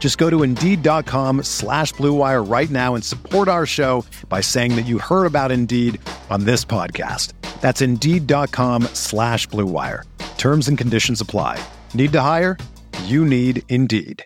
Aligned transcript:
Just 0.00 0.16
go 0.16 0.28
to 0.28 0.42
Indeed.com 0.42 1.44
slash 1.44 1.92
BlueWire 1.94 2.50
right 2.50 2.70
now 2.70 2.96
and 2.96 3.04
support 3.04 3.46
our 3.46 3.66
show 3.66 4.04
by 4.28 4.40
saying 4.40 4.74
that 4.74 4.86
you 4.86 4.98
heard 4.98 5.26
about 5.26 5.52
Indeed 5.52 6.00
on 6.30 6.44
this 6.44 6.64
podcast. 6.64 7.34
That's 7.60 7.82
Indeed.com 7.82 8.84
slash 8.94 9.46
BlueWire. 9.48 10.04
Terms 10.38 10.68
and 10.68 10.78
conditions 10.78 11.20
apply. 11.20 11.62
Need 11.92 12.12
to 12.12 12.20
hire? 12.22 12.56
You 13.04 13.24
need 13.26 13.62
Indeed. 13.68 14.24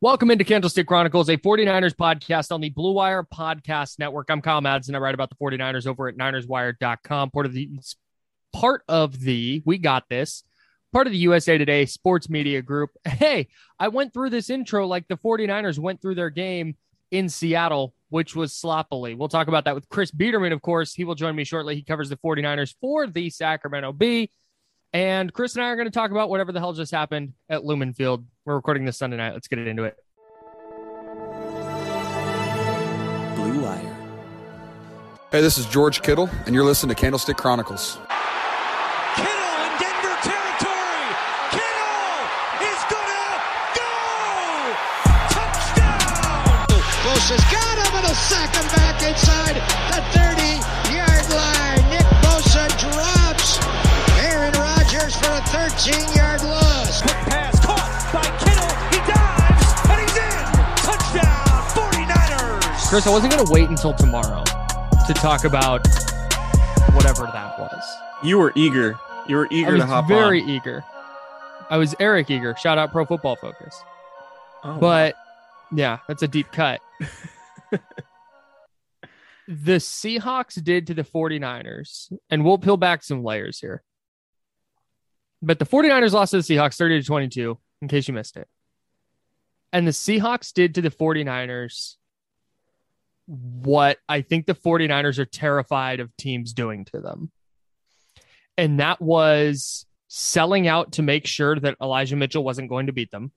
Welcome 0.00 0.30
into 0.30 0.44
Candlestick 0.44 0.86
Chronicles, 0.86 1.30
a 1.30 1.38
49ers 1.38 1.94
podcast 1.94 2.52
on 2.52 2.60
the 2.60 2.68
Blue 2.68 2.92
Wire 2.92 3.24
Podcast 3.24 3.98
Network. 3.98 4.28
I'm 4.28 4.42
Kyle 4.42 4.60
Madsen. 4.60 4.94
I 4.94 4.98
write 4.98 5.14
about 5.14 5.30
the 5.30 5.36
49ers 5.36 5.86
over 5.86 6.08
at 6.08 6.16
NinersWire.com. 6.16 7.30
Part 7.30 7.46
of 7.46 7.54
the 7.54 7.70
part 8.52 8.82
of 8.86 9.18
the 9.18 9.62
we 9.64 9.78
got 9.78 10.08
this 10.08 10.44
part 10.94 11.08
of 11.08 11.12
the 11.12 11.18
USA 11.18 11.58
Today 11.58 11.84
sports 11.84 12.30
media 12.30 12.62
group. 12.62 12.90
Hey, 13.24 13.48
I 13.78 13.88
went 13.88 14.12
through 14.12 14.30
this 14.30 14.48
intro 14.48 14.86
like 14.86 15.08
the 15.08 15.16
49ers 15.16 15.78
went 15.78 16.00
through 16.00 16.14
their 16.14 16.30
game 16.30 16.76
in 17.10 17.28
Seattle, 17.28 17.94
which 18.10 18.36
was 18.36 18.52
sloppily. 18.52 19.14
We'll 19.14 19.28
talk 19.28 19.48
about 19.48 19.64
that 19.64 19.74
with 19.74 19.88
Chris 19.88 20.10
Biederman, 20.10 20.52
of 20.52 20.62
course. 20.62 20.94
He 20.94 21.04
will 21.04 21.14
join 21.14 21.34
me 21.34 21.44
shortly. 21.44 21.74
He 21.74 21.82
covers 21.82 22.08
the 22.08 22.16
49ers 22.16 22.74
for 22.80 23.06
the 23.06 23.30
Sacramento 23.30 23.92
Bee. 23.92 24.30
And 24.92 25.32
Chris 25.32 25.56
and 25.56 25.64
I 25.64 25.68
are 25.68 25.76
going 25.76 25.86
to 25.86 25.92
talk 25.92 26.12
about 26.12 26.28
whatever 26.28 26.52
the 26.52 26.60
hell 26.60 26.72
just 26.72 26.92
happened 26.92 27.32
at 27.48 27.64
Lumen 27.64 27.92
Field. 27.92 28.24
We're 28.44 28.54
recording 28.54 28.84
this 28.84 28.96
Sunday 28.96 29.16
night. 29.16 29.32
Let's 29.32 29.48
get 29.48 29.58
into 29.58 29.84
it. 29.84 29.96
Blue 33.34 33.62
Wire. 33.62 33.96
Hey, 35.32 35.40
this 35.40 35.58
is 35.58 35.66
George 35.66 36.02
Kittle, 36.02 36.30
and 36.46 36.54
you're 36.54 36.64
listening 36.64 36.94
to 36.94 37.00
Candlestick 37.00 37.36
Chronicles. 37.36 37.98
15 55.74 56.16
yard 56.16 56.42
loss. 56.44 57.02
Quick 57.02 57.14
pass 57.26 57.58
caught 57.58 58.10
by 58.12 58.22
Kittle. 58.38 58.70
He 58.94 58.98
dives 59.10 59.74
and 59.90 60.00
he's 60.00 60.16
in. 60.16 60.44
Touchdown 60.86 61.62
49ers. 61.74 62.88
Chris, 62.88 63.06
I 63.08 63.10
wasn't 63.10 63.32
going 63.32 63.44
to 63.44 63.52
wait 63.52 63.68
until 63.68 63.92
tomorrow 63.92 64.44
to 64.44 65.14
talk 65.14 65.42
about 65.42 65.84
whatever 66.94 67.24
that 67.24 67.58
was. 67.58 67.96
You 68.22 68.38
were 68.38 68.52
eager. 68.54 68.96
You 69.26 69.34
were 69.34 69.48
eager 69.50 69.76
to 69.76 69.84
hop 69.84 70.06
very 70.06 70.42
on. 70.42 70.46
Very 70.46 70.56
eager. 70.56 70.84
I 71.70 71.76
was 71.76 71.92
Eric 71.98 72.30
Eager. 72.30 72.54
Shout 72.56 72.78
out 72.78 72.92
Pro 72.92 73.04
Football 73.04 73.34
Focus. 73.34 73.82
Oh, 74.62 74.78
but 74.78 75.14
wow. 75.14 75.76
yeah, 75.76 75.98
that's 76.06 76.22
a 76.22 76.28
deep 76.28 76.52
cut. 76.52 76.80
the 79.48 79.78
Seahawks 79.78 80.62
did 80.62 80.86
to 80.86 80.94
the 80.94 81.02
49ers, 81.02 82.12
and 82.30 82.44
we'll 82.44 82.58
peel 82.58 82.76
back 82.76 83.02
some 83.02 83.24
layers 83.24 83.58
here. 83.58 83.82
But 85.44 85.58
the 85.58 85.66
49ers 85.66 86.12
lost 86.12 86.30
to 86.30 86.38
the 86.38 86.42
Seahawks 86.42 86.76
30 86.76 87.00
to 87.00 87.06
22, 87.06 87.58
in 87.82 87.88
case 87.88 88.08
you 88.08 88.14
missed 88.14 88.38
it. 88.38 88.48
And 89.72 89.86
the 89.86 89.92
Seahawks 89.92 90.52
did 90.52 90.76
to 90.76 90.82
the 90.82 90.90
49ers 90.90 91.96
what 93.26 93.98
I 94.08 94.20
think 94.22 94.46
the 94.46 94.54
49ers 94.54 95.18
are 95.18 95.24
terrified 95.24 96.00
of 96.00 96.16
teams 96.16 96.52
doing 96.52 96.84
to 96.86 97.00
them. 97.00 97.30
And 98.56 98.80
that 98.80 99.00
was 99.00 99.86
selling 100.08 100.68
out 100.68 100.92
to 100.92 101.02
make 101.02 101.26
sure 101.26 101.58
that 101.58 101.76
Elijah 101.82 102.16
Mitchell 102.16 102.44
wasn't 102.44 102.68
going 102.68 102.86
to 102.86 102.92
beat 102.92 103.10
them 103.10 103.32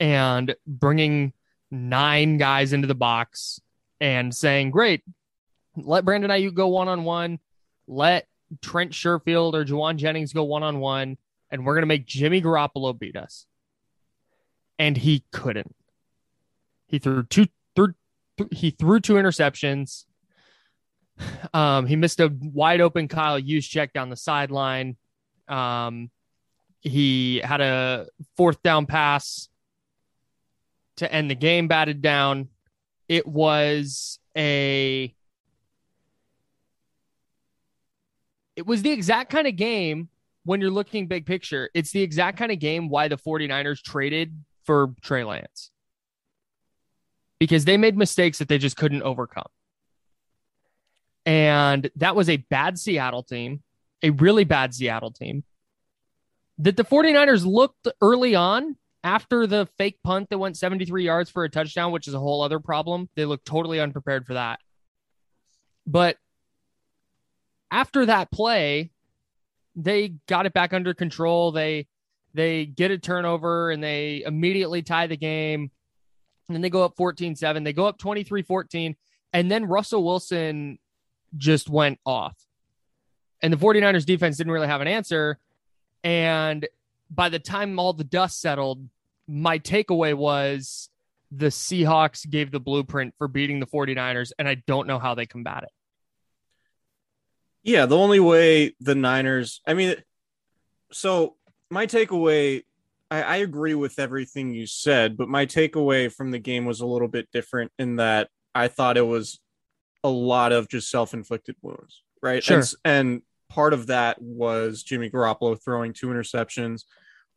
and 0.00 0.54
bringing 0.66 1.32
nine 1.70 2.38
guys 2.38 2.72
into 2.72 2.86
the 2.86 2.94
box 2.94 3.60
and 4.00 4.34
saying, 4.34 4.70
"Great, 4.70 5.02
let 5.76 6.04
Brandon 6.04 6.30
Aiyuk 6.30 6.54
go 6.54 6.68
one 6.68 6.88
on 6.88 7.04
one, 7.04 7.40
let 7.86 8.26
Trent 8.62 8.92
Sherfield 8.92 9.54
or 9.54 9.64
Jauan 9.64 9.96
Jennings 9.96 10.32
go 10.32 10.44
one 10.44 10.62
on 10.62 10.80
one, 10.80 11.18
and 11.50 11.64
we're 11.64 11.74
gonna 11.74 11.86
make 11.86 12.06
Jimmy 12.06 12.40
Garoppolo 12.42 12.98
beat 12.98 13.16
us." 13.16 13.46
And 14.78 14.96
he 14.96 15.24
couldn't. 15.32 15.74
He 16.86 16.98
threw 16.98 17.24
two, 17.24 17.46
threw, 17.76 17.94
he 18.50 18.70
threw 18.70 19.00
two 19.00 19.14
interceptions. 19.14 20.04
Um, 21.52 21.86
he 21.86 21.96
missed 21.96 22.20
a 22.20 22.32
wide 22.40 22.80
open 22.80 23.08
Kyle 23.08 23.40
Juszczyk 23.40 23.92
down 23.92 24.08
the 24.08 24.16
sideline. 24.16 24.96
Um, 25.48 26.10
he 26.80 27.38
had 27.38 27.60
a 27.60 28.06
fourth 28.36 28.62
down 28.62 28.86
pass 28.86 29.48
to 30.96 31.12
end 31.12 31.30
the 31.30 31.34
game 31.34 31.68
batted 31.68 32.02
down. 32.02 32.48
It 33.08 33.26
was 33.26 34.18
a 34.36 35.14
it 38.58 38.66
was 38.66 38.82
the 38.82 38.90
exact 38.90 39.30
kind 39.30 39.46
of 39.46 39.54
game 39.54 40.08
when 40.44 40.60
you're 40.60 40.72
looking 40.72 41.06
big 41.06 41.26
picture. 41.26 41.70
It's 41.74 41.92
the 41.92 42.02
exact 42.02 42.38
kind 42.38 42.50
of 42.50 42.58
game 42.58 42.88
why 42.88 43.06
the 43.06 43.16
49ers 43.16 43.80
traded 43.80 44.34
for 44.64 44.94
Trey 45.00 45.22
Lance. 45.22 45.70
Because 47.38 47.64
they 47.64 47.76
made 47.76 47.96
mistakes 47.96 48.38
that 48.38 48.48
they 48.48 48.58
just 48.58 48.76
couldn't 48.76 49.02
overcome. 49.02 49.46
And 51.24 51.88
that 51.94 52.16
was 52.16 52.28
a 52.28 52.38
bad 52.38 52.80
Seattle 52.80 53.22
team, 53.22 53.62
a 54.02 54.10
really 54.10 54.42
bad 54.42 54.74
Seattle 54.74 55.12
team. 55.12 55.44
That 56.58 56.76
the 56.76 56.84
49ers 56.84 57.46
looked 57.46 57.86
early 58.02 58.34
on 58.34 58.74
after 59.04 59.46
the 59.46 59.68
fake 59.78 60.00
punt 60.02 60.30
that 60.30 60.38
went 60.38 60.56
73 60.56 61.04
yards 61.04 61.30
for 61.30 61.44
a 61.44 61.48
touchdown, 61.48 61.92
which 61.92 62.08
is 62.08 62.14
a 62.14 62.18
whole 62.18 62.42
other 62.42 62.58
problem. 62.58 63.08
They 63.14 63.24
looked 63.24 63.46
totally 63.46 63.78
unprepared 63.78 64.26
for 64.26 64.34
that. 64.34 64.58
But 65.86 66.16
after 67.70 68.06
that 68.06 68.30
play, 68.30 68.90
they 69.76 70.14
got 70.26 70.46
it 70.46 70.52
back 70.52 70.72
under 70.72 70.94
control. 70.94 71.52
They 71.52 71.86
they 72.34 72.66
get 72.66 72.90
a 72.90 72.98
turnover 72.98 73.70
and 73.70 73.82
they 73.82 74.22
immediately 74.24 74.82
tie 74.82 75.06
the 75.06 75.16
game. 75.16 75.70
And 76.48 76.54
then 76.54 76.62
they 76.62 76.70
go 76.70 76.82
up 76.82 76.96
14-7. 76.96 77.64
They 77.64 77.72
go 77.72 77.86
up 77.86 77.98
23-14 77.98 78.96
and 79.32 79.50
then 79.50 79.66
Russell 79.66 80.04
Wilson 80.04 80.78
just 81.36 81.68
went 81.68 81.98
off. 82.06 82.36
And 83.42 83.52
the 83.52 83.56
49ers 83.56 84.06
defense 84.06 84.36
didn't 84.36 84.52
really 84.52 84.66
have 84.66 84.80
an 84.80 84.88
answer 84.88 85.38
and 86.04 86.66
by 87.10 87.28
the 87.28 87.38
time 87.38 87.78
all 87.78 87.92
the 87.92 88.04
dust 88.04 88.40
settled, 88.40 88.88
my 89.26 89.58
takeaway 89.58 90.14
was 90.14 90.90
the 91.30 91.46
Seahawks 91.46 92.28
gave 92.28 92.50
the 92.50 92.60
blueprint 92.60 93.14
for 93.18 93.28
beating 93.28 93.60
the 93.60 93.66
49ers, 93.66 94.32
and 94.38 94.48
I 94.48 94.54
don't 94.66 94.86
know 94.86 94.98
how 94.98 95.14
they 95.14 95.26
combat 95.26 95.64
it. 95.64 95.72
Yeah, 97.62 97.86
the 97.86 97.96
only 97.96 98.20
way 98.20 98.74
the 98.80 98.94
Niners, 98.94 99.60
I 99.66 99.74
mean, 99.74 99.96
so 100.92 101.36
my 101.70 101.86
takeaway, 101.86 102.64
I, 103.10 103.22
I 103.22 103.36
agree 103.36 103.74
with 103.74 103.98
everything 103.98 104.52
you 104.52 104.66
said, 104.66 105.16
but 105.16 105.28
my 105.28 105.46
takeaway 105.46 106.12
from 106.12 106.30
the 106.30 106.38
game 106.38 106.64
was 106.64 106.80
a 106.80 106.86
little 106.86 107.08
bit 107.08 107.28
different 107.32 107.72
in 107.78 107.96
that 107.96 108.28
I 108.54 108.68
thought 108.68 108.96
it 108.96 109.06
was 109.06 109.40
a 110.04 110.08
lot 110.08 110.52
of 110.52 110.68
just 110.68 110.90
self 110.90 111.14
inflicted 111.14 111.56
wounds, 111.62 112.02
right? 112.22 112.42
Sure. 112.42 112.58
And, 112.58 112.74
and 112.84 113.22
part 113.48 113.72
of 113.72 113.88
that 113.88 114.20
was 114.20 114.82
Jimmy 114.82 115.10
Garoppolo 115.10 115.62
throwing 115.62 115.92
two 115.92 116.08
interceptions, 116.08 116.84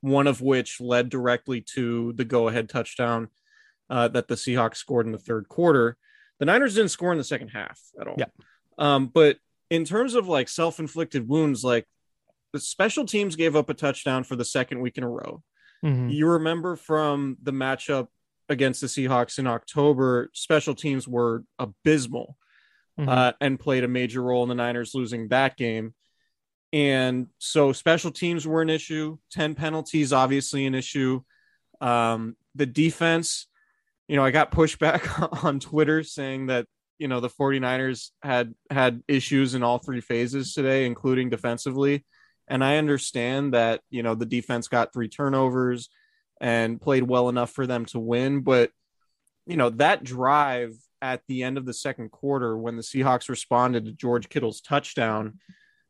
one 0.02 0.28
of 0.28 0.42
which 0.42 0.80
led 0.80 1.10
directly 1.10 1.62
to 1.74 2.14
the 2.14 2.26
go 2.26 2.48
ahead 2.48 2.70
touchdown 2.70 3.30
uh, 3.90 4.08
that 4.10 4.28
the 4.28 4.36
Seahawks 4.36 4.78
scored 4.78 5.06
in 5.06 5.12
the 5.12 5.18
third 5.18 5.50
quarter. 5.50 5.98
The 6.40 6.46
Niners 6.46 6.76
didn't 6.76 6.90
score 6.90 7.12
in 7.12 7.18
the 7.18 7.24
second 7.24 7.50
half 7.50 7.80
at 8.00 8.08
all. 8.08 8.16
Yeah. 8.18 8.26
Um, 8.78 9.08
but 9.08 9.38
in 9.72 9.86
terms 9.86 10.14
of 10.14 10.28
like 10.28 10.50
self-inflicted 10.50 11.28
wounds, 11.28 11.64
like 11.64 11.88
the 12.54 12.60
special 12.60 13.06
teams 13.06 13.36
gave 13.36 13.56
up 13.56 13.70
a 13.70 13.74
touchdown 13.74 14.24
for 14.24 14.36
the 14.36 14.46
second 14.46 14.82
week 14.82 14.98
in 14.98 15.04
a 15.04 15.10
row. 15.10 15.42
Mhm. 15.84 16.14
You 16.14 16.28
remember 16.28 16.76
from 16.76 17.38
the 17.42 17.54
matchup 17.54 18.08
against 18.50 18.82
the 18.82 18.88
Seahawks 18.88 19.40
in 19.40 19.48
October, 19.48 20.30
special 20.34 20.76
teams 20.76 21.08
were 21.08 21.46
abysmal 21.58 22.38
Mhm. 23.00 23.08
uh, 23.08 23.34
and 23.40 23.58
played 23.58 23.86
a 23.86 23.88
major 23.88 24.22
role 24.22 24.44
in 24.44 24.50
the 24.50 24.56
Niners 24.56 24.94
losing 24.94 25.30
that 25.30 25.56
game. 25.56 25.96
And 26.74 27.28
so 27.38 27.72
special 27.72 28.12
teams 28.12 28.46
were 28.46 28.62
an 28.62 28.70
issue, 28.70 29.18
10 29.32 29.56
penalties, 29.56 30.12
obviously 30.12 30.66
an 30.66 30.76
issue. 30.76 31.22
Um, 31.80 32.36
the 32.56 32.66
defense, 32.66 33.48
you 34.10 34.18
know, 34.18 34.24
I 34.26 34.32
got 34.32 34.52
pushback 34.52 35.02
on 35.46 35.62
Twitter 35.62 36.04
saying 36.04 36.48
that, 36.48 36.68
you 37.01 37.07
know, 37.07 37.19
the 37.19 37.30
49ers 37.30 38.12
had 38.21 38.53
had 38.69 39.01
issues 39.07 39.56
in 39.56 39.63
all 39.63 39.80
three 39.80 40.01
phases 40.01 40.53
today, 40.53 40.86
including 40.86 41.31
defensively. 41.31 42.06
And 42.48 42.63
I 42.63 42.77
understand 42.77 43.56
that, 43.56 43.81
you 43.89 44.03
know, 44.03 44.13
the 44.13 44.27
defense 44.27 44.68
got 44.68 44.94
three 44.94 45.09
turnovers 45.09 45.89
and 46.39 46.80
played 46.80 47.01
well 47.01 47.27
enough 47.27 47.50
for 47.50 47.65
them 47.65 47.86
to 47.86 48.00
win. 48.00 48.42
But, 48.42 48.69
you 49.48 49.57
know, 49.57 49.71
that 49.71 50.03
drive 50.03 50.75
at 51.01 51.24
the 51.27 51.42
end 51.42 51.57
of 51.57 51.65
the 51.65 51.74
second 51.74 52.12
quarter 52.12 52.56
when 52.56 52.75
the 52.75 52.83
Seahawks 52.83 53.30
responded 53.30 53.86
to 53.86 53.94
George 53.94 54.30
Kittle's 54.30 54.62
touchdown, 54.62 55.39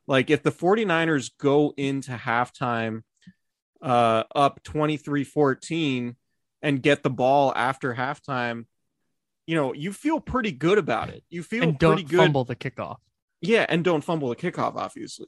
like 0.07 0.29
if 0.29 0.43
the 0.43 0.49
49ers 0.49 1.29
go 1.37 1.73
into 1.75 2.11
halftime 2.11 3.01
uh, 3.81 4.23
up 4.33 4.63
23 4.63 5.25
14 5.25 6.15
and 6.61 6.81
get 6.81 7.03
the 7.03 7.09
ball 7.09 7.51
after 7.53 7.93
halftime, 7.93 8.63
you 9.51 9.57
know, 9.57 9.74
you 9.74 9.92
feel 9.92 10.21
pretty 10.21 10.53
good 10.53 10.77
about 10.77 11.09
it. 11.09 11.25
You 11.30 11.44
feel 11.44 11.62
and 11.63 11.77
pretty 11.77 12.03
don't 12.03 12.09
good. 12.09 12.18
fumble 12.19 12.45
the 12.45 12.56
kickoff. 12.56 12.95
Yeah, 13.42 13.65
and 13.68 13.83
don't 13.83 14.01
fumble 14.01 14.30
the 14.30 14.38
kickoff, 14.38 14.77
obviously. 14.77 15.27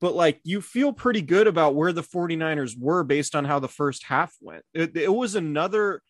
But 0.00 0.16
like 0.16 0.40
you 0.42 0.60
feel 0.60 0.92
pretty 0.92 1.22
good 1.22 1.46
about 1.46 1.76
where 1.76 1.92
the 1.92 2.02
49ers 2.02 2.76
were 2.76 3.04
based 3.04 3.36
on 3.36 3.44
how 3.44 3.60
the 3.60 3.68
first 3.68 4.02
half 4.06 4.34
went. 4.40 4.64
It, 4.74 4.96
it 4.96 5.14
was 5.14 5.36
another 5.36 6.02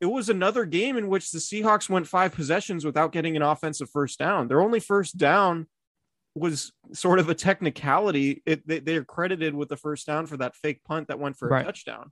it 0.00 0.06
was 0.06 0.28
another 0.28 0.64
game 0.64 0.96
in 0.96 1.06
which 1.06 1.30
the 1.30 1.38
Seahawks 1.38 1.88
went 1.88 2.08
five 2.08 2.32
possessions 2.32 2.84
without 2.84 3.12
getting 3.12 3.36
an 3.36 3.42
offensive 3.42 3.88
first 3.90 4.18
down. 4.18 4.48
Their 4.48 4.60
only 4.60 4.80
first 4.80 5.16
down 5.16 5.68
was 6.34 6.72
sort 6.92 7.20
of 7.20 7.28
a 7.28 7.34
technicality. 7.36 8.42
It, 8.44 8.66
they, 8.66 8.80
they're 8.80 9.04
credited 9.04 9.54
with 9.54 9.68
the 9.68 9.76
first 9.76 10.08
down 10.08 10.26
for 10.26 10.36
that 10.38 10.56
fake 10.56 10.82
punt 10.84 11.06
that 11.06 11.20
went 11.20 11.36
for 11.36 11.46
a 11.46 11.52
Right. 11.52 11.64
touchdown. 11.64 12.10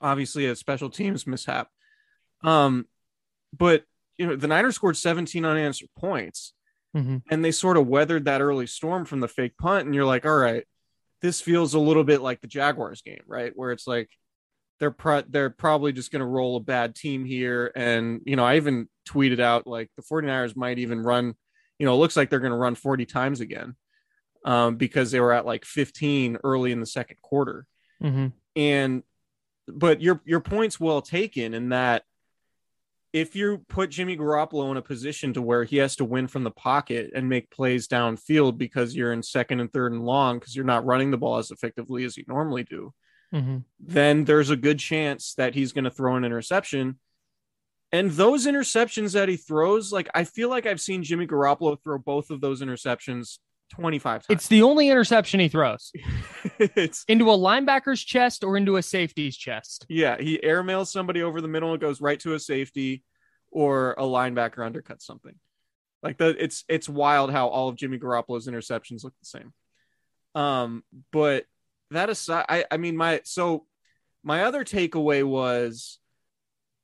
Obviously, 0.00 0.46
a 0.46 0.54
special 0.54 0.88
teams 0.88 1.26
mishap. 1.26 1.68
Um, 2.44 2.86
but 3.56 3.84
you 4.16 4.26
know 4.26 4.36
the 4.36 4.48
Niners 4.48 4.74
scored 4.74 4.96
17 4.96 5.44
unanswered 5.44 5.90
points 5.98 6.52
Mhm. 6.96 7.22
and 7.30 7.44
they 7.44 7.52
sort 7.52 7.76
of 7.76 7.86
weathered 7.86 8.24
that 8.24 8.40
early 8.40 8.66
storm 8.66 9.04
from 9.04 9.20
the 9.20 9.28
fake 9.28 9.56
punt 9.58 9.84
and 9.86 9.94
you're 9.94 10.06
like 10.06 10.24
all 10.24 10.36
right 10.38 10.64
this 11.20 11.38
feels 11.40 11.74
a 11.74 11.78
little 11.78 12.02
bit 12.04 12.22
like 12.22 12.40
the 12.40 12.46
jaguars 12.46 13.02
game 13.02 13.20
right 13.26 13.52
where 13.54 13.72
it's 13.72 13.86
like 13.86 14.08
they're 14.80 14.90
pro- 14.90 15.22
they're 15.28 15.50
probably 15.50 15.92
just 15.92 16.10
going 16.10 16.20
to 16.20 16.26
roll 16.26 16.56
a 16.56 16.60
bad 16.60 16.94
team 16.94 17.26
here 17.26 17.70
and 17.76 18.22
you 18.24 18.36
know 18.36 18.44
i 18.44 18.56
even 18.56 18.88
tweeted 19.06 19.38
out 19.38 19.66
like 19.66 19.90
the 19.96 20.02
49ers 20.02 20.56
might 20.56 20.78
even 20.78 21.00
run 21.02 21.34
you 21.78 21.84
know 21.86 21.92
it 21.94 21.98
looks 21.98 22.16
like 22.16 22.30
they're 22.30 22.40
going 22.40 22.52
to 22.52 22.56
run 22.58 22.74
40 22.74 23.04
times 23.04 23.40
again 23.40 23.76
um, 24.46 24.76
because 24.76 25.10
they 25.10 25.20
were 25.20 25.32
at 25.34 25.44
like 25.44 25.64
15 25.66 26.38
early 26.42 26.72
in 26.72 26.80
the 26.80 26.86
second 26.86 27.18
quarter 27.20 27.66
Mhm. 28.02 28.32
and 28.56 29.02
but 29.66 30.00
your 30.00 30.22
your 30.24 30.40
point's 30.40 30.80
well 30.80 31.02
taken 31.02 31.52
in 31.52 31.68
that 31.68 32.04
if 33.12 33.34
you 33.34 33.64
put 33.68 33.90
Jimmy 33.90 34.16
Garoppolo 34.16 34.70
in 34.70 34.76
a 34.76 34.82
position 34.82 35.32
to 35.32 35.42
where 35.42 35.64
he 35.64 35.78
has 35.78 35.96
to 35.96 36.04
win 36.04 36.28
from 36.28 36.44
the 36.44 36.50
pocket 36.50 37.10
and 37.14 37.28
make 37.28 37.50
plays 37.50 37.88
downfield 37.88 38.58
because 38.58 38.94
you're 38.94 39.12
in 39.12 39.22
second 39.22 39.60
and 39.60 39.72
third 39.72 39.92
and 39.92 40.04
long 40.04 40.38
because 40.38 40.54
you're 40.54 40.64
not 40.64 40.84
running 40.84 41.10
the 41.10 41.16
ball 41.16 41.38
as 41.38 41.50
effectively 41.50 42.04
as 42.04 42.16
you 42.16 42.24
normally 42.28 42.64
do, 42.64 42.92
Mhm. 43.32 43.64
then 43.80 44.24
there's 44.24 44.50
a 44.50 44.56
good 44.56 44.78
chance 44.78 45.34
that 45.34 45.54
he's 45.54 45.72
going 45.72 45.84
to 45.84 45.90
throw 45.90 46.16
an 46.16 46.24
interception. 46.24 46.98
And 47.92 48.10
those 48.10 48.46
interceptions 48.46 49.14
that 49.14 49.30
he 49.30 49.36
throws, 49.36 49.92
like 49.92 50.10
I 50.14 50.24
feel 50.24 50.50
like 50.50 50.66
I've 50.66 50.80
seen 50.80 51.02
Jimmy 51.02 51.26
Garoppolo 51.26 51.82
throw 51.82 51.98
both 51.98 52.30
of 52.30 52.40
those 52.42 52.60
interceptions 52.60 53.38
25 53.70 54.12
times. 54.12 54.26
It's 54.28 54.48
the 54.48 54.62
only 54.62 54.88
interception 54.88 55.40
he 55.40 55.48
throws 55.48 55.92
it's 56.58 57.04
into 57.08 57.30
a 57.30 57.36
linebacker's 57.36 58.02
chest 58.02 58.44
or 58.44 58.56
into 58.56 58.76
a 58.76 58.82
safety's 58.82 59.36
chest. 59.36 59.86
Yeah, 59.88 60.16
he 60.18 60.38
airmails 60.38 60.88
somebody 60.88 61.22
over 61.22 61.40
the 61.40 61.48
middle 61.48 61.72
and 61.72 61.80
goes 61.80 62.00
right 62.00 62.18
to 62.20 62.34
a 62.34 62.38
safety, 62.38 63.02
or 63.50 63.92
a 63.92 64.02
linebacker 64.02 64.58
undercuts 64.58 65.02
something. 65.02 65.34
Like 66.02 66.18
the 66.18 66.28
it's 66.42 66.64
it's 66.68 66.88
wild 66.88 67.32
how 67.32 67.48
all 67.48 67.68
of 67.68 67.76
Jimmy 67.76 67.98
Garoppolo's 67.98 68.46
interceptions 68.46 69.04
look 69.04 69.14
the 69.20 69.26
same. 69.26 69.52
Um, 70.34 70.84
but 71.12 71.44
that 71.90 72.10
aside, 72.10 72.44
I 72.48 72.64
I 72.70 72.76
mean 72.76 72.96
my 72.96 73.20
so 73.24 73.66
my 74.22 74.44
other 74.44 74.64
takeaway 74.64 75.24
was 75.24 75.98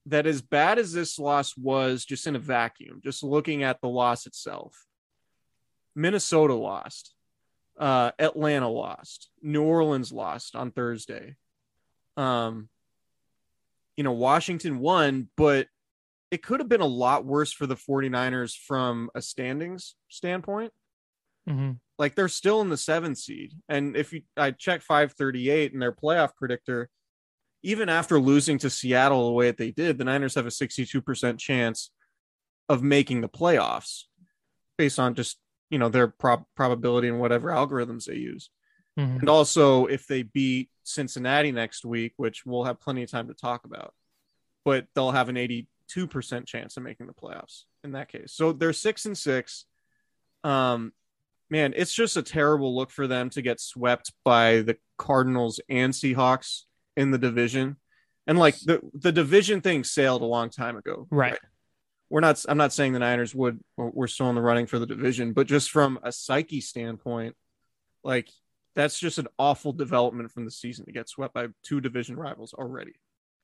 that 0.07 0.27
as 0.27 0.43
bad 0.43 0.79
as 0.79 0.93
this 0.93 1.19
loss 1.19 1.57
was, 1.57 2.05
just 2.05 2.27
in 2.27 2.37
a 2.37 2.41
vacuum, 2.41 3.01
just 3.03 3.23
looking 3.23 3.63
at 3.63 3.81
the 3.81 3.89
loss 3.89 4.27
itself, 4.27 4.85
Minnesota 5.95 6.55
lost, 6.55 7.15
uh, 7.79 8.13
Atlanta 8.19 8.69
lost, 8.69 9.31
New 9.43 9.63
Orleans 9.63 10.13
lost 10.13 10.57
on 10.57 10.71
Thursday. 10.71 11.37
Um, 12.17 12.69
you 13.97 14.05
know, 14.05 14.13
Washington 14.13 14.79
won, 14.79 15.29
but 15.37 15.69
it 16.31 16.43
could 16.43 16.61
have 16.61 16.69
been 16.69 16.81
a 16.81 16.87
lot 16.87 17.25
worse 17.25 17.53
for 17.53 17.67
the 17.67 17.77
49ers 17.77 18.57
from 18.57 19.11
a 19.15 19.23
standings 19.23 19.95
standpoint. 20.09 20.73
Mhm. 21.49 21.79
Like 21.99 22.15
they're 22.15 22.29
still 22.29 22.61
in 22.61 22.71
the 22.71 22.77
seventh 22.77 23.19
seed. 23.19 23.53
And 23.69 23.97
if 23.97 24.13
you 24.13 24.23
I 24.37 24.51
check 24.51 24.83
538 24.83 25.73
and 25.73 25.81
their 25.83 25.93
playoff 25.93 26.35
predictor, 26.35 26.89
even 27.63 27.89
after 27.89 28.19
losing 28.19 28.59
to 28.59 28.71
Seattle 28.71 29.27
the 29.27 29.33
way 29.33 29.47
that 29.47 29.59
they 29.59 29.71
did, 29.71 29.99
the 29.99 30.05
Niners 30.05 30.35
have 30.35 30.47
a 30.47 30.51
62% 30.51 31.39
chance 31.39 31.91
of 32.69 32.83
making 32.83 33.21
the 33.21 33.29
playoffs 33.29 34.05
based 34.77 34.99
on 34.99 35.15
just, 35.15 35.39
you 35.75 35.79
know, 35.81 35.89
their 35.89 36.07
prob- 36.07 36.47
probability 36.55 37.09
and 37.09 37.19
whatever 37.19 37.49
algorithms 37.49 38.05
they 38.05 38.15
use. 38.15 38.49
Mhm. 38.97 39.19
And 39.19 39.29
also, 39.29 39.87
if 39.87 40.07
they 40.07 40.23
beat 40.23 40.71
Cincinnati 40.85 41.51
next 41.51 41.85
week, 41.85 42.13
which 42.17 42.47
we'll 42.47 42.63
have 42.63 42.79
plenty 42.79 43.03
of 43.03 43.11
time 43.11 43.27
to 43.27 43.35
talk 43.35 43.65
about, 43.65 43.93
but 44.65 44.87
they'll 44.95 45.11
have 45.11 45.29
an 45.29 45.37
82% 45.37 46.47
chance 46.47 46.77
of 46.77 46.85
making 46.85 47.09
the 47.09 47.13
playoffs 47.13 47.65
in 47.83 47.91
that 47.91 48.09
case. 48.09 48.33
So 48.33 48.53
they're 48.53 48.73
six 48.73 49.05
and 49.05 49.19
six. 49.19 49.65
Um, 50.45 50.93
man, 51.51 51.75
it's 51.77 51.93
just 51.93 52.17
a 52.17 52.23
terrible 52.23 52.73
look 52.73 52.93
for 52.93 53.09
them 53.09 53.31
to 53.31 53.43
get 53.43 53.59
swept 53.59 54.13
by 54.25 54.61
the 54.61 54.77
Cardinals 54.97 55.61
and 55.69 55.93
Seahawks 55.93 56.67
in 56.97 57.11
the 57.11 57.19
division. 57.19 57.79
And 58.29 58.39
like 58.39 58.57
the, 58.61 58.81
the 58.95 59.11
division 59.11 59.61
thing 59.61 59.83
sailed 59.83 60.23
a 60.23 60.27
long 60.27 60.51
time 60.51 60.77
ago. 60.77 61.09
Right. 61.11 61.41
We're 62.15 62.21
not, 62.21 62.45
I'm 62.49 62.57
not 62.57 62.73
saying 62.73 62.93
the 62.93 63.01
Niners 63.01 63.35
would, 63.35 63.59
we're 63.77 64.07
still 64.07 64.29
in 64.29 64.37
the 64.37 64.41
running 64.41 64.67
for 64.67 64.79
the 64.79 64.87
division, 64.87 65.33
but 65.33 65.49
just 65.49 65.73
from 65.73 65.99
a 66.05 66.13
psyche 66.13 66.61
standpoint, 66.61 67.35
like 68.05 68.29
that's 68.77 69.01
just 69.01 69.19
an 69.19 69.27
awful 69.37 69.73
development 69.73 70.31
from 70.31 70.45
the 70.45 70.53
season 70.53 70.85
to 70.85 70.93
get 70.93 71.09
swept 71.09 71.35
by 71.35 71.49
two 71.65 71.81
division 71.81 72.15
rivals 72.17 72.55
already. 72.55 72.93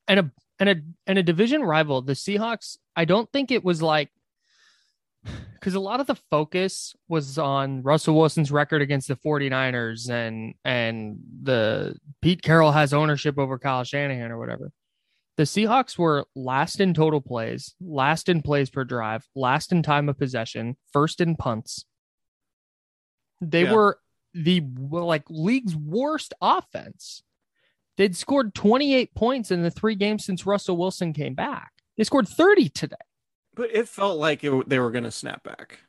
and 0.07 0.21
a 0.21 0.31
and 0.59 0.69
a 0.69 0.77
and 1.07 1.19
a 1.19 1.23
division 1.23 1.63
rival 1.63 2.03
the 2.03 2.13
seahawks 2.13 2.77
i 2.97 3.05
don't 3.05 3.31
think 3.33 3.51
it 3.51 3.65
was 3.65 3.81
like 3.81 4.11
because 5.55 5.75
a 5.75 5.81
lot 5.81 6.01
of 6.01 6.07
the 6.07 6.17
focus 6.31 6.95
was 7.09 7.39
on 7.39 7.83
russell 7.83 8.17
wilson's 8.17 8.51
record 8.51 8.83
against 8.83 9.09
the 9.09 9.17
49ers 9.17 10.11
and 10.11 10.55
and 10.65 11.19
the 11.43 11.97
pete 12.21 12.43
carroll 12.43 12.73
has 12.73 12.93
ownership 12.93 13.39
over 13.39 13.59
kyle 13.59 13.85
shanahan 13.85 14.33
or 14.33 14.39
whatever 14.39 14.73
the 15.41 15.47
seahawks 15.47 15.97
were 15.97 16.27
last 16.35 16.81
in 16.81 16.93
total 16.93 17.23
plays 17.23 17.75
last 17.81 18.29
in 18.29 18.43
plays 18.43 18.69
per 18.69 18.85
drive 18.85 19.27
last 19.35 19.73
in 19.73 19.83
time 19.83 20.07
of 20.11 20.19
possession 20.19 20.77
first 20.93 21.19
in 21.19 21.35
punts 21.35 21.87
they 23.41 23.65
Yeah. 23.65 23.73
were 23.73 23.99
the 24.35 24.63
like 24.91 25.23
league's 25.31 25.75
worst 25.75 26.35
offense 26.43 27.23
They'd 27.97 28.17
scored 28.17 28.55
28 28.55 29.15
points 29.15 29.51
in 29.51 29.63
the 29.63 29.71
three 29.71 29.95
games 29.95 30.25
since 30.25 30.47
Russell 30.47 30.79
Wilson 30.79 31.13
came 31.13 31.35
back. 31.35 31.71
They 31.99 32.05
scored 32.05 32.27
30 32.29 32.71
today. 32.71 32.97
But 33.55 33.75
it 33.75 33.89
felt 33.89 34.19
like 34.19 34.43
it, 34.43 34.69
they 34.71 34.79
were 34.79 34.91
going 34.91 35.05
to 35.05 35.11
snap 35.11 35.43
back. 35.45 35.81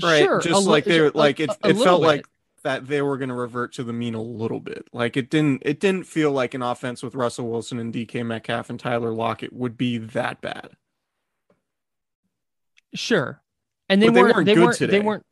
Right. 0.00 0.22
Sure, 0.22 0.40
just 0.40 0.66
li- 0.66 0.70
like 0.70 0.84
they 0.84 1.00
were 1.00 1.08
a- 1.08 1.16
like 1.16 1.40
it, 1.40 1.50
a- 1.50 1.56
a 1.66 1.70
it 1.70 1.76
felt 1.76 2.02
bit. 2.02 2.06
like 2.06 2.26
that 2.62 2.86
they 2.86 3.00
were 3.02 3.16
going 3.16 3.28
to 3.30 3.34
revert 3.34 3.72
to 3.74 3.84
the 3.84 3.92
mean 3.92 4.14
a 4.14 4.22
little 4.22 4.60
bit. 4.60 4.86
Like 4.92 5.16
it 5.16 5.30
didn't 5.30 5.62
it 5.64 5.80
didn't 5.80 6.04
feel 6.04 6.30
like 6.32 6.54
an 6.54 6.62
offense 6.62 7.02
with 7.02 7.14
Russell 7.14 7.48
Wilson 7.50 7.78
and 7.78 7.92
DK 7.92 8.24
Metcalf 8.24 8.68
and 8.70 8.78
Tyler 8.78 9.12
Lockett 9.12 9.52
would 9.52 9.76
be 9.76 9.98
that 9.98 10.40
bad. 10.40 10.70
Sure. 12.94 13.40
And 13.88 14.00
they 14.02 14.08
But 14.08 14.14
weren't, 14.22 14.34
weren't 14.36 14.46
they 14.46 14.54
good 14.54 14.64
weren't, 14.64 14.76
today. 14.76 14.98
they 14.98 15.00
weren't, 15.04 15.24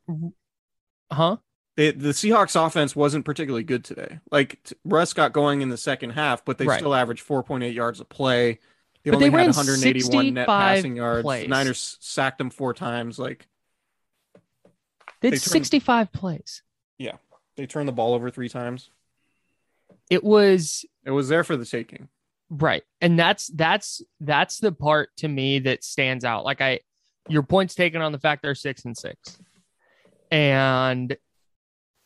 huh? 1.12 1.36
They, 1.76 1.92
the 1.92 2.08
Seahawks 2.08 2.60
offense 2.66 2.96
wasn't 2.96 3.24
particularly 3.24 3.62
good 3.62 3.84
today. 3.84 4.18
Like 4.32 4.60
t- 4.64 4.74
Russ 4.84 5.12
got 5.12 5.32
going 5.32 5.60
in 5.62 5.68
the 5.68 5.76
second 5.76 6.10
half, 6.10 6.44
but 6.44 6.58
they 6.58 6.66
Right. 6.66 6.78
still 6.80 6.94
averaged 6.94 7.24
4.8 7.26 7.72
yards 7.72 8.00
a 8.00 8.04
play. 8.04 8.58
They 9.04 9.10
But 9.10 9.16
only 9.16 9.30
they 9.30 9.36
had 9.36 9.46
181 9.54 10.34
net 10.34 10.46
passing 10.48 10.96
yards. 10.96 11.22
plays. 11.22 11.48
Niners 11.48 11.96
sacked 12.00 12.38
them 12.38 12.50
four 12.50 12.74
times. 12.74 13.18
Like 13.18 13.46
They 15.20 15.30
They 15.30 15.36
turned- 15.36 15.42
65 15.42 16.12
plays. 16.12 16.62
Yeah, 16.98 17.16
they 17.56 17.66
turned 17.66 17.88
the 17.88 17.92
ball 17.92 18.14
over 18.14 18.30
three 18.30 18.48
times. 18.48 18.90
It 20.10 20.24
was 20.24 20.84
It 21.04 21.10
was 21.10 21.28
there 21.28 21.44
for 21.44 21.56
the 21.56 21.66
taking. 21.66 22.08
Right. 22.50 22.82
And 23.00 23.18
that's 23.18 23.48
that's 23.48 24.02
that's 24.20 24.58
the 24.58 24.72
part 24.72 25.10
to 25.18 25.28
me 25.28 25.58
that 25.60 25.84
stands 25.84 26.24
out. 26.24 26.44
Like 26.44 26.60
I 26.60 26.80
your 27.28 27.42
points 27.42 27.74
taken 27.74 28.00
on 28.00 28.12
the 28.12 28.18
fact 28.18 28.42
they're 28.42 28.54
6 28.54 28.84
and 28.86 28.96
6. 28.96 29.38
And 30.30 31.16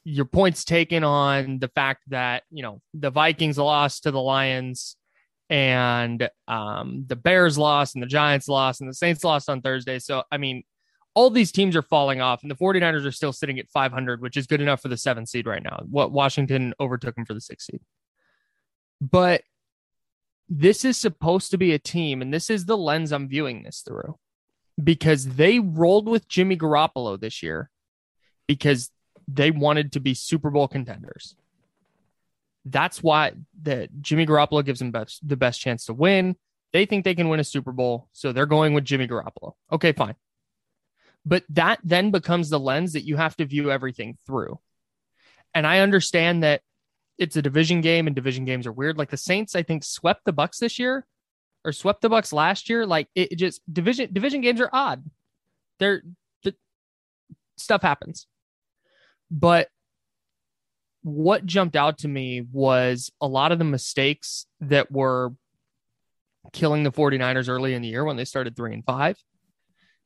your 0.04 0.24
points 0.24 0.64
taken 0.64 1.04
on 1.04 1.60
the 1.60 1.68
fact 1.68 2.02
that, 2.08 2.42
you 2.50 2.64
know, 2.64 2.80
the 2.92 3.10
Vikings 3.10 3.56
lost 3.56 4.02
to 4.02 4.10
the 4.10 4.20
Lions 4.20 4.96
and 5.48 6.28
um 6.48 7.04
the 7.06 7.16
Bears 7.16 7.58
lost 7.58 7.94
and 7.94 8.02
the 8.02 8.08
Giants 8.08 8.48
lost 8.48 8.80
and 8.80 8.90
the 8.90 8.94
Saints 8.94 9.22
lost 9.22 9.48
on 9.48 9.60
Thursday. 9.60 10.00
So 10.00 10.24
I 10.32 10.38
mean, 10.38 10.64
all 11.14 11.30
these 11.30 11.52
teams 11.52 11.76
are 11.76 11.82
falling 11.82 12.20
off 12.20 12.42
and 12.42 12.50
the 12.50 12.56
49ers 12.56 13.06
are 13.06 13.12
still 13.12 13.32
sitting 13.32 13.58
at 13.58 13.68
500, 13.68 14.22
which 14.22 14.36
is 14.36 14.46
good 14.46 14.60
enough 14.60 14.80
for 14.80 14.88
the 14.88 14.96
7th 14.96 15.28
seed 15.28 15.46
right 15.46 15.62
now. 15.62 15.82
What 15.88 16.12
Washington 16.12 16.74
overtook 16.80 17.14
them 17.14 17.26
for 17.26 17.34
the 17.34 17.40
6th 17.40 17.62
seed. 17.62 17.80
But 19.00 19.42
this 20.48 20.84
is 20.84 20.96
supposed 20.96 21.50
to 21.50 21.58
be 21.58 21.72
a 21.72 21.78
team, 21.78 22.22
and 22.22 22.32
this 22.32 22.50
is 22.50 22.64
the 22.64 22.76
lens 22.76 23.12
I'm 23.12 23.28
viewing 23.28 23.62
this 23.62 23.80
through 23.80 24.18
because 24.82 25.26
they 25.26 25.58
rolled 25.58 26.08
with 26.08 26.28
Jimmy 26.28 26.56
Garoppolo 26.56 27.20
this 27.20 27.42
year 27.42 27.70
because 28.46 28.90
they 29.28 29.50
wanted 29.50 29.92
to 29.92 30.00
be 30.00 30.14
Super 30.14 30.50
Bowl 30.50 30.68
contenders. 30.68 31.36
That's 32.64 33.02
why 33.02 33.32
that 33.62 33.90
Jimmy 34.00 34.26
Garoppolo 34.26 34.64
gives 34.64 34.78
them 34.78 34.92
best, 34.92 35.26
the 35.26 35.36
best 35.36 35.60
chance 35.60 35.86
to 35.86 35.94
win. 35.94 36.36
They 36.72 36.86
think 36.86 37.04
they 37.04 37.14
can 37.14 37.28
win 37.28 37.40
a 37.40 37.44
Super 37.44 37.72
Bowl, 37.72 38.08
so 38.12 38.32
they're 38.32 38.46
going 38.46 38.72
with 38.72 38.84
Jimmy 38.84 39.08
Garoppolo. 39.08 39.54
Okay, 39.70 39.92
fine. 39.92 40.14
But 41.24 41.44
that 41.50 41.78
then 41.84 42.10
becomes 42.10 42.50
the 42.50 42.58
lens 42.58 42.94
that 42.94 43.04
you 43.04 43.16
have 43.16 43.36
to 43.36 43.46
view 43.46 43.70
everything 43.70 44.18
through. 44.26 44.58
And 45.54 45.66
I 45.66 45.80
understand 45.80 46.42
that 46.42 46.62
it's 47.18 47.36
a 47.36 47.42
division 47.42 47.80
game 47.80 48.06
and 48.06 48.16
division 48.16 48.44
games 48.44 48.66
are 48.66 48.72
weird. 48.72 48.98
Like 48.98 49.10
the 49.10 49.16
Saints, 49.16 49.54
I 49.54 49.62
think 49.62 49.84
swept 49.84 50.24
the 50.24 50.32
Bucks 50.32 50.58
this 50.58 50.78
year 50.78 51.06
or 51.64 51.72
swept 51.72 52.00
the 52.00 52.08
Bucks 52.08 52.32
last 52.32 52.68
year. 52.68 52.86
Like 52.86 53.08
it, 53.14 53.36
just 53.36 53.60
division 53.72 54.12
division 54.12 54.40
games 54.40 54.60
are 54.60 54.70
odd. 54.72 55.04
They're 55.78 56.02
the 56.42 56.54
stuff 57.56 57.82
happens. 57.82 58.26
But 59.30 59.68
what 61.02 61.46
jumped 61.46 61.76
out 61.76 61.98
to 61.98 62.08
me 62.08 62.46
was 62.52 63.10
a 63.20 63.26
lot 63.26 63.52
of 63.52 63.58
the 63.58 63.64
mistakes 63.64 64.46
that 64.60 64.90
were 64.90 65.32
killing 66.52 66.82
the 66.82 66.92
49ers 66.92 67.48
early 67.48 67.74
in 67.74 67.82
the 67.82 67.88
year 67.88 68.04
when 68.04 68.16
they 68.16 68.24
started 68.24 68.56
3 68.56 68.74
and 68.74 68.84
5 68.84 69.16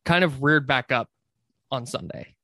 kind 0.07 0.25
of 0.25 0.43
reared 0.43 0.67
back 0.67 0.91
up 0.91 1.11
on 1.71 1.85
Sunday. 1.85 2.35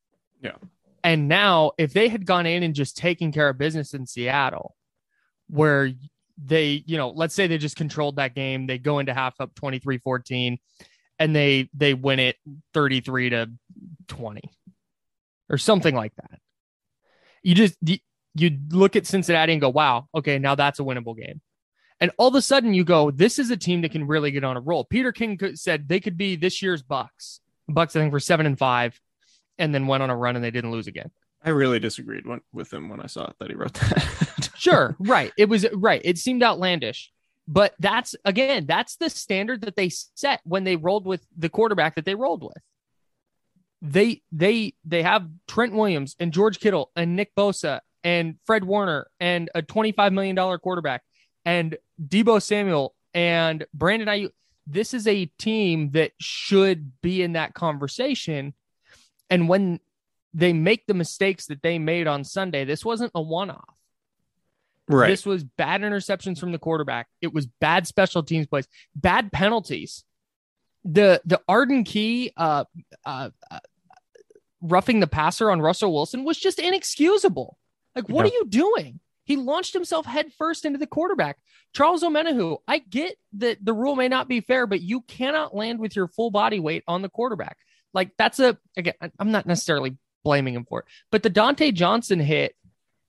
Yeah. 0.42 0.56
And 1.02 1.28
now, 1.28 1.72
if 1.78 1.94
they 1.94 2.08
had 2.08 2.26
gone 2.26 2.44
in 2.44 2.62
and 2.62 2.74
just 2.74 2.96
taken 2.96 3.32
care 3.32 3.48
of 3.48 3.56
business 3.56 3.94
in 3.94 4.06
Seattle, 4.06 4.76
where 5.48 5.90
they, 6.44 6.84
you 6.86 6.96
know, 6.96 7.10
let's 7.10 7.34
say 7.34 7.46
they 7.46 7.58
just 7.58 7.76
controlled 7.76 8.16
that 8.16 8.34
game, 8.34 8.66
they 8.66 8.78
go 8.78 8.98
into 8.98 9.14
half 9.14 9.40
up 9.40 9.54
23 9.54 9.98
14, 9.98 10.58
and 11.18 11.34
they 11.34 11.68
they 11.74 11.94
win 11.94 12.18
it 12.18 12.36
33 12.74 13.30
to 13.30 13.50
20 14.08 14.42
or 15.48 15.58
something 15.58 15.94
like 15.94 16.14
that. 16.16 16.38
You 17.42 17.54
just, 17.54 17.76
you, 17.82 17.98
you 18.34 18.58
look 18.70 18.94
at 18.96 19.06
Cincinnati 19.06 19.52
and 19.52 19.60
go, 19.60 19.68
wow, 19.68 20.06
okay, 20.14 20.38
now 20.38 20.54
that's 20.54 20.78
a 20.80 20.84
winnable 20.84 21.16
game. 21.16 21.40
And 22.00 22.10
all 22.16 22.28
of 22.28 22.34
a 22.34 22.42
sudden 22.42 22.74
you 22.74 22.84
go, 22.84 23.10
this 23.10 23.38
is 23.38 23.50
a 23.50 23.56
team 23.56 23.82
that 23.82 23.92
can 23.92 24.06
really 24.06 24.30
get 24.30 24.42
on 24.44 24.56
a 24.56 24.60
roll. 24.60 24.84
Peter 24.84 25.12
King 25.12 25.38
said 25.54 25.88
they 25.88 26.00
could 26.00 26.16
be 26.16 26.34
this 26.36 26.62
year's 26.62 26.82
Bucks. 26.82 27.40
Bucks, 27.68 27.96
I 27.96 28.00
think, 28.00 28.12
were 28.12 28.20
seven 28.20 28.46
and 28.46 28.58
five, 28.58 29.00
and 29.58 29.74
then 29.74 29.86
went 29.86 30.02
on 30.02 30.10
a 30.10 30.16
run 30.16 30.36
and 30.36 30.44
they 30.44 30.50
didn't 30.50 30.72
lose 30.72 30.86
again. 30.86 31.10
I 31.44 31.50
really 31.50 31.80
disagreed 31.80 32.26
when, 32.26 32.40
with 32.52 32.72
him 32.72 32.88
when 32.88 33.00
I 33.00 33.06
saw 33.06 33.30
that 33.40 33.50
he 33.50 33.56
wrote 33.56 33.74
that. 33.74 34.48
Sure, 34.62 34.94
right. 35.00 35.32
It 35.36 35.48
was 35.48 35.66
right. 35.72 36.00
It 36.04 36.18
seemed 36.18 36.44
outlandish, 36.44 37.10
but 37.48 37.74
that's 37.80 38.14
again, 38.24 38.64
that's 38.66 38.94
the 38.94 39.10
standard 39.10 39.62
that 39.62 39.74
they 39.74 39.88
set 39.88 40.40
when 40.44 40.62
they 40.62 40.76
rolled 40.76 41.04
with 41.04 41.26
the 41.36 41.48
quarterback 41.48 41.96
that 41.96 42.04
they 42.04 42.14
rolled 42.14 42.44
with. 42.44 42.62
They 43.80 44.22
they 44.30 44.74
they 44.84 45.02
have 45.02 45.26
Trent 45.48 45.72
Williams 45.72 46.14
and 46.20 46.32
George 46.32 46.60
Kittle 46.60 46.92
and 46.94 47.16
Nick 47.16 47.34
Bosa 47.34 47.80
and 48.04 48.36
Fred 48.46 48.62
Warner 48.62 49.08
and 49.18 49.50
a 49.52 49.62
twenty-five 49.62 50.12
million 50.12 50.36
dollar 50.36 50.58
quarterback 50.58 51.02
and 51.44 51.76
Deebo 52.00 52.40
Samuel 52.40 52.94
and 53.14 53.66
Brandon 53.74 54.06
Aiyuk. 54.06 54.30
This 54.66 54.94
is 54.94 55.06
a 55.06 55.26
team 55.38 55.90
that 55.92 56.12
should 56.20 56.92
be 57.02 57.22
in 57.22 57.32
that 57.32 57.54
conversation. 57.54 58.54
And 59.28 59.48
when 59.48 59.80
they 60.34 60.52
make 60.52 60.86
the 60.86 60.94
mistakes 60.94 61.46
that 61.46 61.62
they 61.62 61.78
made 61.78 62.06
on 62.06 62.24
Sunday, 62.24 62.64
this 62.64 62.84
wasn't 62.84 63.12
a 63.14 63.20
one-off. 63.20 63.64
right. 64.88 65.08
This 65.08 65.26
was 65.26 65.44
bad 65.44 65.82
interceptions 65.82 66.38
from 66.38 66.52
the 66.52 66.58
quarterback. 66.58 67.08
It 67.20 67.32
was 67.32 67.46
bad 67.46 67.86
special 67.86 68.22
teams 68.22 68.46
plays, 68.46 68.68
bad 68.94 69.32
penalties. 69.32 70.04
The 70.84 71.20
the 71.24 71.40
Arden 71.48 71.84
Key 71.84 72.32
uh, 72.36 72.64
uh, 73.04 73.30
uh, 73.50 73.58
roughing 74.60 75.00
the 75.00 75.06
passer 75.06 75.50
on 75.50 75.60
Russell 75.60 75.92
Wilson 75.92 76.24
was 76.24 76.38
just 76.38 76.58
inexcusable. 76.58 77.56
Like, 77.94 78.08
what 78.08 78.24
are 78.26 78.30
you 78.30 78.46
doing? 78.48 79.00
He 79.24 79.36
launched 79.36 79.72
himself 79.72 80.06
headfirst 80.06 80.64
into 80.64 80.78
the 80.78 80.86
quarterback. 80.86 81.38
Charles 81.74 82.02
Omenihu, 82.02 82.58
I 82.66 82.78
get 82.78 83.16
that 83.34 83.64
the 83.64 83.72
rule 83.72 83.96
may 83.96 84.08
not 84.08 84.28
be 84.28 84.40
fair, 84.40 84.66
but 84.66 84.80
you 84.80 85.02
cannot 85.02 85.54
land 85.54 85.78
with 85.78 85.96
your 85.96 86.08
full 86.08 86.30
body 86.30 86.60
weight 86.60 86.84
on 86.86 87.02
the 87.02 87.08
quarterback. 87.08 87.56
Like 87.94 88.10
that's 88.18 88.38
a 88.40 88.58
again, 88.76 88.94
I'm 89.18 89.30
not 89.30 89.46
necessarily 89.46 89.96
blaming 90.24 90.54
him 90.54 90.64
for 90.64 90.80
it, 90.80 90.86
but 91.10 91.22
the 91.22 91.30
Dontae 91.30 91.74
Johnson 91.74 92.20
hit 92.20 92.54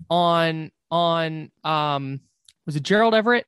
on 0.10 0.72
on 0.92 1.52
um 1.64 2.20
was 2.66 2.76
it 2.76 2.84
Gerald 2.84 3.16
Everett 3.16 3.46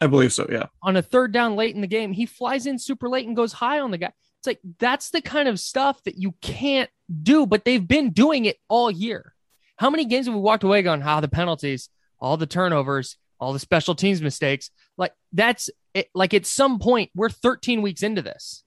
I 0.00 0.06
believe 0.06 0.32
so. 0.32 0.46
Yeah. 0.50 0.66
on 0.82 0.96
a 0.96 1.02
third 1.02 1.32
down 1.32 1.56
late 1.56 1.74
in 1.74 1.80
the 1.80 1.86
game? 1.86 2.12
He 2.12 2.26
flies 2.26 2.66
in 2.66 2.78
super 2.78 3.08
late 3.08 3.26
and 3.26 3.36
goes 3.36 3.52
high 3.52 3.80
on 3.80 3.90
the 3.90 3.98
guy. 3.98 4.12
It's 4.40 4.46
like 4.46 4.60
that's 4.78 5.10
the 5.10 5.22
kind 5.22 5.48
of 5.48 5.58
stuff 5.58 6.02
that 6.04 6.16
you 6.16 6.32
can't 6.42 6.90
do, 7.22 7.46
but 7.46 7.64
they've 7.64 7.86
been 7.86 8.10
doing 8.10 8.44
it 8.44 8.58
all 8.68 8.90
year. 8.90 9.32
How 9.76 9.90
many 9.90 10.04
games 10.04 10.26
have 10.26 10.34
we 10.34 10.40
walked 10.40 10.64
away 10.64 10.82
going, 10.82 11.00
how 11.00 11.20
the 11.20 11.28
penalties, 11.28 11.88
all 12.18 12.36
the 12.36 12.46
turnovers, 12.46 13.16
all 13.38 13.52
the 13.52 13.58
special 13.58 13.94
teams 13.94 14.22
mistakes? 14.22 14.70
Like 14.96 15.12
that's 15.32 15.70
it, 15.94 16.08
like 16.14 16.34
at 16.34 16.46
some 16.46 16.78
point 16.78 17.10
we're 17.14 17.28
13 17.28 17.82
weeks 17.82 18.02
into 18.02 18.22
this. 18.22 18.64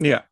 Yeah. 0.00 0.22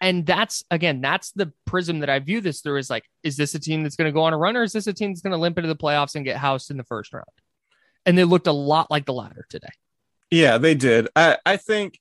And 0.00 0.26
that's 0.26 0.64
again, 0.70 1.00
that's 1.00 1.32
the 1.32 1.52
prism 1.64 2.00
that 2.00 2.10
I 2.10 2.18
view 2.18 2.40
this 2.40 2.60
through 2.60 2.78
is 2.78 2.90
like, 2.90 3.04
is 3.22 3.36
this 3.36 3.54
a 3.54 3.58
team 3.58 3.82
that's 3.82 3.96
going 3.96 4.08
to 4.08 4.12
go 4.12 4.22
on 4.22 4.34
a 4.34 4.38
run 4.38 4.56
or 4.56 4.62
is 4.62 4.72
this 4.72 4.86
a 4.86 4.92
team 4.92 5.12
that's 5.12 5.22
going 5.22 5.32
to 5.32 5.38
limp 5.38 5.56
into 5.56 5.68
the 5.68 5.76
playoffs 5.76 6.14
and 6.14 6.24
get 6.24 6.36
housed 6.36 6.70
in 6.70 6.76
the 6.76 6.84
first 6.84 7.14
round? 7.14 7.24
And 8.04 8.16
they 8.16 8.24
looked 8.24 8.46
a 8.46 8.52
lot 8.52 8.90
like 8.90 9.06
the 9.06 9.14
latter 9.14 9.46
today. 9.48 9.72
Yeah, 10.30 10.58
they 10.58 10.74
did. 10.74 11.08
I, 11.16 11.38
I 11.46 11.56
think 11.56 11.98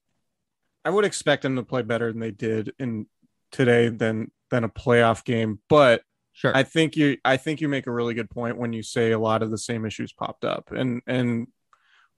I 0.83 0.89
would 0.89 1.05
expect 1.05 1.43
them 1.43 1.55
to 1.55 1.63
play 1.63 1.83
better 1.83 2.11
than 2.11 2.19
they 2.19 2.31
did 2.31 2.73
in 2.79 3.07
today 3.51 3.89
than 3.89 4.31
than 4.51 4.63
a 4.63 4.69
playoff 4.69 5.23
game. 5.23 5.59
But 5.69 6.03
Sure. 6.37 6.55
I 6.55 6.63
think 6.63 6.97
you 6.97 7.17
I 7.23 7.37
think 7.37 7.61
you 7.61 7.69
make 7.69 7.87
a 7.87 7.91
really 7.91 8.13
good 8.13 8.29
point 8.29 8.57
when 8.57 8.73
you 8.73 8.83
say 8.83 9.11
a 9.13 9.19
lot 9.19 9.41
of 9.41 9.51
the 9.51 9.57
same 9.57 9.85
issues 9.85 10.11
popped 10.11 10.43
up. 10.43 10.69
And 10.71 11.01
and 11.07 11.47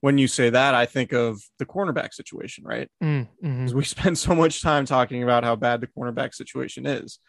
when 0.00 0.18
you 0.18 0.26
say 0.26 0.50
that, 0.50 0.74
I 0.74 0.86
think 0.86 1.12
of 1.12 1.40
the 1.60 1.64
cornerback 1.66 2.12
situation, 2.12 2.64
right? 2.64 2.88
Mm, 3.02 3.28
mhm. 3.44 3.56
Because 3.58 3.74
we 3.74 3.84
spend 3.96 4.18
so 4.18 4.34
much 4.34 4.60
time 4.60 4.84
talking 4.86 5.22
about 5.22 5.44
how 5.44 5.54
bad 5.54 5.80
the 5.80 5.86
cornerback 5.86 6.34
situation 6.34 6.84
is. 6.84 7.20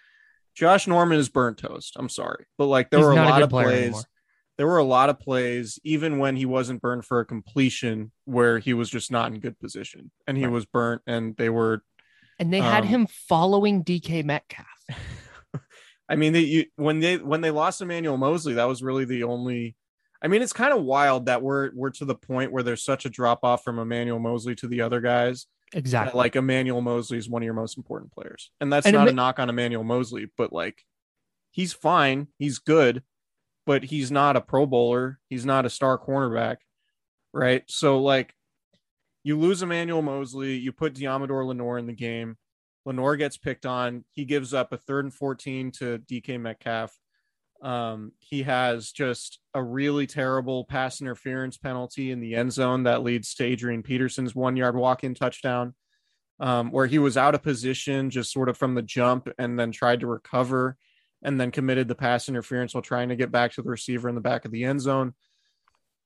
Josh 0.55 0.88
Norman 0.88 1.19
is 1.19 1.29
burnt 1.29 1.60
toast. 1.60 1.93
I'm 1.96 2.10
sorry. 2.10 2.46
But 2.58 2.65
like 2.65 2.89
there 2.89 3.00
He's 3.01 3.05
were 3.05 3.12
a 3.13 3.15
not 3.15 3.27
a 3.27 3.29
lot 3.29 3.41
of 3.43 3.50
plays. 3.51 3.81
anymore. 3.84 4.03
There 4.58 4.67
were 4.67 4.77
a 4.79 4.84
lot 4.84 5.10
of 5.10 5.19
plays, 5.19 5.79
even 5.84 6.17
when 6.17 6.36
he 6.36 6.46
wasn't 6.46 6.81
burned 6.81 7.05
for 7.05 7.19
a 7.19 7.25
completion, 7.25 8.12
where 8.25 8.58
he 8.60 8.74
was 8.74 8.89
just 8.89 9.10
not 9.12 9.31
in 9.31 9.39
good 9.39 9.58
position. 9.60 10.12
And 10.27 10.38
he 10.38 10.43
Right. 10.46 10.51
was 10.51 10.65
burnt 10.65 11.01
and 11.08 11.38
they 11.38 11.50
were 11.50 11.84
And 12.39 12.51
they 12.51 12.62
had 12.62 12.84
Um, 12.84 12.89
him 12.89 13.08
following 13.08 13.84
DK 13.84 14.24
Metcalf. 14.24 14.65
I 16.10 16.16
mean, 16.16 16.34
they 16.34 16.39
you, 16.39 16.66
when 16.75 17.00
they 17.00 17.18
when 17.18 17.42
they 17.42 17.51
lost 17.51 17.82
Emmanuel 17.82 18.18
Moseley, 18.18 18.56
that 18.56 18.68
was 18.68 18.82
really 18.82 19.06
the 19.06 19.24
only. 19.24 19.75
I 20.22 20.28
mean, 20.28 20.42
it's 20.42 20.51
kind 20.51 20.74
of 20.74 20.84
wild 20.84 21.28
that 21.28 21.42
we're 21.42 21.72
we're 21.74 21.92
to 21.92 22.06
the 22.06 22.16
point 22.16 22.51
where 22.51 22.63
there's 22.63 22.84
such 22.84 23.06
a 23.06 23.10
drop 23.10 23.44
off 23.44 23.63
from 23.63 23.80
Emmanuel 23.80 24.20
Moseley 24.20 24.56
to 24.56 24.68
the 24.68 24.82
other 24.82 25.00
guys. 25.00 25.46
Exactly. 25.72 26.18
like 26.18 26.36
Emmanuel 26.36 26.82
Moseley 26.82 27.20
is 27.20 27.30
one 27.30 27.44
of 27.44 27.46
your 27.46 27.54
most 27.54 27.78
important 27.78 28.12
players, 28.12 28.50
and 28.60 28.74
that's 28.74 28.88
And 28.88 28.96
not 28.96 29.08
a 29.08 29.13
knock 29.13 29.38
on 29.38 29.50
Emmanuel 29.50 29.84
Moseley, 29.84 30.28
but 30.36 30.51
like 30.51 30.84
he's 31.51 31.74
fine, 31.74 32.28
he's 32.38 32.60
good, 32.60 33.04
but 33.66 33.84
he's 33.84 34.12
not 34.12 34.36
a 34.36 34.42
Pro 34.42 34.66
Bowler, 34.66 35.20
he's 35.30 35.46
not 35.46 35.66
a 35.66 35.70
star 35.70 35.98
cornerback, 35.98 36.58
right? 37.34 37.63
So 37.68 38.01
like, 38.01 38.34
you 39.24 39.38
lose 39.38 39.62
Emmanuel 39.62 40.01
Moseley, 40.01 40.58
you 40.58 40.72
put 40.72 40.96
Deommodore 40.96 41.46
Lenoir 41.46 41.78
in 41.78 41.86
the 41.86 41.94
game. 41.94 42.38
Lenoir 42.89 43.15
gets 43.17 43.38
picked 43.38 43.67
on. 43.67 44.03
He 44.12 44.25
gives 44.25 44.51
up 44.53 44.74
a 44.74 44.77
third 44.77 45.05
and 45.05 45.13
14 45.13 45.72
to 45.74 46.00
DK 46.00 46.39
Metcalf. 46.41 46.91
Um, 47.62 48.13
he 48.17 48.41
has 48.43 48.91
just 48.91 49.38
a 49.53 49.62
really 49.63 50.08
terrible 50.08 50.65
pass 50.65 51.00
interference 51.00 51.58
penalty 51.58 52.10
in 52.10 52.19
the 52.19 52.34
end 52.36 52.51
zone 52.51 52.84
that 52.84 53.03
leads 53.03 53.36
to 53.36 53.43
Adrian 53.43 53.84
Peterson's 53.84 54.34
one 54.34 54.55
yard 54.58 54.75
walk 54.75 55.03
in 55.03 55.13
touchdown, 55.13 55.75
um, 56.39 56.72
where 56.72 56.88
he 56.88 56.98
was 56.98 57.15
out 57.15 57.36
of 57.36 57.43
position 57.43 58.10
just 58.10 58.31
sort 58.34 58.50
of 58.50 58.58
from 58.58 58.74
the 58.74 58.81
jump 58.81 59.29
and 59.38 59.60
then 59.60 59.72
tried 59.72 60.00
to 60.00 60.08
recover 60.08 60.75
and 61.22 61.39
then 61.39 61.51
committed 61.51 61.88
the 61.88 61.96
pass 61.96 62.27
interference 62.27 62.74
while 62.74 62.81
trying 62.81 63.10
to 63.10 63.15
get 63.15 63.31
back 63.31 63.51
to 63.51 63.62
the 63.62 63.69
receiver 63.69 64.10
in 64.10 64.15
the 64.15 64.22
back 64.22 64.46
of 64.46 64.51
the 64.51 64.63
end 64.63 64.81
zone. 64.81 65.13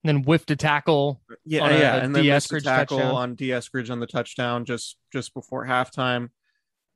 And 0.03 0.17
then 0.17 0.23
whiffed 0.23 0.51
a 0.51 0.57
tackle. 0.57 1.21
Yeah, 1.45 1.61
On 1.63 1.71
a- 1.71 1.77
yeah, 1.79 1.95
a 1.95 1.99
and 2.01 2.13
then 2.13 2.25
missed 2.25 2.51
a 2.51 2.59
tackle 2.59 2.97
touchdown. 2.97 3.15
on 3.15 3.35
D. 3.35 3.49
Eskridge 3.49 3.89
on 3.89 4.01
the 4.01 4.07
touchdown 4.07 4.65
just 4.65 4.97
just 5.13 5.33
before 5.33 5.65
halftime. 5.65 6.29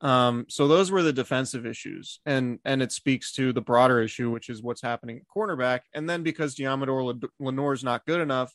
Um, 0.00 0.46
so 0.48 0.68
those 0.68 0.90
were 0.90 1.02
the 1.02 1.12
defensive 1.12 1.66
issues, 1.66 2.20
and 2.24 2.60
and 2.64 2.82
it 2.82 2.92
speaks 2.92 3.32
to 3.32 3.52
the 3.52 3.60
broader 3.60 4.00
issue, 4.00 4.30
which 4.30 4.48
is 4.48 4.62
what's 4.62 4.82
happening 4.82 5.16
at 5.16 5.22
cornerback. 5.36 5.80
And 5.92 6.08
then 6.08 6.22
because 6.22 6.54
Deommodore 6.54 7.20
Lenoir 7.40 7.72
is 7.72 7.82
not 7.82 8.06
good 8.06 8.20
enough, 8.20 8.54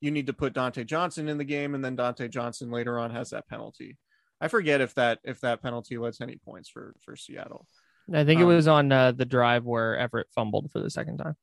you 0.00 0.10
need 0.12 0.26
to 0.28 0.32
put 0.32 0.54
Dontae 0.54 0.86
Johnson 0.86 1.28
in 1.28 1.36
the 1.38 1.44
game, 1.44 1.74
and 1.74 1.84
then 1.84 1.96
Dontae 1.96 2.30
Johnson 2.30 2.70
later 2.70 2.98
on 2.98 3.10
has 3.10 3.30
that 3.30 3.48
penalty. 3.48 3.96
I 4.40 4.48
forget 4.48 4.80
if 4.80 4.94
that 4.94 5.18
if 5.24 5.40
that 5.40 5.62
penalty 5.62 5.98
led 5.98 6.12
to 6.14 6.22
any 6.22 6.36
points 6.36 6.68
for 6.68 6.94
for 7.04 7.16
Seattle. 7.16 7.66
I 8.12 8.24
think 8.24 8.40
it 8.40 8.44
Um, 8.44 8.50
was 8.50 8.68
on 8.68 8.92
uh, 8.92 9.12
the 9.12 9.24
drive 9.24 9.64
where 9.64 9.96
Everett 9.96 10.26
fumbled 10.34 10.70
for 10.70 10.78
the 10.78 10.90
second 10.90 11.18
time. 11.18 11.36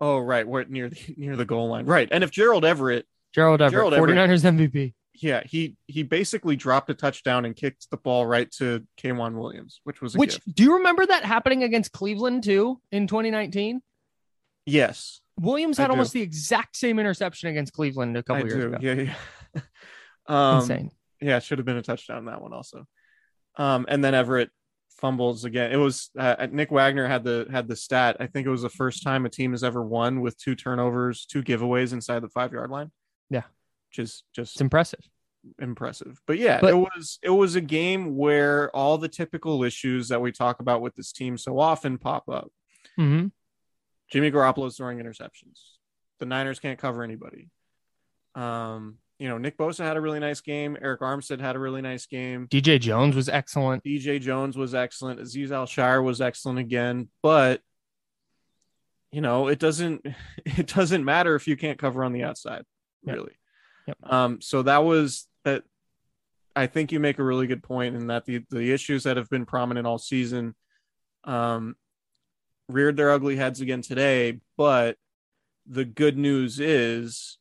Oh, 0.00 0.18
right, 0.18 0.46
where 0.46 0.64
near 0.64 0.88
the 0.88 1.14
near 1.18 1.36
the 1.36 1.44
goal 1.44 1.68
line, 1.68 1.84
right? 1.86 2.08
And 2.10 2.24
if 2.24 2.30
Gerald 2.30 2.64
Everett 2.64 3.04
Gerald 3.34 3.60
Everett, 3.60 3.72
Gerald 3.72 3.94
Everett. 3.94 4.16
49ers 4.16 4.70
MVP. 4.70 4.94
Yeah, 5.22 5.42
he 5.44 5.76
he 5.86 6.02
basically 6.02 6.56
dropped 6.56 6.90
a 6.90 6.94
touchdown 6.94 7.44
and 7.44 7.54
kicked 7.56 7.90
the 7.90 7.96
ball 7.96 8.26
right 8.26 8.50
to 8.52 8.84
K'Waun 8.98 9.34
Williams, 9.38 9.80
which 9.84 10.00
was 10.00 10.14
a 10.14 10.18
Which 10.18 10.34
gift. 10.44 10.54
do 10.54 10.62
you 10.64 10.74
remember 10.74 11.06
that 11.06 11.24
happening 11.24 11.62
against 11.62 11.92
Cleveland 11.92 12.44
too 12.44 12.80
in 12.92 13.06
2019? 13.06 13.82
yes, 14.66 15.20
Williams 15.40 15.78
I 15.78 15.82
had 15.82 15.88
do. 15.88 15.92
almost 15.92 16.12
the 16.12 16.22
exact 16.22 16.76
same 16.76 16.98
interception 16.98 17.48
against 17.50 17.72
Cleveland 17.72 18.16
a 18.16 18.22
couple 18.22 18.44
I 18.44 18.48
years 18.48 18.64
do. 18.64 18.74
ago. 18.74 18.78
Yeah, 18.80 19.12
yeah. 19.54 19.62
um, 20.26 20.60
Insane. 20.60 20.90
Yeah, 21.20 21.36
it 21.36 21.42
should 21.44 21.58
have 21.58 21.66
been 21.66 21.76
a 21.76 21.82
touchdown 21.82 22.24
that 22.26 22.42
one 22.42 22.52
also. 22.52 22.86
Um, 23.56 23.86
and 23.88 24.04
then 24.04 24.14
Everett 24.14 24.50
fumbles 24.98 25.44
again. 25.44 25.72
It 25.72 25.76
was 25.76 26.10
uh, 26.18 26.46
Nick 26.50 26.70
Wagoner 26.70 27.06
had 27.06 27.22
the 27.24 27.46
had 27.50 27.68
the 27.68 27.76
stat. 27.76 28.16
I 28.20 28.26
think 28.26 28.46
it 28.46 28.50
was 28.50 28.62
the 28.62 28.68
first 28.68 29.02
time 29.02 29.24
a 29.24 29.28
team 29.28 29.52
has 29.52 29.62
ever 29.62 29.82
won 29.82 30.20
with 30.20 30.36
two 30.38 30.54
turnovers, 30.54 31.26
two 31.26 31.42
giveaways 31.42 31.92
inside 31.92 32.20
the 32.20 32.28
five 32.28 32.52
yard 32.52 32.70
line. 32.70 32.90
Is 33.98 34.22
just 34.34 34.54
It's 34.54 34.60
impressive. 34.60 35.00
impressive. 35.58 36.20
But 36.26 36.38
yeah, 36.38 36.60
But- 36.60 36.70
it 36.70 36.76
was 36.76 37.18
it 37.22 37.30
was 37.30 37.54
a 37.54 37.60
game 37.60 38.16
where 38.16 38.70
all 38.74 38.98
the 38.98 39.08
typical 39.08 39.62
issues 39.64 40.08
that 40.08 40.20
we 40.20 40.32
talk 40.32 40.60
about 40.60 40.80
with 40.80 40.94
this 40.94 41.12
team 41.12 41.36
so 41.38 41.58
often 41.58 41.98
pop 41.98 42.28
up. 42.28 42.50
hmm 42.96 43.26
Jimmy 44.10 44.30
Garoppolo's 44.30 44.76
throwing 44.76 44.98
interceptions. 44.98 45.60
The 46.20 46.26
Niners 46.26 46.60
can't 46.60 46.78
cover 46.78 47.02
anybody. 47.02 47.50
Um, 48.36 48.98
you 49.18 49.28
know, 49.28 49.38
Nick 49.38 49.56
Bosa 49.58 49.80
had 49.84 49.96
a 49.96 50.00
really 50.00 50.20
nice 50.20 50.40
game. 50.40 50.76
Arik 50.80 50.98
Armstead 50.98 51.40
had 51.40 51.56
a 51.56 51.58
really 51.58 51.80
nice 51.82 52.06
game. 52.06 52.46
DJ 52.48 52.78
Jones 52.78 53.16
was 53.16 53.28
excellent. 53.28 53.82
DJ 53.82 54.20
Jones 54.20 54.56
was 54.56 54.74
excellent. 54.74 55.18
Azeez 55.20 55.50
Al-Shaair 55.50 56.04
was 56.04 56.20
excellent 56.20 56.58
again. 56.58 57.08
But 57.22 57.62
you 59.12 59.20
know, 59.20 59.48
it 59.48 59.58
doesn't 59.58 60.06
it 60.44 60.66
doesn't 60.68 61.04
matter 61.04 61.34
if 61.34 61.46
you 61.48 61.56
can't 61.56 61.78
cover 61.78 62.04
on 62.04 62.12
the 62.12 62.22
outside, 62.24 62.64
really. 63.04 63.32
Yep. 63.86 63.96
Um, 64.02 64.40
so 64.40 64.62
that 64.62 64.84
was 64.84 65.26
that. 65.44 65.62
I 66.54 66.66
think 66.66 66.90
you 66.90 67.00
make 67.00 67.18
a 67.18 67.24
really 67.24 67.46
good 67.46 67.62
point 67.62 67.96
in 67.96 68.06
that 68.06 68.24
the 68.24 68.44
the 68.50 68.72
issues 68.72 69.04
that 69.04 69.16
have 69.16 69.28
been 69.28 69.46
prominent 69.46 69.86
all 69.86 69.98
season, 69.98 70.54
um, 71.24 71.76
reared 72.68 72.96
their 72.96 73.10
ugly 73.10 73.36
heads 73.36 73.60
again 73.60 73.82
today. 73.82 74.40
But 74.56 74.96
the 75.66 75.84
good 75.84 76.16
news 76.16 76.58
is 76.60 77.38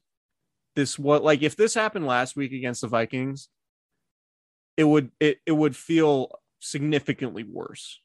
this 0.76 1.00
what 1.00 1.24
like 1.24 1.42
if 1.42 1.56
this 1.56 1.74
happened 1.74 2.06
last 2.06 2.36
week 2.36 2.52
against 2.52 2.82
the 2.82 2.88
Vikings, 2.88 3.50
it 4.78 4.84
would 4.84 5.12
it, 5.20 5.40
it 5.46 5.54
would 5.54 5.76
feel 5.76 6.32
significantly 6.60 7.44
worse. 7.44 8.02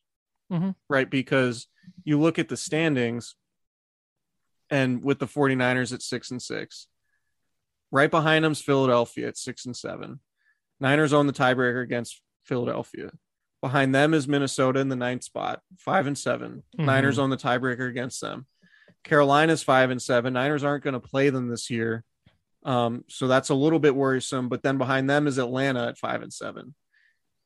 Mhm. 0.52 0.74
Right? 0.88 1.08
Because 1.10 1.66
you 2.04 2.20
look 2.20 2.38
at 2.38 2.48
the 2.48 2.56
standings 2.56 3.34
and 4.70 5.02
with 5.02 5.18
the 5.18 5.26
49ers 5.26 5.92
at 5.92 6.02
six 6.02 6.30
and 6.30 6.40
six, 6.40 6.86
right 7.90 8.10
behind 8.10 8.44
them's 8.44 8.60
Philadelphia 8.60 9.28
at 9.28 9.36
six 9.36 9.66
and 9.66 9.76
seven. 9.76 10.20
Niners 10.78 11.12
own 11.12 11.26
the 11.26 11.32
tiebreaker 11.32 11.82
against 11.82 12.22
Philadelphia. 12.44 13.10
Behind 13.60 13.94
them 13.94 14.14
is 14.14 14.26
Minnesota 14.26 14.80
in 14.80 14.88
the 14.88 14.96
ninth 14.96 15.22
spot, 15.24 15.60
five 15.78 16.06
and 16.06 16.16
7 16.16 16.62
Mhm. 16.78 16.84
Niners 16.86 17.18
own 17.18 17.28
the 17.30 17.36
tiebreaker 17.36 17.88
against 17.88 18.20
them. 18.20 18.46
Carolina's 19.04 19.62
five 19.62 19.90
and 19.90 20.00
seven. 20.00 20.32
Niners 20.34 20.64
aren't 20.64 20.84
going 20.84 20.94
to 20.94 21.00
play 21.00 21.30
them 21.30 21.48
this 21.48 21.70
year. 21.70 22.04
Um, 22.64 23.04
so 23.08 23.26
that's 23.28 23.48
a 23.48 23.54
little 23.54 23.78
bit 23.78 23.94
worrisome. 23.94 24.48
But 24.48 24.62
then 24.62 24.78
behind 24.78 25.08
them 25.08 25.26
is 25.26 25.38
Atlanta 25.38 25.88
at 25.88 25.98
five 25.98 26.22
and 26.22 26.32
seven. 26.32 26.74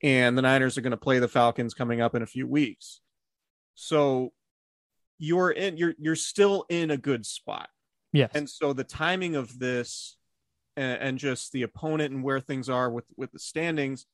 And 0.02 0.36
the 0.36 0.42
Niners 0.42 0.76
are 0.76 0.80
going 0.80 0.90
to 0.90 0.96
play 0.96 1.18
the 1.20 1.28
Falcons 1.28 1.74
coming 1.74 2.00
up 2.00 2.14
in 2.14 2.22
a 2.22 2.26
few 2.26 2.46
weeks. 2.46 3.00
So 3.74 4.32
you're 5.18 5.50
in 5.50 5.76
you're 5.76 5.94
you're 5.98 6.16
still 6.16 6.66
in 6.68 6.90
a 6.90 6.96
good 6.96 7.24
spot. 7.24 7.68
Yes. 8.12 8.32
And 8.34 8.48
so 8.50 8.72
the 8.72 8.84
timing 8.84 9.36
of 9.36 9.58
this 9.58 10.16
and, 10.76 11.00
and 11.00 11.18
just 11.18 11.52
the 11.52 11.62
opponent 11.62 12.12
and 12.12 12.22
where 12.22 12.40
things 12.40 12.68
are 12.68 12.90
with 12.90 13.04
with 13.16 13.32
the 13.32 13.38
standings, 13.38 14.06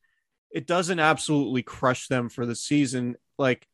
it 0.51 0.67
doesn't 0.67 0.99
absolutely 0.99 1.63
crush 1.63 2.09
them 2.09 2.29
for 2.29 2.47
the 2.47 2.57
season. 2.57 3.17
Like 3.39 3.67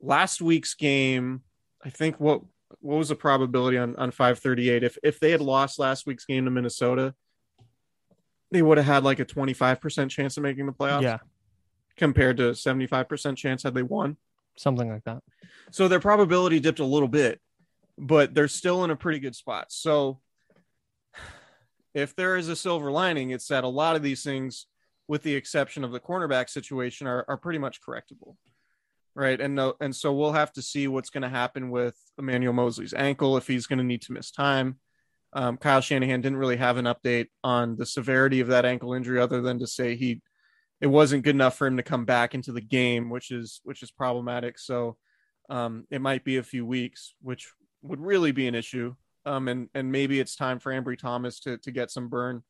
last 0.00 0.40
week's 0.40 0.74
game, 0.74 1.42
I 1.84 1.90
think 1.90 2.18
what 2.20 2.42
what 2.80 2.98
was 2.98 3.08
the 3.08 3.14
probability 3.14 3.78
on 3.78 3.96
on 3.96 4.10
538 4.10 4.82
if 4.82 4.98
if 5.02 5.20
they 5.20 5.30
had 5.30 5.40
lost 5.40 5.78
last 5.78 6.06
week's 6.06 6.24
game 6.24 6.44
to 6.44 6.50
Minnesota, 6.50 7.14
they 8.50 8.62
would 8.62 8.78
have 8.78 8.86
had 8.86 9.04
like 9.04 9.18
a 9.18 9.24
25% 9.24 10.10
chance 10.10 10.36
of 10.36 10.42
making 10.42 10.66
the 10.66 10.72
playoffs 10.72 11.02
yeah. 11.02 11.18
compared 11.96 12.36
to 12.38 12.50
75% 12.50 13.36
chance 13.36 13.62
had 13.62 13.74
they 13.74 13.82
won. 13.82 14.16
Something 14.56 14.88
like 14.88 15.04
that. 15.04 15.22
So 15.72 15.88
their 15.88 16.00
probability 16.00 16.60
dipped 16.60 16.78
a 16.78 16.84
little 16.84 17.08
bit, 17.08 17.40
but 17.98 18.34
they're 18.34 18.46
still 18.46 18.84
in 18.84 18.90
a 18.90 18.96
pretty 18.96 19.18
good 19.18 19.34
spot. 19.34 19.66
So 19.70 20.20
if 21.94 22.14
there 22.16 22.36
is 22.36 22.48
a 22.48 22.56
silver 22.56 22.90
lining, 22.90 23.30
it's 23.30 23.48
that 23.48 23.64
a 23.64 23.68
lot 23.68 23.96
of 23.96 24.02
these 24.02 24.22
things, 24.22 24.66
with 25.08 25.22
the 25.22 25.34
exception 25.34 25.84
of 25.84 25.92
the 25.92 26.00
cornerback 26.00 26.50
situation, 26.50 27.06
are, 27.06 27.24
are 27.28 27.36
pretty 27.36 27.58
much 27.58 27.80
correctable. 27.80 28.36
Right. 29.16 29.40
And 29.40 29.54
no, 29.54 29.74
and 29.80 29.94
so 29.94 30.12
we'll 30.12 30.32
have 30.32 30.52
to 30.54 30.62
see 30.62 30.88
what's 30.88 31.10
going 31.10 31.22
to 31.22 31.28
happen 31.28 31.70
with 31.70 31.96
Emmanuel 32.18 32.52
Moseley's 32.52 32.94
ankle 32.94 33.36
if 33.36 33.46
he's 33.46 33.68
going 33.68 33.78
to 33.78 33.84
need 33.84 34.02
to 34.02 34.12
miss 34.12 34.32
time. 34.32 34.80
Um, 35.32 35.56
Kyle 35.56 35.80
Shanahan 35.80 36.20
didn't 36.20 36.38
really 36.38 36.56
have 36.56 36.78
an 36.78 36.86
update 36.86 37.28
on 37.44 37.76
the 37.76 37.86
severity 37.86 38.40
of 38.40 38.48
that 38.48 38.64
ankle 38.64 38.92
injury 38.92 39.20
other 39.20 39.40
than 39.40 39.60
to 39.60 39.66
say 39.66 39.94
he 39.94 40.20
it 40.80 40.88
wasn't 40.88 41.22
good 41.22 41.34
enough 41.34 41.56
for 41.56 41.66
him 41.66 41.76
to 41.76 41.82
come 41.82 42.04
back 42.04 42.34
into 42.34 42.52
the 42.52 42.60
game, 42.60 43.08
which 43.08 43.30
is 43.30 43.60
which 43.64 43.82
is 43.82 43.90
problematic. 43.90 44.58
So 44.58 44.96
um, 45.48 45.86
it 45.90 46.00
might 46.00 46.24
be 46.24 46.36
a 46.36 46.42
few 46.42 46.66
weeks, 46.66 47.14
which 47.22 47.52
would 47.82 48.00
really 48.00 48.32
be 48.32 48.48
an 48.48 48.54
issue. 48.54 48.94
Um, 49.26 49.48
and 49.48 49.68
and 49.74 49.90
maybe 49.90 50.20
it's 50.20 50.36
time 50.36 50.58
for 50.58 50.72
Ambry 50.72 50.98
Thomas 50.98 51.40
to 51.40 51.58
to 51.58 51.70
get 51.70 51.90
some 51.90 52.08
burn 52.08 52.42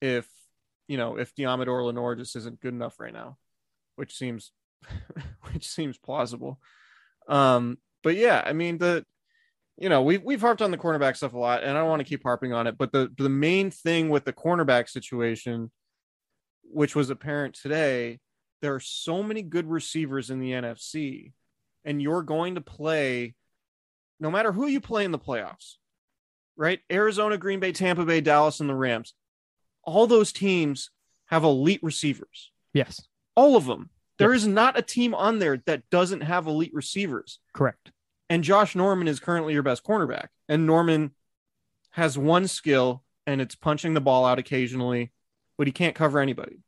if 0.00 0.26
you 0.88 0.96
know 0.96 1.18
if 1.18 1.34
Deommodore 1.34 1.84
Lenoir 1.84 2.14
just 2.14 2.36
isn't 2.36 2.60
good 2.60 2.74
enough 2.74 2.98
right 2.98 3.12
now, 3.12 3.36
which 3.96 4.14
seems 4.14 4.52
which 5.52 5.68
seems 5.68 5.98
plausible. 5.98 6.60
Um, 7.28 7.78
but 8.02 8.16
yeah, 8.16 8.42
I 8.44 8.52
mean 8.52 8.78
the 8.78 9.04
you 9.76 9.88
know 9.88 10.02
we've 10.02 10.22
we've 10.22 10.40
harped 10.40 10.62
on 10.62 10.70
the 10.70 10.78
cornerback 10.78 11.16
stuff 11.16 11.34
a 11.34 11.38
lot, 11.38 11.62
and 11.62 11.76
I 11.76 11.80
don't 11.80 11.88
want 11.88 12.00
to 12.00 12.08
keep 12.08 12.22
harping 12.22 12.52
on 12.52 12.66
it. 12.66 12.78
But 12.78 12.92
the 12.92 13.12
the 13.16 13.28
main 13.28 13.70
thing 13.70 14.08
with 14.08 14.24
the 14.24 14.32
cornerback 14.32 14.88
situation, 14.88 15.70
which 16.62 16.96
was 16.96 17.10
apparent 17.10 17.54
today, 17.54 18.20
there 18.62 18.74
are 18.74 18.80
so 18.80 19.22
many 19.22 19.42
good 19.42 19.68
receivers 19.68 20.30
in 20.30 20.40
the 20.40 20.52
NFC, 20.52 21.32
and 21.84 22.00
you're 22.00 22.22
going 22.22 22.54
to 22.54 22.60
play 22.60 23.34
no 24.18 24.30
matter 24.30 24.52
who 24.52 24.66
you 24.66 24.80
play 24.80 25.04
in 25.04 25.10
the 25.10 25.18
playoffs, 25.18 25.74
right? 26.56 26.80
Arizona, 26.90 27.36
Green 27.38 27.60
Bay, 27.60 27.72
Tampa 27.72 28.04
Bay, 28.04 28.20
Dallas, 28.20 28.60
and 28.60 28.68
the 28.68 28.74
Rams. 28.74 29.14
All 29.82 30.06
those 30.06 30.32
teams 30.32 30.90
have 31.26 31.44
elite 31.44 31.80
receivers. 31.82 32.50
Yes. 32.72 33.02
All 33.34 33.56
of 33.56 33.66
them. 33.66 33.90
There 34.18 34.32
is 34.32 34.46
not 34.46 34.78
a 34.78 34.82
team 34.82 35.14
on 35.14 35.38
there 35.38 35.62
that 35.66 35.88
doesn't 35.90 36.22
have 36.22 36.46
elite 36.46 36.72
receivers. 36.72 37.38
Correct. 37.52 37.92
And 38.30 38.42
Josh 38.42 38.74
Norman 38.74 39.08
is 39.08 39.20
currently 39.20 39.52
your 39.52 39.62
best 39.62 39.84
cornerback. 39.84 40.28
And 40.48 40.66
Norman 40.66 41.12
has 41.90 42.16
one 42.16 42.48
skill, 42.48 43.02
and 43.26 43.40
it's 43.40 43.54
punching 43.54 43.94
the 43.94 44.00
ball 44.00 44.24
out 44.24 44.38
occasionally, 44.38 45.12
but 45.58 45.66
he 45.66 45.72
can't 45.72 45.94
cover 45.94 46.18
anybody. 46.18 46.60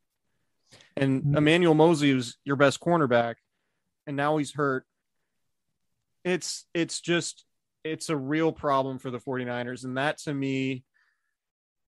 And 0.97 1.23
mm. 1.23 1.37
Emmanuel 1.37 1.75
Moseley 1.75 2.11
is 2.11 2.37
your 2.45 2.57
best 2.57 2.81
cornerback, 2.81 3.37
and 4.07 4.17
now 4.17 4.37
he's 4.37 4.55
hurt. 4.55 4.85
It's 6.25 6.67
it's 6.75 7.01
just 7.01 7.45
it's 7.93 8.09
a 8.09 8.17
real 8.17 8.53
problem 8.53 8.99
for 8.99 9.11
the 9.11 9.19
49ers. 9.19 9.85
And 9.85 9.97
that 9.97 10.19
to 10.19 10.35
me, 10.35 10.85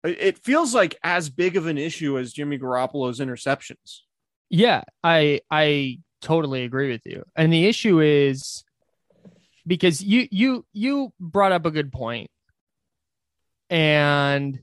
it 0.04 0.38
feels 0.38 0.74
like 0.74 0.96
as 1.02 1.28
big 1.28 1.56
of 1.56 1.66
an 1.66 1.78
issue 1.78 2.18
as 2.18 2.32
Jimmy 2.32 2.58
Garoppolo's 2.58 3.20
interceptions. 3.20 4.00
Yeah, 4.48 4.82
I 5.04 5.40
I 5.50 6.00
totally 6.20 6.64
agree 6.64 6.90
with 6.90 7.02
you. 7.04 7.24
And 7.36 7.52
the 7.52 7.66
issue 7.66 8.00
is 8.00 8.64
because 9.66 10.02
you 10.02 10.26
you 10.30 10.64
you 10.72 11.12
brought 11.20 11.52
up 11.52 11.66
a 11.66 11.70
good 11.70 11.92
point. 11.92 12.30
And 13.68 14.58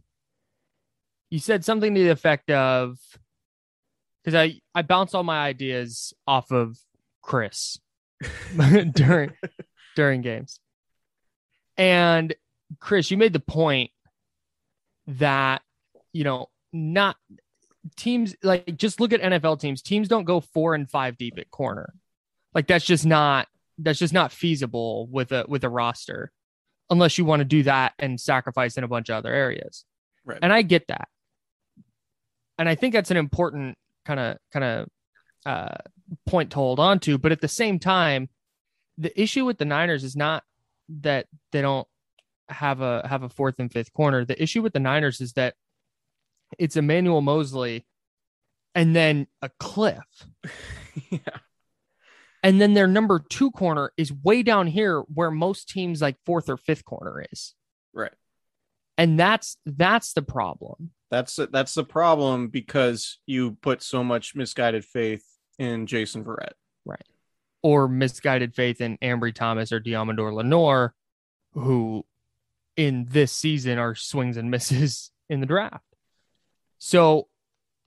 you 1.30 1.40
said 1.40 1.64
something 1.64 1.94
to 1.96 2.04
the 2.04 2.10
effect 2.10 2.50
of 2.50 2.98
because 4.24 4.36
I 4.36 4.60
I 4.76 4.82
bounce 4.82 5.14
all 5.14 5.24
my 5.24 5.46
ideas 5.46 6.14
off 6.26 6.52
of 6.52 6.78
Chris 7.22 7.80
during 8.94 9.34
during 9.96 10.22
games. 10.22 10.60
And 11.78 12.34
Chris, 12.80 13.12
you 13.12 13.18
made 13.18 13.34
the 13.34 13.40
point 13.40 13.92
that 15.08 15.62
you 16.12 16.24
know 16.24 16.50
not 16.74 17.16
teams 17.96 18.36
like 18.44 18.76
just 18.76 19.00
look 19.00 19.14
at 19.14 19.22
NFL 19.22 19.60
teams. 19.60 19.82
Teams 19.82 20.08
don't 20.08 20.26
go 20.26 20.40
four 20.40 20.76
and 20.76 20.90
five 20.90 21.18
deep 21.18 21.38
at 21.38 21.52
corner. 21.52 21.94
Like 22.54 22.68
that's 22.68 22.86
just 22.86 23.06
not 23.06 23.48
that's 23.78 24.00
just 24.00 24.14
not 24.14 24.32
feasible 24.32 25.08
with 25.08 25.32
a 25.32 25.46
with 25.48 25.64
a 25.64 25.70
roster 25.70 26.32
unless 26.90 27.18
you 27.18 27.26
want 27.26 27.42
to 27.42 27.46
do 27.46 27.64
that 27.64 27.94
and 28.00 28.20
sacrifice 28.20 28.78
in 28.78 28.84
a 28.84 28.88
bunch 28.88 29.10
of 29.10 29.18
other 29.18 29.34
areas. 29.34 29.86
Right. 30.26 30.40
And 30.42 30.52
I 30.54 30.62
get 30.62 30.88
that. 30.88 31.08
And 32.58 32.68
I 32.68 32.76
think 32.76 32.94
that's 32.94 33.12
an 33.12 33.18
important 33.18 33.78
kind 34.06 34.20
of 34.20 34.38
kind 34.52 34.64
of 34.66 34.88
uh, 35.46 35.76
point 36.26 36.52
to 36.52 36.56
hold 36.56 36.80
on 36.80 37.00
to. 37.00 37.18
But 37.18 37.32
at 37.32 37.42
the 37.42 37.48
same 37.48 37.80
time, 37.80 38.30
the 38.98 39.20
issue 39.20 39.46
with 39.46 39.58
the 39.58 39.66
Niners 39.66 40.04
is 40.04 40.16
not 40.16 40.44
that 40.90 41.28
they 41.52 41.62
don't 41.62 41.88
have 42.50 42.82
a 42.82 43.08
have 43.08 43.24
a 43.24 43.30
fourth 43.30 43.56
and 43.60 43.72
fifth 43.72 43.94
corner. 43.94 44.26
The 44.26 44.42
issue 44.42 44.62
with 44.62 44.74
the 44.74 44.80
Niners 44.80 45.22
is 45.22 45.34
that 45.34 45.56
it's 46.58 46.76
Emmanuel 46.76 47.22
Moseley 47.22 47.86
and 48.74 48.96
then 48.96 49.28
a 49.42 49.50
cliff. 49.60 50.04
yeah. 51.10 51.20
And 52.44 52.62
then 52.62 52.74
their 52.74 52.88
number 52.88 53.20
two 53.20 53.52
corner 53.52 53.92
is 53.98 54.14
way 54.14 54.44
down 54.44 54.68
here 54.68 55.02
where 55.14 55.32
most 55.32 55.70
teams 55.70 56.02
like 56.02 56.16
fourth 56.26 56.50
or 56.50 56.58
fifth 56.58 56.86
corner 56.86 57.26
is. 57.32 57.56
Right. 57.94 58.14
And 58.98 59.20
that's 59.20 59.58
that's 59.66 60.14
the 60.14 60.22
problem. 60.22 60.92
That's 61.12 61.40
that's 61.52 61.74
the 61.74 61.84
problem 61.84 62.48
because 62.48 63.20
you 63.26 63.58
put 63.62 63.82
so 63.82 64.04
much 64.04 64.36
misguided 64.36 64.86
faith 64.86 65.26
in 65.60 65.88
Jason 65.88 66.24
Verrett. 66.24 66.54
Or 67.68 67.90
misguided 67.90 68.56
faith 68.56 68.80
in 68.80 68.98
Ambry 69.00 69.36
Thomas 69.36 69.74
or 69.74 69.82
Deommodore 69.82 70.34
Lenoir, 70.34 70.94
who 71.54 72.06
in 72.78 73.08
this 73.10 73.34
season 73.34 73.78
are 73.78 73.94
swings 73.94 74.38
and 74.38 74.50
misses 74.50 75.12
in 75.30 75.42
the 75.42 75.46
draft. 75.46 75.84
So, 76.78 77.28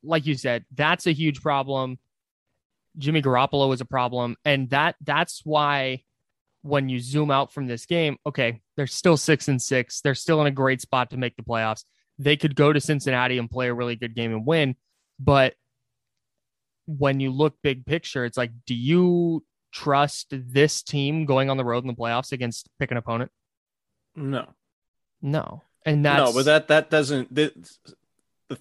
like 0.03 0.27
you 0.27 0.35
said, 0.35 0.67
that's 0.75 1.07
a 1.07 1.13
huge 1.13 1.41
problem. 1.41 1.99
Jimmy 2.99 3.23
Garoppolo 3.23 3.73
is 3.73 3.81
a 3.81 3.87
problem, 3.87 4.37
and 4.45 4.69
that 4.69 4.97
that's 5.01 5.47
why 5.47 6.03
when 6.61 6.91
you 6.91 7.01
zoom 7.01 7.31
out 7.31 7.51
from 7.51 7.67
this 7.67 7.87
game, 7.87 8.19
okay, 8.27 8.61
they're 8.77 8.87
still 8.87 9.17
six 9.17 9.49
and 9.49 9.63
six. 9.63 10.03
They're 10.03 10.15
still 10.15 10.43
in 10.43 10.47
a 10.47 10.51
great 10.51 10.83
spot 10.83 11.09
to 11.11 11.17
make 11.17 11.37
the 11.37 11.43
playoffs. 11.43 11.85
They 12.19 12.37
could 12.37 12.55
go 12.55 12.71
to 12.71 12.83
Cincinnati 12.83 13.39
and 13.39 13.51
play 13.51 13.69
a 13.69 13.75
really 13.75 13.97
good 13.97 14.15
game 14.15 14.33
and 14.33 14.45
win, 14.45 14.77
but 15.19 15.55
when 16.85 17.19
you 17.19 17.31
look 17.31 17.55
big 17.63 17.87
picture, 17.87 18.27
it's 18.27 18.37
like, 18.37 18.51
do 18.67 18.75
you 18.75 19.43
trust 19.73 20.29
this 20.31 20.83
team 20.83 21.25
going 21.25 21.51
on 21.51 21.57
the 21.57 21.65
road 21.65 21.85
in 21.85 21.89
the 21.89 21.95
playoffs 21.95 22.33
against 22.33 22.69
pick 22.79 22.91
an 22.91 22.97
opponent? 22.97 23.31
No. 24.17 24.47
No, 25.23 25.63
and 25.85 26.05
that's 26.05 26.31
no, 26.31 26.33
but 26.33 26.47
that 26.47 26.69
that 26.69 26.89
doesn't 26.89 27.35
the, 27.35 27.53
the 28.49 28.59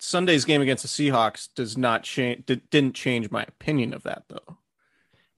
Sunday's 0.00 0.44
game 0.44 0.60
against 0.60 0.82
the 0.82 0.88
Seahawks 0.88 1.48
does 1.54 1.78
not 1.78 2.02
change 2.02 2.46
did, 2.46 2.68
didn't 2.68 2.94
change 2.96 3.30
my 3.30 3.44
opinion 3.44 3.94
of 3.94 4.02
that 4.02 4.24
though. 4.28 4.58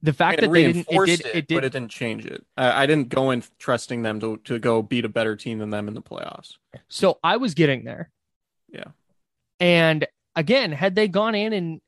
the 0.02 0.14
fact 0.14 0.40
that 0.40 0.50
they 0.50 0.72
didn't. 0.72 0.86
It 0.90 1.06
did. 1.06 1.20
it, 1.20 1.26
It 1.26 1.46
did. 1.46 1.54
but 1.56 1.64
it 1.64 1.72
didn't 1.74 1.90
change 1.90 2.24
it. 2.24 2.42
I, 2.56 2.84
I 2.84 2.86
didn't 2.86 3.10
go 3.10 3.32
in 3.32 3.44
trusting 3.58 4.00
them 4.00 4.18
to 4.20 4.38
to 4.44 4.58
go 4.58 4.80
beat 4.80 5.04
a 5.04 5.10
better 5.10 5.36
team 5.36 5.58
than 5.58 5.68
them 5.68 5.88
in 5.88 5.94
the 5.94 6.00
playoffs. 6.00 6.54
So 6.88 7.18
I 7.22 7.36
was 7.36 7.52
getting 7.52 7.84
there. 7.84 8.10
Yeah. 8.70 8.92
And 9.60 10.06
again, 10.34 10.72
had 10.72 10.94
they 10.94 11.06
gone 11.06 11.34
in 11.34 11.52
and 11.52 11.80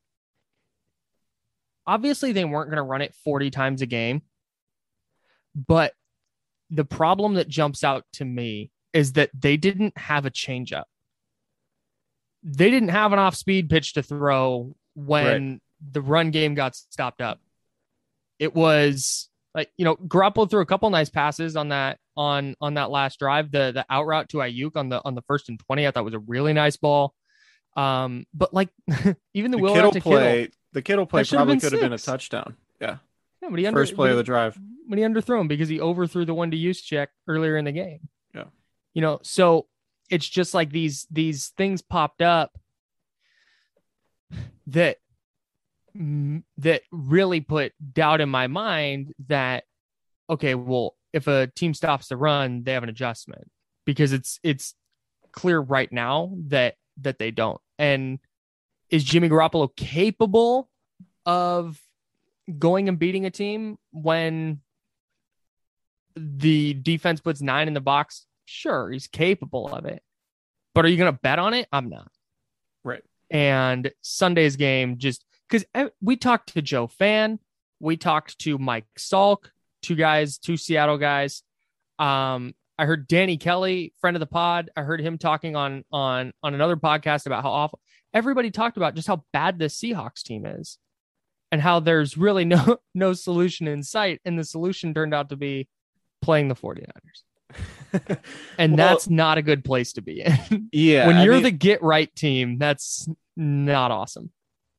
obviously 1.87 2.31
they 2.31 2.45
weren't 2.45 2.69
going 2.69 2.77
to 2.77 2.83
run 2.83 3.01
it 3.01 3.15
40 3.23 3.51
times 3.51 3.81
a 3.81 3.85
game, 3.85 4.21
but 5.55 5.93
the 6.69 6.85
problem 6.85 7.35
that 7.35 7.47
jumps 7.47 7.83
out 7.83 8.05
to 8.13 8.25
me 8.25 8.71
is 8.93 9.13
that 9.13 9.29
they 9.33 9.57
didn't 9.57 9.97
have 9.97 10.25
a 10.25 10.31
changeup. 10.31 10.85
They 12.43 12.69
didn't 12.69 12.89
have 12.89 13.13
an 13.13 13.19
off 13.19 13.35
speed 13.35 13.69
pitch 13.69 13.93
to 13.93 14.03
throw 14.03 14.75
when 14.95 15.61
the 15.91 16.01
run 16.01 16.31
game 16.31 16.55
got 16.55 16.75
stopped 16.75 17.21
up. 17.21 17.39
It 18.39 18.53
was 18.55 19.29
like, 19.53 19.71
you 19.77 19.85
know, 19.85 19.95
Garoppolo 19.95 20.49
threw 20.49 20.61
a 20.61 20.65
couple 20.65 20.89
nice 20.89 21.09
passes 21.09 21.55
on 21.55 21.69
that 21.69 21.97
on 22.17 22.55
on 22.61 22.75
that 22.75 22.91
last 22.91 23.19
drive. 23.19 23.51
The 23.51 23.71
the 23.71 23.85
out 23.89 24.05
route 24.05 24.29
to 24.29 24.37
Aiyuk 24.37 24.75
on 24.75 24.89
the 24.89 25.01
on 25.03 25.15
the 25.15 25.21
first 25.23 25.49
and 25.49 25.59
20, 25.59 25.87
I 25.87 25.91
thought 25.91 26.05
was 26.05 26.13
a 26.13 26.19
really 26.19 26.53
nice 26.53 26.77
ball. 26.77 27.13
Um, 27.75 28.25
but 28.33 28.53
like 28.53 28.69
even 29.33 29.51
the, 29.51 29.57
The 29.57 29.63
wheel 29.63 29.73
Kittle 29.73 29.91
to 29.91 30.01
play, 30.01 30.41
Kittle, 30.43 30.55
the 30.75 30.81
Kittle 30.81 31.05
play 31.05 31.23
probably 31.23 31.57
could 31.57 31.71
have 31.71 31.81
been 31.81 31.93
a 31.93 31.97
touchdown. 31.97 32.57
Yeah. 32.81 32.97
yeah, 33.41 33.49
but 33.49 33.57
he 33.57 33.65
under, 33.65 33.79
First 33.79 33.95
play 33.95 34.11
of 34.11 34.17
the 34.17 34.23
drive. 34.23 34.59
when 34.87 34.99
he 34.99 35.05
underthrew 35.05 35.39
him 35.39 35.47
because 35.47 35.69
he 35.69 35.79
overthrew 35.79 36.25
the 36.25 36.33
one 36.33 36.51
to 36.51 36.57
Juszczyk 36.57 37.07
earlier 37.29 37.55
in 37.55 37.63
the 37.63 37.71
game. 37.71 38.09
Yeah. 38.33 38.43
You 38.93 39.01
know, 39.01 39.19
so 39.23 39.67
it's 40.09 40.27
just 40.27 40.53
like 40.53 40.71
these 40.71 41.07
these 41.09 41.47
things 41.57 41.81
popped 41.81 42.21
up 42.21 42.59
that 44.67 44.97
that 46.57 46.81
really 46.91 47.39
put 47.39 47.71
doubt 47.93 48.19
in 48.19 48.27
my 48.27 48.47
mind 48.47 49.13
that 49.27 49.63
okay, 50.29 50.55
well, 50.55 50.97
if 51.13 51.27
a 51.27 51.47
team 51.47 51.73
stops 51.73 52.09
the 52.09 52.17
run, 52.17 52.63
they 52.63 52.73
have 52.73 52.83
an 52.83 52.89
adjustment 52.89 53.49
because 53.85 54.11
it's 54.11 54.41
it's 54.43 54.75
clear 55.31 55.57
right 55.57 55.91
now 55.91 56.33
that 56.47 56.75
that 57.01 57.17
they 57.17 57.31
don't. 57.31 57.61
And 57.79 58.19
is 58.95 59.03
Jimmy 59.03 59.27
Garoppolo 59.27 59.75
capable 59.75 60.69
of 61.25 61.77
going 62.57 62.87
and 62.87 62.97
beating 62.97 63.25
a 63.25 63.29
team 63.29 63.77
when 63.91 64.61
the 66.15 66.73
defense 66.75 67.19
puts 67.19 67.41
nine 67.41 67.67
in 67.67 67.73
the 67.73 67.81
box? 67.81 68.25
Sure, 68.45 68.89
he's 68.89 69.07
capable 69.07 69.67
of 69.67 69.83
it. 69.83 70.01
But 70.73 70.85
are 70.85 70.87
you 70.87 70.95
going 70.95 71.11
to 71.11 71.19
bet 71.21 71.39
on 71.39 71.53
it? 71.53 71.67
I'm 71.73 71.89
not. 71.89 72.09
Right. 72.85 73.03
And 73.29 73.91
Sunday's 74.01 74.55
game 74.55 74.97
just 74.97 75.25
because 75.49 75.65
we 75.99 76.15
talked 76.15 76.53
to 76.53 76.61
Joe 76.61 76.87
Fann, 76.87 77.39
we 77.81 77.97
talked 77.97 78.39
to 78.39 78.57
Mike 78.57 78.85
Salk, 78.97 79.49
two 79.81 79.95
guys, 79.95 80.37
two 80.37 80.55
Seattle 80.55 80.97
guys. 80.97 81.43
Um, 81.99 82.55
I 82.79 82.85
heard 82.85 83.09
Danny 83.09 83.35
Kelly, 83.35 83.93
friend 83.99 84.15
of 84.15 84.21
the 84.21 84.25
pod. 84.25 84.69
I 84.77 84.83
heard 84.83 85.01
him 85.01 85.17
talking 85.17 85.57
on 85.57 85.83
on 85.91 86.31
on 86.41 86.53
another 86.53 86.77
podcast 86.77 87.25
about 87.25 87.43
how 87.43 87.51
awful 87.51 87.79
everybody 88.15 88.49
talked 88.49 88.77
about 88.77 88.95
just 88.95 89.07
how 89.07 89.23
bad 89.33 89.59
the 89.59 89.65
Seahawks 89.65 90.23
team 90.23 90.45
is 90.45 90.79
and 91.51 91.61
how 91.61 91.79
there's 91.81 92.17
really 92.17 92.45
no 92.45 92.77
no 92.95 93.13
solution 93.13 93.67
in 93.67 93.83
sight. 93.83 94.21
And 94.25 94.39
the 94.39 94.43
solution 94.43 94.93
turned 94.93 95.13
out 95.13 95.29
to 95.29 95.35
be 95.35 95.67
playing 96.21 96.47
the 96.47 96.55
49ers. 96.55 96.87
And 98.57 98.75
Well, 98.75 98.89
that's 98.89 99.09
not 99.09 99.37
a 99.37 99.41
good 99.41 99.63
place 99.63 99.93
to 99.93 100.01
be 100.01 100.21
in. 100.21 100.67
yeah. 100.73 101.07
when 101.07 101.23
you're 101.23 101.35
mean- 101.35 101.43
the 101.43 101.51
get 101.51 101.81
right 101.81 102.13
team, 102.13 102.57
that's 102.57 103.07
not 103.37 103.91
awesome. 103.91 104.31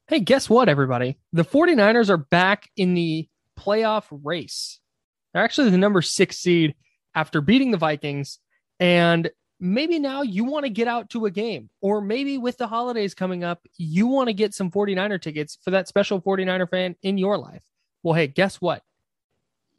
Hey, 0.08 0.20
guess 0.20 0.50
what, 0.50 0.68
everybody? 0.68 1.18
The 1.32 1.44
49ers 1.44 2.10
are 2.10 2.18
back 2.18 2.68
in 2.76 2.92
the 2.92 3.26
playoff 3.58 4.04
race. 4.10 4.80
They're 5.32 5.42
actually 5.42 5.70
the 5.70 5.78
number 5.78 6.02
six 6.02 6.38
seed 6.38 6.74
after 7.14 7.40
beating 7.40 7.70
the 7.70 7.78
Vikings. 7.78 8.38
And 8.78 9.30
maybe 9.58 9.98
now 9.98 10.22
you 10.22 10.44
want 10.44 10.64
to 10.64 10.70
get 10.70 10.88
out 10.88 11.10
to 11.10 11.26
a 11.26 11.30
game, 11.30 11.70
or 11.80 12.00
maybe 12.00 12.38
with 12.38 12.58
the 12.58 12.66
holidays 12.66 13.14
coming 13.14 13.44
up, 13.44 13.66
you 13.76 14.06
want 14.06 14.28
to 14.28 14.34
get 14.34 14.54
some 14.54 14.70
49er 14.70 15.20
tickets 15.20 15.58
for 15.62 15.70
that 15.70 15.88
special 15.88 16.20
49er 16.20 16.68
fan 16.68 16.96
in 17.02 17.18
your 17.18 17.38
life. 17.38 17.62
Well, 18.02 18.14
hey, 18.14 18.26
guess 18.26 18.60
what? 18.60 18.82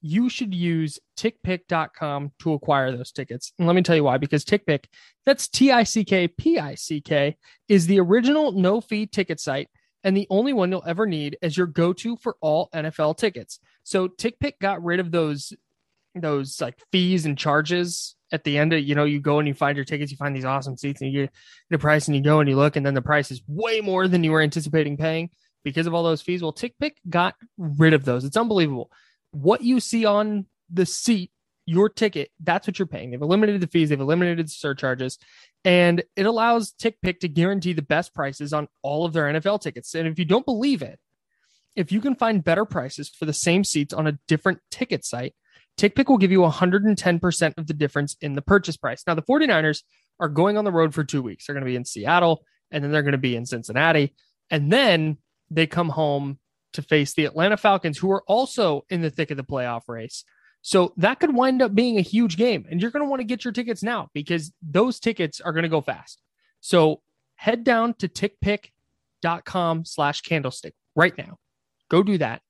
You 0.01 0.29
should 0.29 0.53
use 0.53 0.99
tickpick.com 1.17 2.31
to 2.39 2.53
acquire 2.53 2.95
those 2.95 3.11
tickets. 3.11 3.51
And 3.57 3.67
let 3.67 3.75
me 3.75 3.81
tell 3.81 3.95
you 3.95 4.03
why 4.03 4.17
because 4.17 4.45
TickPick, 4.45 4.85
that's 5.25 5.47
T 5.47 5.71
I 5.71 5.83
C 5.83 6.03
K 6.03 6.27
P 6.27 6.59
I 6.59 6.75
C 6.75 7.01
K, 7.01 7.35
is 7.67 7.87
the 7.87 7.99
original 7.99 8.51
no 8.51 8.79
fee 8.79 9.07
ticket 9.07 9.39
site 9.39 9.69
and 10.03 10.15
the 10.15 10.27
only 10.29 10.53
one 10.53 10.71
you'll 10.71 10.83
ever 10.85 11.05
need 11.05 11.37
as 11.41 11.57
your 11.57 11.67
go 11.67 11.93
to 11.93 12.15
for 12.17 12.37
all 12.41 12.69
NFL 12.73 13.17
tickets. 13.17 13.59
So 13.83 14.07
TickPick 14.07 14.53
got 14.61 14.83
rid 14.83 14.99
of 14.99 15.11
those 15.11 15.53
those 16.21 16.59
like 16.61 16.79
fees 16.91 17.25
and 17.25 17.37
charges 17.37 18.15
at 18.31 18.43
the 18.43 18.57
end 18.57 18.73
of 18.73 18.81
you 18.81 18.95
know 18.95 19.05
you 19.05 19.19
go 19.19 19.39
and 19.39 19.47
you 19.47 19.53
find 19.53 19.75
your 19.75 19.85
tickets 19.85 20.11
you 20.11 20.17
find 20.17 20.35
these 20.35 20.45
awesome 20.45 20.77
seats 20.77 21.01
and 21.01 21.11
you 21.11 21.23
get 21.23 21.31
the 21.69 21.77
price 21.77 22.07
and 22.07 22.15
you 22.15 22.21
go 22.21 22.39
and 22.39 22.49
you 22.49 22.55
look 22.55 22.75
and 22.75 22.85
then 22.85 22.93
the 22.93 23.01
price 23.01 23.31
is 23.31 23.41
way 23.47 23.81
more 23.81 24.07
than 24.07 24.23
you 24.23 24.31
were 24.31 24.41
anticipating 24.41 24.97
paying 24.97 25.29
because 25.63 25.87
of 25.87 25.93
all 25.93 26.03
those 26.03 26.21
fees. 26.21 26.41
Well 26.41 26.53
tickpick 26.53 26.93
got 27.09 27.35
rid 27.57 27.93
of 27.93 28.05
those. 28.05 28.23
It's 28.23 28.37
unbelievable. 28.37 28.91
What 29.31 29.61
you 29.63 29.79
see 29.79 30.05
on 30.05 30.45
the 30.71 30.85
seat 30.85 31.31
your 31.65 31.89
ticket 31.89 32.31
that's 32.39 32.67
what 32.67 32.79
you're 32.79 32.85
paying. 32.85 33.11
They've 33.11 33.21
eliminated 33.21 33.61
the 33.61 33.67
fees 33.67 33.89
they've 33.89 33.99
eliminated 33.99 34.45
the 34.45 34.51
surcharges 34.51 35.17
and 35.65 36.03
it 36.15 36.25
allows 36.25 36.73
tickpick 36.73 37.19
to 37.19 37.27
guarantee 37.27 37.73
the 37.73 37.81
best 37.81 38.13
prices 38.13 38.53
on 38.53 38.67
all 38.81 39.05
of 39.05 39.13
their 39.13 39.25
nfl 39.25 39.59
tickets. 39.59 39.93
And 39.95 40.07
if 40.07 40.17
you 40.19 40.25
don't 40.25 40.45
believe 40.45 40.81
it 40.81 40.99
if 41.75 41.91
you 41.91 42.01
can 42.01 42.15
find 42.15 42.43
better 42.43 42.65
prices 42.65 43.07
for 43.07 43.25
the 43.25 43.33
same 43.33 43.63
seats 43.63 43.93
on 43.93 44.07
a 44.07 44.17
different 44.27 44.59
ticket 44.71 45.05
site 45.05 45.35
TickPick 45.77 46.07
will 46.07 46.17
give 46.17 46.31
you 46.31 46.39
110% 46.39 47.53
of 47.57 47.67
the 47.67 47.73
difference 47.73 48.15
in 48.21 48.33
the 48.33 48.41
purchase 48.41 48.77
price. 48.77 49.03
Now, 49.05 49.13
the 49.13 49.21
49ers 49.21 49.83
are 50.19 50.29
going 50.29 50.57
on 50.57 50.65
the 50.65 50.71
road 50.71 50.93
for 50.93 51.03
two 51.03 51.21
weeks. 51.21 51.45
They're 51.45 51.53
going 51.53 51.65
to 51.65 51.69
be 51.69 51.75
in 51.75 51.85
Seattle 51.85 52.43
and 52.71 52.83
then 52.83 52.91
they're 52.91 53.03
going 53.03 53.11
to 53.13 53.17
be 53.17 53.35
in 53.35 53.45
Cincinnati. 53.45 54.15
And 54.49 54.71
then 54.71 55.17
they 55.49 55.67
come 55.67 55.89
home 55.89 56.39
to 56.73 56.81
face 56.81 57.13
the 57.13 57.25
Atlanta 57.25 57.57
Falcons, 57.57 57.97
who 57.97 58.11
are 58.11 58.23
also 58.23 58.85
in 58.89 59.01
the 59.01 59.09
thick 59.09 59.31
of 59.31 59.37
the 59.37 59.43
playoff 59.43 59.83
race. 59.87 60.23
So 60.61 60.93
that 60.97 61.19
could 61.19 61.33
wind 61.33 61.61
up 61.61 61.73
being 61.73 61.97
a 61.97 62.01
huge 62.01 62.37
game. 62.37 62.65
And 62.69 62.81
you're 62.81 62.91
going 62.91 63.05
to 63.05 63.09
want 63.09 63.19
to 63.19 63.25
get 63.25 63.45
your 63.45 63.53
tickets 63.53 63.83
now 63.83 64.09
because 64.13 64.51
those 64.61 64.99
tickets 64.99 65.39
are 65.39 65.53
going 65.53 65.63
to 65.63 65.69
go 65.69 65.81
fast. 65.81 66.21
So 66.59 67.01
head 67.35 67.63
down 67.63 67.93
to 67.95 68.07
tickpick.com 68.07 69.85
slash 69.85 70.21
candlestick 70.21 70.73
right 70.95 71.17
now. 71.17 71.37
Go 71.89 72.03
do 72.03 72.17
that. 72.17 72.41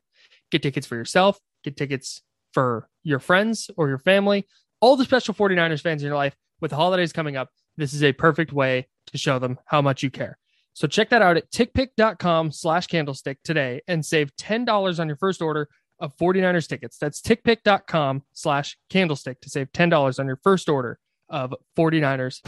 Get 0.50 0.64
tickets 0.64 0.88
for 0.88 0.96
yourself, 0.96 1.40
get 1.64 1.76
tickets 1.76 2.22
for 2.58 2.90
your 3.04 3.20
friends 3.20 3.70
or 3.78 3.88
your 3.88 4.00
family, 4.00 4.48
all 4.82 4.96
the 4.96 5.04
special 5.04 5.32
49ers 5.32 5.80
fans 5.80 6.02
in 6.02 6.08
your 6.08 6.16
life 6.16 6.36
with 6.60 6.72
the 6.72 6.76
holidays 6.76 7.14
coming 7.14 7.36
up. 7.36 7.50
This 7.78 7.94
is 7.94 8.04
a 8.04 8.14
perfect 8.14 8.52
way 8.52 8.88
to 9.12 9.18
show 9.20 9.38
them 9.38 9.60
how 9.68 9.80
much 9.80 10.02
you 10.02 10.10
care. 10.10 10.40
So 10.74 10.88
check 10.88 11.10
that 11.10 11.22
out 11.22 11.38
at 11.38 11.52
tickpick.com 11.52 12.52
slash 12.52 12.88
candlestick 12.88 13.38
today 13.44 13.82
and 13.88 14.04
save 14.04 14.36
$10 14.38 15.00
on 15.00 15.08
your 15.08 15.18
first 15.18 15.40
order 15.40 15.70
of 16.00 16.18
49ers 16.18 16.68
tickets. 16.68 16.98
That's 16.98 17.22
tickpick.com 17.22 18.24
slash 18.34 18.76
candlestick 18.90 19.40
to 19.42 19.52
save 19.52 19.72
$10 19.72 20.18
on 20.18 20.26
your 20.26 20.40
first 20.44 20.68
order 20.68 20.98
of 21.30 21.54
49ers. 21.78 22.42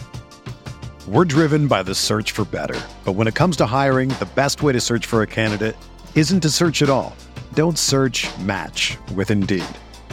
We're 1.08 1.26
driven 1.26 1.68
by 1.68 1.84
the 1.84 1.94
search 1.94 2.32
for 2.32 2.46
better. 2.46 2.82
But 3.06 3.12
when 3.12 3.28
it 3.28 3.36
comes 3.36 3.58
to 3.58 3.68
hiring, 3.68 4.10
the 4.10 4.30
best 4.34 4.64
way 4.64 4.74
to 4.74 4.82
search 4.82 5.06
for 5.06 5.22
a 5.22 5.28
candidate 5.28 5.76
isn't 6.16 6.40
to 6.40 6.50
search 6.50 6.82
at 6.82 6.90
all. 6.90 7.16
Don't 7.54 7.78
search 7.78 8.28
match 8.40 8.98
with 9.14 9.30
Indeed. 9.30 9.66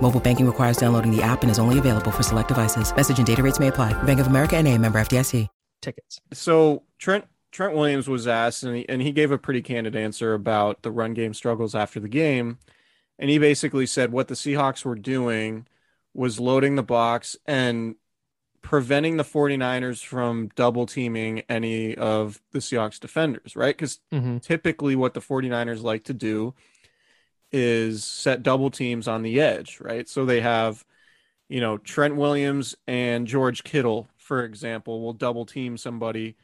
Mobile 0.00 0.20
banking 0.20 0.46
requires 0.46 0.76
downloading 0.76 1.14
the 1.14 1.22
app 1.22 1.42
and 1.42 1.50
is 1.50 1.58
only 1.58 1.78
available 1.78 2.10
for 2.10 2.22
select 2.22 2.48
devices. 2.48 2.94
Message 2.94 3.18
and 3.18 3.26
data 3.26 3.42
rates 3.42 3.58
may 3.60 3.68
apply. 3.68 3.92
Bank 4.04 4.20
of 4.20 4.26
America 4.26 4.56
and 4.56 4.66
a 4.68 4.76
member 4.78 5.00
FDIC. 5.00 5.48
Tickets. 5.80 6.20
So 6.34 6.82
Trent 6.98 7.24
Trent 7.52 7.74
Williams 7.74 8.06
was 8.06 8.28
asked, 8.28 8.62
and 8.62 8.76
he, 8.76 8.88
and 8.88 9.00
he 9.02 9.12
gave 9.12 9.30
a 9.32 9.38
pretty 9.38 9.62
candid 9.62 9.96
answer 9.96 10.34
about 10.34 10.82
the 10.82 10.90
run 10.90 11.14
game 11.14 11.32
struggles 11.34 11.74
after 11.74 11.98
the 11.98 12.08
game. 12.08 12.58
And 13.18 13.28
he 13.30 13.38
basically 13.38 13.86
said 13.86 14.12
what 14.12 14.28
the 14.28 14.34
Seahawks 14.34 14.84
were 14.84 14.94
doing 14.94 15.66
was 16.14 16.38
loading 16.38 16.76
the 16.76 16.82
box 16.82 17.36
and 17.46 17.96
preventing 18.62 19.16
the 19.16 19.24
49ers 19.24 20.04
from 20.04 20.50
double 20.54 20.84
teaming 20.86 21.40
any 21.48 21.94
of 21.94 22.40
the 22.52 22.58
Seahawks 22.58 23.00
defenders, 23.00 23.56
right? 23.56 23.74
Because 23.76 24.00
Mm-hmm. 24.12 24.38
typically 24.38 24.94
what 24.96 25.14
the 25.14 25.20
49ers 25.20 25.82
like 25.82 26.04
to 26.04 26.14
do 26.14 26.54
is 27.52 28.04
set 28.04 28.42
double 28.42 28.70
teams 28.70 29.08
on 29.08 29.22
the 29.22 29.40
edge, 29.40 29.80
right? 29.80 30.08
So 30.08 30.24
they 30.24 30.40
have, 30.40 30.84
you 31.48 31.60
know, 31.60 31.78
Trent 31.78 32.16
Williams 32.16 32.76
and 32.86 33.26
George 33.26 33.64
Kittle, 33.64 34.08
for 34.16 34.44
example, 34.44 35.00
will 35.02 35.12
double 35.12 35.46
team 35.46 35.76
somebody 35.76 36.36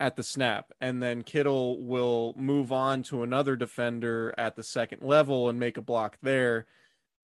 at 0.00 0.16
the 0.16 0.22
snap, 0.24 0.72
and 0.80 1.00
then 1.00 1.22
Kittle 1.22 1.80
will 1.80 2.34
move 2.36 2.72
on 2.72 3.04
to 3.04 3.22
another 3.22 3.54
defender 3.54 4.34
at 4.36 4.56
the 4.56 4.62
second 4.64 5.02
level 5.02 5.48
and 5.48 5.60
make 5.60 5.76
a 5.76 5.82
block 5.82 6.18
there. 6.22 6.66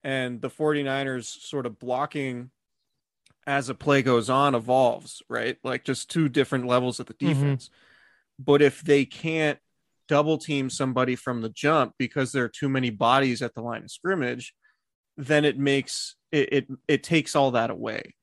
And 0.05 0.41
the 0.41 0.51
49ers 0.51 1.27
sort 1.27 1.67
of 1.67 1.81
blocking 1.81 2.51
as 3.49 3.69
a 3.69 3.75
play 3.75 4.03
goes 4.03 4.31
on 4.31 4.55
evolves, 4.55 5.23
right? 5.29 5.59
Like 5.65 5.83
just 5.83 6.09
two 6.09 6.29
different 6.29 6.67
levels 6.67 7.01
of 7.01 7.07
the 7.07 7.15
Mhm. 7.15 7.35
defense. 7.35 7.71
But 8.39 8.63
if 8.63 8.83
they 8.83 9.05
can't 9.05 9.59
double 10.09 10.39
team 10.39 10.71
somebody 10.71 11.15
from 11.17 11.43
the 11.43 11.49
jump 11.51 11.95
because 11.99 12.33
there 12.33 12.45
are 12.45 12.49
too 12.49 12.69
many 12.69 12.91
bodies 12.91 13.43
at 13.43 13.55
the 13.55 13.61
line 13.63 13.85
of 13.85 13.91
scrimmage, 13.91 14.55
then 15.17 15.45
it 15.45 15.59
makes 15.59 16.17
it 16.33 16.49
it, 16.53 16.69
it 16.89 17.03
takes 17.03 17.37
all 17.37 17.53
that 17.53 17.71
away 17.71 18.15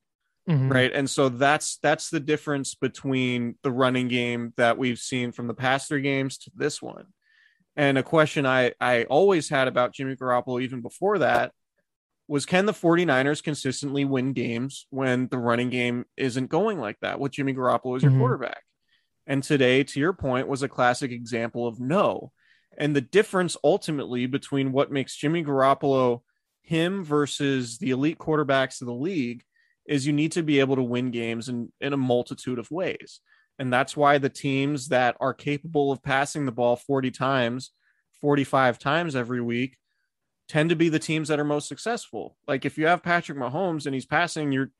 Mhm. 0.48 0.70
right 0.72 0.92
and 0.94 1.10
so 1.10 1.28
that's 1.28 1.78
that's 1.82 2.08
the 2.08 2.20
difference 2.20 2.76
between 2.76 3.58
the 3.62 3.72
running 3.72 4.06
game 4.08 4.52
that 4.56 4.78
we've 4.78 4.98
seen 4.98 5.32
from 5.32 5.48
the 5.48 5.54
past 5.54 5.88
three 5.88 6.02
games 6.02 6.38
to 6.38 6.52
this 6.54 6.80
one 6.80 7.06
and 7.74 7.98
a 7.98 8.02
question 8.04 8.46
i 8.46 8.72
i 8.80 9.02
always 9.04 9.48
had 9.48 9.66
about 9.66 9.92
jimmy 9.92 10.14
garoppolo 10.14 10.62
even 10.62 10.80
before 10.82 11.18
that 11.18 11.50
was 12.28 12.46
can 12.46 12.64
the 12.66 12.72
49ers 12.72 13.42
consistently 13.42 14.04
win 14.04 14.32
games 14.32 14.86
when 14.90 15.26
the 15.28 15.38
running 15.38 15.68
game 15.70 16.04
isn't 16.16 16.46
going 16.48 16.78
like 16.78 16.98
that 17.00 17.18
with 17.18 17.32
jimmy 17.32 17.52
garoppolo 17.52 17.96
as 17.96 18.04
your 18.04 18.12
Mhm. 18.12 18.18
quarterback 18.20 18.62
and 19.26 19.42
today 19.42 19.82
to 19.84 20.00
your 20.00 20.12
point 20.12 20.48
was 20.48 20.62
a 20.62 20.68
classic 20.68 21.10
example 21.10 21.66
of 21.66 21.80
no 21.80 22.32
and 22.78 22.94
the 22.94 23.00
difference 23.00 23.56
ultimately 23.64 24.26
between 24.26 24.72
what 24.72 24.92
makes 24.92 25.16
jimmy 25.16 25.42
garoppolo 25.44 26.20
him 26.66 27.04
versus 27.04 27.78
the 27.78 27.90
elite 27.90 28.18
quarterbacks 28.18 28.80
of 28.80 28.86
the 28.86 28.94
league 28.94 29.42
is 29.86 30.06
you 30.06 30.12
need 30.12 30.32
to 30.32 30.42
be 30.42 30.60
able 30.60 30.76
to 30.76 30.82
win 30.82 31.10
games 31.10 31.48
in, 31.48 31.72
in 31.80 31.92
a 31.92 31.96
multitude 31.96 32.58
of 32.58 32.70
ways. 32.70 33.20
And 33.58 33.72
that's 33.72 33.96
why 33.96 34.18
the 34.18 34.28
teams 34.28 34.88
that 34.88 35.16
are 35.20 35.32
capable 35.32 35.92
of 35.92 36.02
passing 36.02 36.44
the 36.44 36.52
ball 36.52 36.76
40 36.76 37.10
times, 37.12 37.70
45 38.20 38.78
times 38.78 39.16
every 39.16 39.40
week 39.40 39.78
tend 40.48 40.70
to 40.70 40.76
be 40.76 40.88
the 40.88 40.98
teams 40.98 41.28
that 41.28 41.40
are 41.40 41.44
most 41.44 41.68
successful. 41.68 42.36
Like 42.46 42.64
if 42.64 42.76
you 42.76 42.86
have 42.86 43.02
Patrick 43.02 43.38
Mahomes 43.38 43.86
and 43.86 43.94
he's 43.94 44.06
passing 44.06 44.52
your 44.52 44.70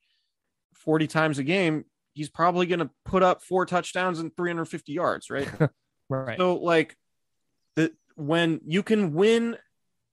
40 0.75 1.07
times 1.07 1.39
a 1.39 1.45
game, 1.45 1.85
he's 2.17 2.31
probably 2.31 2.67
going 2.67 2.79
to 2.81 2.91
put 3.05 3.23
up 3.23 3.43
four 3.43 3.67
touchdowns 3.67 4.19
and 4.19 4.35
350 4.37 4.93
yards, 4.93 5.31
right? 5.31 5.49
Right. 6.09 6.39
So 6.39 6.55
like 6.55 6.97
the 7.75 7.93
when 8.15 8.61
you 8.65 8.85
can 8.85 9.13
win 9.13 9.57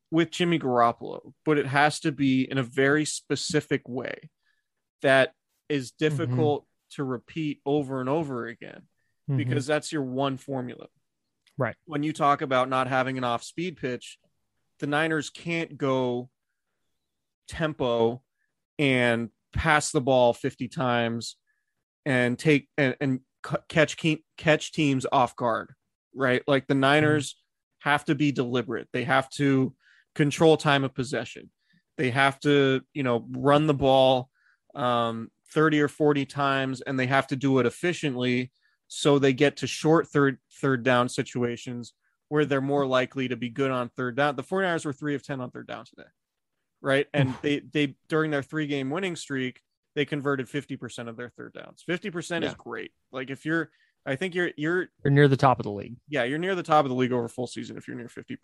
with 0.09 0.31
Jimmy 0.31 0.57
Garoppolo, 0.57 1.33
but 1.45 1.59
it 1.59 1.67
has 1.67 1.99
to 1.99 2.11
be 2.11 2.49
in 2.49 2.57
a 2.57 2.63
very 2.63 3.05
specific 3.05 3.87
way 3.87 4.31
that 5.03 5.33
is 5.69 5.91
difficult 5.91 6.65
to 6.93 7.03
repeat 7.03 7.61
over 7.63 7.99
and 7.99 8.09
over 8.09 8.47
again 8.47 8.87
Mhm. 9.29 9.37
because 9.37 9.67
that's 9.67 9.91
your 9.91 10.01
one 10.01 10.37
formula. 10.37 10.87
Right. 11.59 11.75
When 11.85 12.01
you 12.01 12.11
talk 12.11 12.41
about 12.41 12.69
not 12.69 12.87
having 12.87 13.19
an 13.19 13.23
off 13.23 13.43
speed 13.43 13.77
pitch, 13.77 14.17
the 14.79 14.87
Niners 14.87 15.29
can't 15.29 15.77
go 15.77 16.31
tempo 17.47 18.23
and 18.79 19.29
pass 19.53 19.91
the 19.91 20.01
ball 20.01 20.33
50 20.33 20.67
times 20.67 21.35
and 22.05 22.37
take 22.37 22.67
and, 22.77 22.95
and 23.01 23.19
catch 23.69 23.97
catch 24.37 24.71
teams 24.71 25.05
off 25.11 25.35
guard, 25.35 25.73
right? 26.15 26.41
Like 26.47 26.67
the 26.67 26.75
Niners 26.75 27.35
have 27.79 28.05
to 28.05 28.15
be 28.15 28.31
deliberate. 28.31 28.87
They 28.93 29.03
have 29.03 29.29
to 29.31 29.73
control 30.15 30.57
time 30.57 30.83
of 30.83 30.93
possession. 30.93 31.49
They 31.97 32.09
have 32.11 32.39
to, 32.41 32.81
you 32.93 33.03
know, 33.03 33.25
run 33.31 33.67
the 33.67 33.73
ball 33.73 34.29
um, 34.75 35.29
30 35.53 35.81
or 35.81 35.87
40 35.87 36.25
times 36.25 36.81
and 36.81 36.99
they 36.99 37.05
have 37.07 37.27
to 37.27 37.35
do 37.35 37.59
it 37.59 37.65
efficiently 37.65 38.51
so 38.87 39.19
they 39.19 39.33
get 39.33 39.57
to 39.57 39.67
short 39.67 40.07
third 40.07 40.37
third 40.61 40.83
down 40.83 41.09
situations 41.09 41.93
where 42.29 42.45
they're 42.45 42.61
more 42.61 42.85
likely 42.87 43.27
to 43.27 43.35
be 43.35 43.49
good 43.49 43.69
on 43.71 43.89
third 43.89 44.15
down. 44.15 44.35
The 44.35 44.43
49ers 44.43 44.85
were 44.85 44.93
3 44.93 45.15
of 45.15 45.23
10 45.23 45.41
on 45.41 45.51
third 45.51 45.67
down 45.67 45.85
today. 45.85 46.09
right? 46.81 47.07
And 47.13 47.33
they 47.41 47.59
they 47.59 47.95
during 48.09 48.31
their 48.31 48.43
three 48.43 48.67
game 48.67 48.89
winning 48.89 49.15
streak, 49.15 49.61
they 49.95 50.06
converted 50.06 50.47
50% 50.47 51.08
of 51.08 51.17
their 51.17 51.29
third 51.29 51.53
downs. 51.53 51.84
50% 51.88 52.43
is 52.43 52.53
great. 52.56 52.91
Like 53.12 53.29
if 53.29 53.45
you're 53.45 53.69
I 54.06 54.15
think 54.17 54.36
you're 54.36 54.51
you're 54.58 54.89
You're 55.03 55.12
near 55.12 55.27
the 55.27 55.38
top 55.38 55.60
of 55.60 55.63
the 55.63 55.71
league. 55.71 55.95
yeah, 56.10 56.23
you're 56.23 56.39
near 56.39 56.56
the 56.56 56.63
top 56.63 56.84
of 56.86 56.89
the 56.89 56.95
league 56.95 57.12
over 57.13 57.27
full 57.29 57.47
season 57.47 57.77
if 57.77 57.88
you're 57.88 57.95
near 57.95 58.08
50%. 58.08 58.38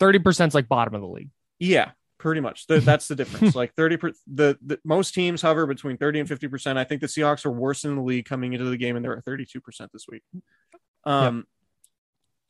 30% 0.00 0.48
is 0.48 0.54
like 0.54 0.68
bottom 0.68 0.94
of 0.94 1.02
the 1.02 1.06
league. 1.06 1.28
Yeah, 1.58 1.90
pretty 2.18 2.40
much. 2.40 2.66
Th- 2.66 2.82
that's 2.82 3.08
the 3.08 3.14
difference. 3.16 3.54
like 3.56 3.74
30 3.74 3.96
per- 3.98 4.12
the, 4.26 4.58
the 4.64 4.78
most 4.84 5.12
teams 5.12 5.42
hover 5.42 5.66
between 5.66 5.98
30 5.98 6.20
and 6.20 6.28
50%. 6.28 6.76
I 6.78 6.84
think 6.84 7.02
the 7.02 7.06
Seahawks 7.06 7.44
are 7.44 7.50
worse 7.50 7.84
in 7.84 7.96
the 7.96 8.02
league 8.02 8.24
coming 8.24 8.54
into 8.54 8.64
the 8.64 8.78
game 8.78 8.96
and 8.96 9.04
they're 9.04 9.16
at 9.18 9.24
32% 9.24 9.60
this 9.92 10.06
week. 10.08 10.22
Um 11.04 11.46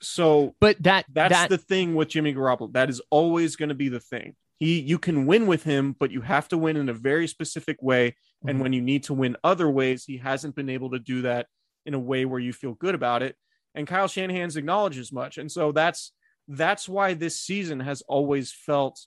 so 0.02 0.54
But 0.60 0.82
that 0.84 1.04
that's 1.12 1.34
that 1.34 1.50
the 1.50 1.58
thing 1.58 1.94
with 1.94 2.08
Jimmy 2.08 2.32
Garoppolo. 2.32 2.72
That 2.72 2.88
is 2.88 3.02
always 3.10 3.56
going 3.56 3.68
to 3.68 3.74
be 3.74 3.88
the 3.88 4.00
thing. 4.00 4.34
He 4.60 4.78
you 4.80 4.98
can 4.98 5.26
win 5.26 5.46
with 5.48 5.64
him, 5.64 5.96
but 5.98 6.12
you 6.12 6.20
have 6.20 6.46
to 6.48 6.58
win 6.58 6.76
in 6.76 6.88
a 6.88 6.94
very 6.94 7.26
specific 7.26 7.82
way. 7.82 8.14
And 8.46 8.58
Mhm. 8.58 8.62
when 8.62 8.72
you 8.74 8.82
need 8.82 9.02
to 9.04 9.14
win 9.14 9.36
other 9.42 9.68
ways, 9.68 10.04
he 10.04 10.18
hasn't 10.18 10.54
been 10.54 10.68
able 10.68 10.90
to 10.90 10.98
do 10.98 11.22
that 11.22 11.48
in 11.86 11.94
a 11.94 11.98
way 11.98 12.24
where 12.26 12.38
you 12.38 12.52
feel 12.52 12.74
good 12.74 12.94
about 12.94 13.22
it. 13.22 13.36
And 13.74 13.86
Kyle 13.86 14.06
Shanahan's 14.06 14.56
acknowledges 14.56 15.10
much. 15.12 15.38
And 15.38 15.50
so 15.50 15.72
that's 15.72 16.12
that's 16.46 16.88
why 16.88 17.14
this 17.14 17.40
season 17.40 17.80
has 17.80 18.02
always 18.02 18.52
felt 18.52 19.06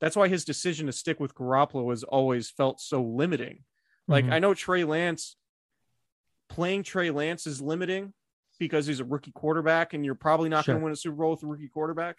that's 0.00 0.16
why 0.16 0.26
his 0.28 0.44
decision 0.44 0.86
to 0.86 0.92
stick 0.92 1.20
with 1.20 1.34
Garoppolo 1.34 1.90
has 1.90 2.02
always 2.02 2.50
felt 2.50 2.80
so 2.80 3.02
limiting. 3.02 3.64
Like 4.08 4.24
Mhm. 4.26 4.32
I 4.32 4.38
know 4.40 4.52
Trey 4.52 4.84
Lance 4.84 5.36
playing 6.48 6.82
Trey 6.82 7.10
Lance 7.10 7.46
is 7.46 7.62
limiting 7.62 8.12
because 8.58 8.86
he's 8.86 9.00
a 9.00 9.04
rookie 9.04 9.32
quarterback 9.32 9.94
and 9.94 10.04
you're 10.04 10.14
probably 10.16 10.48
not 10.50 10.66
going 10.66 10.78
to 10.78 10.84
win 10.84 10.92
a 10.92 10.96
Super 10.96 11.16
Bowl 11.16 11.30
with 11.30 11.42
a 11.44 11.46
rookie 11.46 11.68
quarterback. 11.68 12.18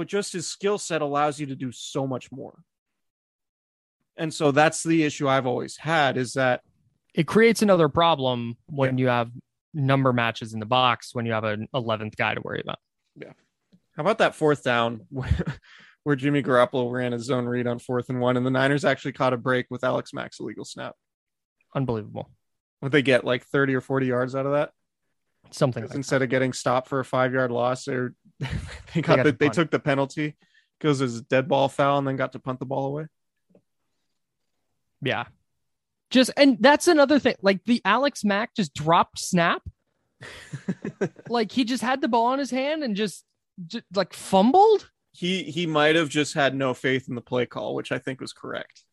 But 0.00 0.08
just 0.08 0.32
his 0.32 0.46
skill 0.46 0.78
set 0.78 1.02
allows 1.02 1.38
you 1.38 1.44
to 1.48 1.54
do 1.54 1.72
so 1.72 2.06
much 2.06 2.32
more. 2.32 2.62
And 4.16 4.32
so 4.32 4.50
that's 4.50 4.82
the 4.82 5.02
issue 5.02 5.28
I've 5.28 5.46
always 5.46 5.76
had 5.76 6.16
is 6.16 6.32
that 6.32 6.62
it 7.12 7.26
creates 7.26 7.60
another 7.60 7.90
problem 7.90 8.56
when 8.64 8.96
you 8.96 9.08
have 9.08 9.30
number 9.74 10.14
matches 10.14 10.54
in 10.54 10.58
the 10.58 10.64
box 10.64 11.14
when 11.14 11.26
you 11.26 11.32
have 11.32 11.44
an 11.44 11.68
11th 11.74 12.16
guy 12.16 12.32
to 12.32 12.40
worry 12.40 12.62
about. 12.62 12.78
Yeah. 13.14 13.34
How 13.94 14.00
about 14.00 14.16
that 14.20 14.34
fourth 14.34 14.64
down 14.64 15.02
where, 15.10 15.28
where 16.04 16.16
Jimmy 16.16 16.42
Garoppolo 16.42 16.90
ran 16.90 17.12
a 17.12 17.18
zone 17.18 17.44
read 17.44 17.66
on 17.66 17.78
fourth 17.78 18.08
and 18.08 18.20
one 18.20 18.38
and 18.38 18.46
the 18.46 18.50
Niners 18.50 18.86
actually 18.86 19.12
caught 19.12 19.34
a 19.34 19.36
break 19.36 19.66
with 19.68 19.84
Alex 19.84 20.14
Mack's 20.14 20.40
illegal 20.40 20.64
snap. 20.64 20.94
Unbelievable. 21.76 22.30
Would 22.80 22.92
they 22.92 23.02
get 23.02 23.26
like 23.26 23.44
30 23.44 23.74
or 23.74 23.82
40 23.82 24.06
yards 24.06 24.34
out 24.34 24.46
of 24.46 24.52
that? 24.52 24.70
Something 25.52 25.84
like 25.84 25.94
instead 25.94 26.22
of 26.22 26.28
getting 26.28 26.52
stopped 26.52 26.88
for 26.88 27.00
a 27.00 27.04
five 27.04 27.32
yard 27.32 27.50
loss, 27.50 27.84
they're, 27.84 28.14
they 28.38 29.00
got, 29.02 29.16
got 29.16 29.22
the, 29.24 29.32
they 29.32 29.48
took 29.48 29.70
the 29.70 29.80
penalty 29.80 30.36
because 30.78 31.00
it 31.00 31.04
was 31.04 31.18
a 31.18 31.22
dead 31.22 31.48
ball 31.48 31.68
foul 31.68 31.98
and 31.98 32.06
then 32.06 32.16
got 32.16 32.32
to 32.32 32.38
punt 32.38 32.58
the 32.58 32.66
ball 32.66 32.86
away. 32.86 33.06
Yeah. 35.02 35.24
Just 36.10 36.30
and 36.36 36.56
that's 36.60 36.88
another 36.88 37.18
thing. 37.18 37.36
Like 37.42 37.64
the 37.64 37.80
Alex 37.84 38.24
Mack 38.24 38.54
just 38.54 38.74
dropped 38.74 39.18
snap. 39.18 39.62
like 41.28 41.52
he 41.52 41.64
just 41.64 41.82
had 41.82 42.00
the 42.00 42.08
ball 42.08 42.32
in 42.32 42.38
his 42.38 42.50
hand 42.50 42.82
and 42.82 42.96
just, 42.96 43.24
just 43.66 43.84
like 43.94 44.12
fumbled. 44.12 44.90
He 45.12 45.44
he 45.44 45.66
might 45.66 45.96
have 45.96 46.08
just 46.08 46.34
had 46.34 46.54
no 46.54 46.74
faith 46.74 47.08
in 47.08 47.14
the 47.14 47.20
play 47.20 47.46
call, 47.46 47.74
which 47.74 47.92
I 47.92 47.98
think 47.98 48.20
was 48.20 48.32
correct. 48.32 48.84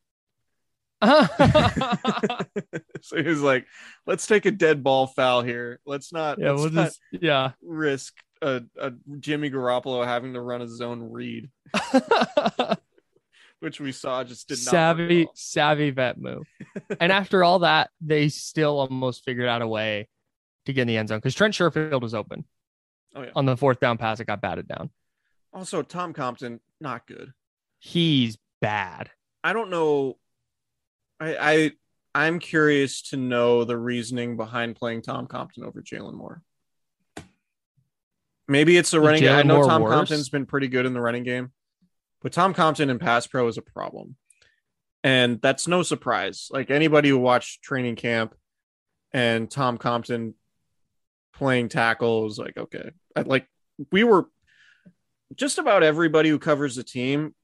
Yeah, 1.02 1.28
so 3.02 3.18
he 3.18 3.28
was 3.28 3.42
like, 3.42 3.66
"Let's 4.06 4.28
take 4.28 4.46
a 4.46 4.52
dead 4.52 4.84
ball 4.84 5.08
foul 5.08 5.42
here. 5.42 5.80
Let's 5.86 6.12
not, 6.12 6.40
let's 6.40 6.60
we'll 6.62 6.72
not 6.72 6.86
just 6.86 7.00
yeah. 7.12 7.52
risk 7.62 8.14
a, 8.42 8.64
a 8.80 8.94
Jimmy 9.20 9.50
Garoppolo 9.50 10.06
having 10.06 10.34
to 10.34 10.42
run 10.42 10.62
a 10.62 10.68
zone 10.68 11.02
read, 11.12 11.50
which 13.60 13.80
we 13.80 13.92
saw 13.92 14.24
just 14.24 14.48
did 14.48 14.60
not 14.60 14.72
savvy 14.72 15.26
all. 15.26 15.32
savvy 15.36 15.90
vet 15.92 16.20
move. 16.20 16.48
and 17.00 17.12
after 17.12 17.44
all 17.44 17.60
that, 17.60 17.90
they 18.02 18.30
still 18.30 18.80
almost 18.80 19.24
figured 19.24 19.48
out 19.48 19.62
a 19.62 19.68
way 19.68 20.08
to 20.66 20.74
get 20.74 20.82
in 20.84 20.88
the 20.88 20.98
end 20.98 21.10
zone 21.10 21.20
because 21.20 21.36
Trent 21.36 21.54
Sherfield 21.54 22.02
was 22.02 22.14
open 22.14 22.46
Oh 23.16 23.24
yeah. 23.24 23.32
on 23.36 23.46
the 23.46 23.58
fourth 23.58 23.80
down 23.80 23.98
pass. 23.98 24.20
It 24.20 24.26
got 24.28 24.42
batted 24.42 24.68
down. 24.68 24.90
Also, 25.54 25.82
Tom 25.82 26.14
Compton 26.14 26.60
not 26.80 27.08
good. 27.08 27.34
He's 27.80 28.38
bad. 28.62 29.10
I 29.44 29.54
don't 29.54 29.70
know. 29.70 30.18
I 31.20 31.38
I 31.38 31.72
I'm 32.16 32.40
curious 32.40 33.04
to 33.10 33.18
know 33.18 33.64
the 33.64 33.78
reasoning 33.78 34.38
behind 34.38 34.76
playing 34.76 35.04
Tom 35.04 35.28
Compton 35.28 35.64
over 35.64 35.82
Jaylon 35.82 36.14
Moore. 36.14 36.42
Maybe 38.48 38.78
it's 38.78 38.92
the 38.92 39.02
running 39.02 39.22
game. 39.22 39.36
I 39.36 39.44
know 39.44 39.58
Moore 39.58 39.66
Tom 39.66 39.82
worse? 39.82 39.94
Compton's 39.94 40.30
been 40.30 40.46
pretty 40.46 40.68
good 40.68 40.86
in 40.86 40.94
the 40.94 41.02
running 41.02 41.24
game, 41.24 41.52
but 42.22 42.32
Tom 42.32 42.54
Compton 42.54 42.90
in 42.90 42.98
pass 42.98 43.28
pro 43.28 43.48
is 43.48 43.58
a 43.58 43.62
problem. 43.62 44.16
And 45.04 45.42
that's 45.42 45.68
no 45.68 45.84
surprise. 45.84 46.48
Like 46.50 46.72
anybody 46.72 47.10
who 47.10 47.18
watched 47.18 47.62
training 47.62 47.98
camp 47.98 48.34
and 49.12 49.50
Tom 49.50 49.78
Compton 49.78 50.34
playing 51.34 51.70
tackle 51.70 52.24
was 52.24 52.40
like, 52.40 52.58
okay. 52.58 52.92
I, 53.16 53.22
like 53.22 53.48
we 53.92 54.04
were 54.04 54.28
just 55.36 55.60
about 55.60 55.84
everybody 55.84 56.30
who 56.30 56.40
covers 56.40 56.76
the 56.76 56.84
team 56.84 57.36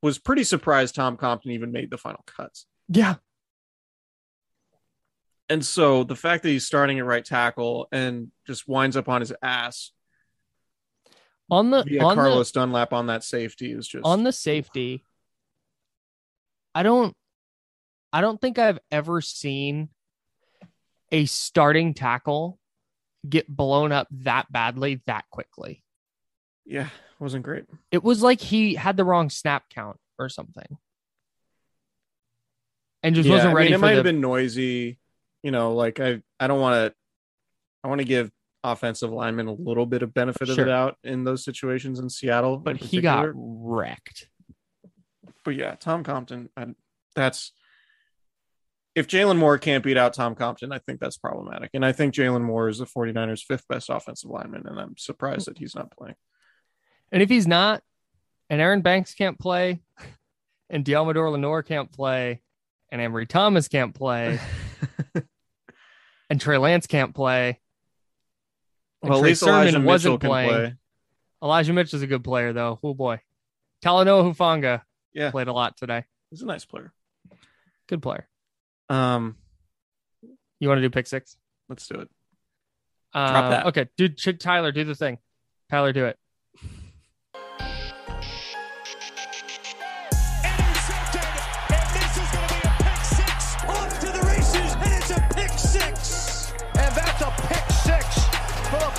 was 0.00 0.18
pretty 0.18 0.44
surprised 0.44 0.94
Tom 0.94 1.16
Compton 1.16 1.50
even 1.52 1.72
made 1.72 1.90
the 1.90 1.98
final 1.98 2.22
cuts. 2.26 2.66
Yeah. 2.92 3.16
And 5.48 5.64
so 5.64 6.04
the 6.04 6.16
fact 6.16 6.42
that 6.42 6.50
he's 6.50 6.66
starting 6.66 6.98
at 6.98 7.04
right 7.04 7.24
tackle 7.24 7.88
and 7.92 8.30
just 8.46 8.68
winds 8.68 8.96
up 8.96 9.08
on 9.08 9.20
his 9.20 9.32
ass 9.42 9.90
On 11.50 11.70
the 11.70 11.82
via 11.84 12.02
on 12.02 12.16
the 12.16 12.22
Carlos 12.22 12.52
Dunlap 12.52 12.92
on 12.92 13.08
that 13.08 13.24
safety 13.24 13.72
is 13.72 13.86
just 13.86 14.04
on 14.04 14.22
the 14.24 14.32
safety 14.32 15.04
i 16.74 16.82
don't 16.82 17.14
i 18.12 18.20
don't 18.20 18.40
think 18.40 18.58
i've 18.58 18.78
ever 18.90 19.20
seen 19.20 19.88
a 21.10 21.26
starting 21.26 21.94
tackle 21.94 22.58
get 23.28 23.46
blown 23.48 23.92
up 23.92 24.08
that 24.10 24.50
badly 24.50 25.00
that 25.06 25.24
quickly 25.30 25.82
yeah, 26.64 26.88
wasn't 27.18 27.44
great. 27.44 27.64
it 27.90 28.02
was 28.02 28.22
like 28.22 28.40
he 28.40 28.74
had 28.74 28.96
the 28.96 29.04
wrong 29.04 29.28
snap 29.30 29.64
count 29.68 29.98
or 30.18 30.28
something 30.28 30.78
and 33.02 33.14
just 33.14 33.28
yeah, 33.28 33.34
wasn't 33.34 33.56
I 33.56 33.64
mean, 33.64 33.72
it 33.72 33.80
might 33.80 33.90
the 33.90 33.96
have 33.96 34.04
been 34.04 34.20
noisy. 34.20 34.98
You 35.42 35.50
know, 35.50 35.74
like 35.74 36.00
I 36.00 36.22
I 36.38 36.46
don't 36.46 36.60
want 36.60 36.74
to 36.74 36.94
I 37.84 37.88
want 37.88 38.00
to 38.00 38.06
give 38.06 38.30
offensive 38.64 39.10
linemen 39.10 39.48
a 39.48 39.52
little 39.52 39.86
bit 39.86 40.02
of 40.02 40.14
benefit 40.14 40.48
of 40.48 40.56
the 40.56 40.64
doubt 40.64 40.96
in 41.02 41.24
those 41.24 41.44
situations 41.44 41.98
in 41.98 42.08
Seattle. 42.08 42.58
but 42.58 42.80
in 42.80 42.86
he 42.86 43.00
got 43.00 43.30
wrecked 43.34 44.28
but 45.44 45.56
yeah, 45.56 45.74
Tom 45.74 46.04
Compton, 46.04 46.48
I, 46.56 46.66
that's 47.14 47.52
if 48.94 49.06
Jaylon 49.06 49.38
Moore 49.38 49.58
can't 49.58 49.82
beat 49.82 49.96
out 49.96 50.12
Tom 50.12 50.34
Compton, 50.34 50.72
I 50.72 50.78
think 50.78 51.00
that's 51.00 51.16
problematic. 51.16 51.70
And 51.74 51.84
I 51.84 51.92
think 51.92 52.14
Jaylon 52.14 52.42
Moore 52.42 52.68
is 52.68 52.78
the 52.78 52.84
49ers' 52.84 53.42
fifth 53.42 53.66
best 53.68 53.88
offensive 53.88 54.30
lineman, 54.30 54.66
and 54.66 54.78
I'm 54.78 54.96
surprised 54.98 55.46
that 55.46 55.58
he's 55.58 55.74
not 55.74 55.90
playing. 55.96 56.16
and 57.10 57.22
if 57.22 57.28
he's 57.28 57.46
not 57.46 57.82
and 58.50 58.60
aaron 58.60 58.82
banks 58.82 59.14
can't 59.14 59.38
play 59.38 59.80
and 60.70 60.84
Deommodore 60.84 61.32
Lenoir 61.32 61.62
can't 61.62 61.90
play 61.90 62.42
and 62.92 63.00
Ambry 63.00 63.26
thomas 63.28 63.66
can't 63.66 63.92
play 63.94 64.38
and 66.30 66.40
trey 66.40 66.58
lance 66.58 66.86
can't 66.86 67.12
play 67.14 67.58
well, 69.02 69.18
at 69.18 69.22
least 69.24 69.42
Elijah 69.42 69.72
Sermon 69.72 69.82
Mitchell 69.82 69.92
wasn't 69.92 70.20
can 70.20 70.30
playing. 70.30 70.48
play. 70.50 70.74
Elijah 71.42 71.72
Mitch 71.72 71.92
is 71.92 72.02
a 72.02 72.06
good 72.06 72.22
player, 72.22 72.52
though. 72.52 72.78
Oh 72.84 72.94
boy, 72.94 73.20
Talanoa 73.84 74.32
Hufanga 74.32 74.82
Yeah, 75.12 75.32
played 75.32 75.48
a 75.48 75.52
lot 75.52 75.76
today. 75.76 76.04
he's 76.30 76.40
a 76.42 76.46
nice 76.46 76.64
player. 76.64 76.92
Good 77.88 78.00
player. 78.00 78.28
Um, 78.88 79.36
You 80.60 80.68
want 80.68 80.78
to 80.78 80.82
do 80.82 80.90
pick 80.90 81.08
six? 81.08 81.36
let's 81.68 81.88
do 81.88 81.96
it. 82.00 82.08
Uh, 83.12 83.50
that. 83.50 83.66
Okay, 83.66 83.88
dude. 83.96 84.16
Ch- 84.16 84.38
Tyler, 84.38 84.70
do 84.70 84.84
the 84.84 84.94
thing. 84.94 85.18
Tyler, 85.68 85.92
do 85.92 86.04
it. 86.06 86.16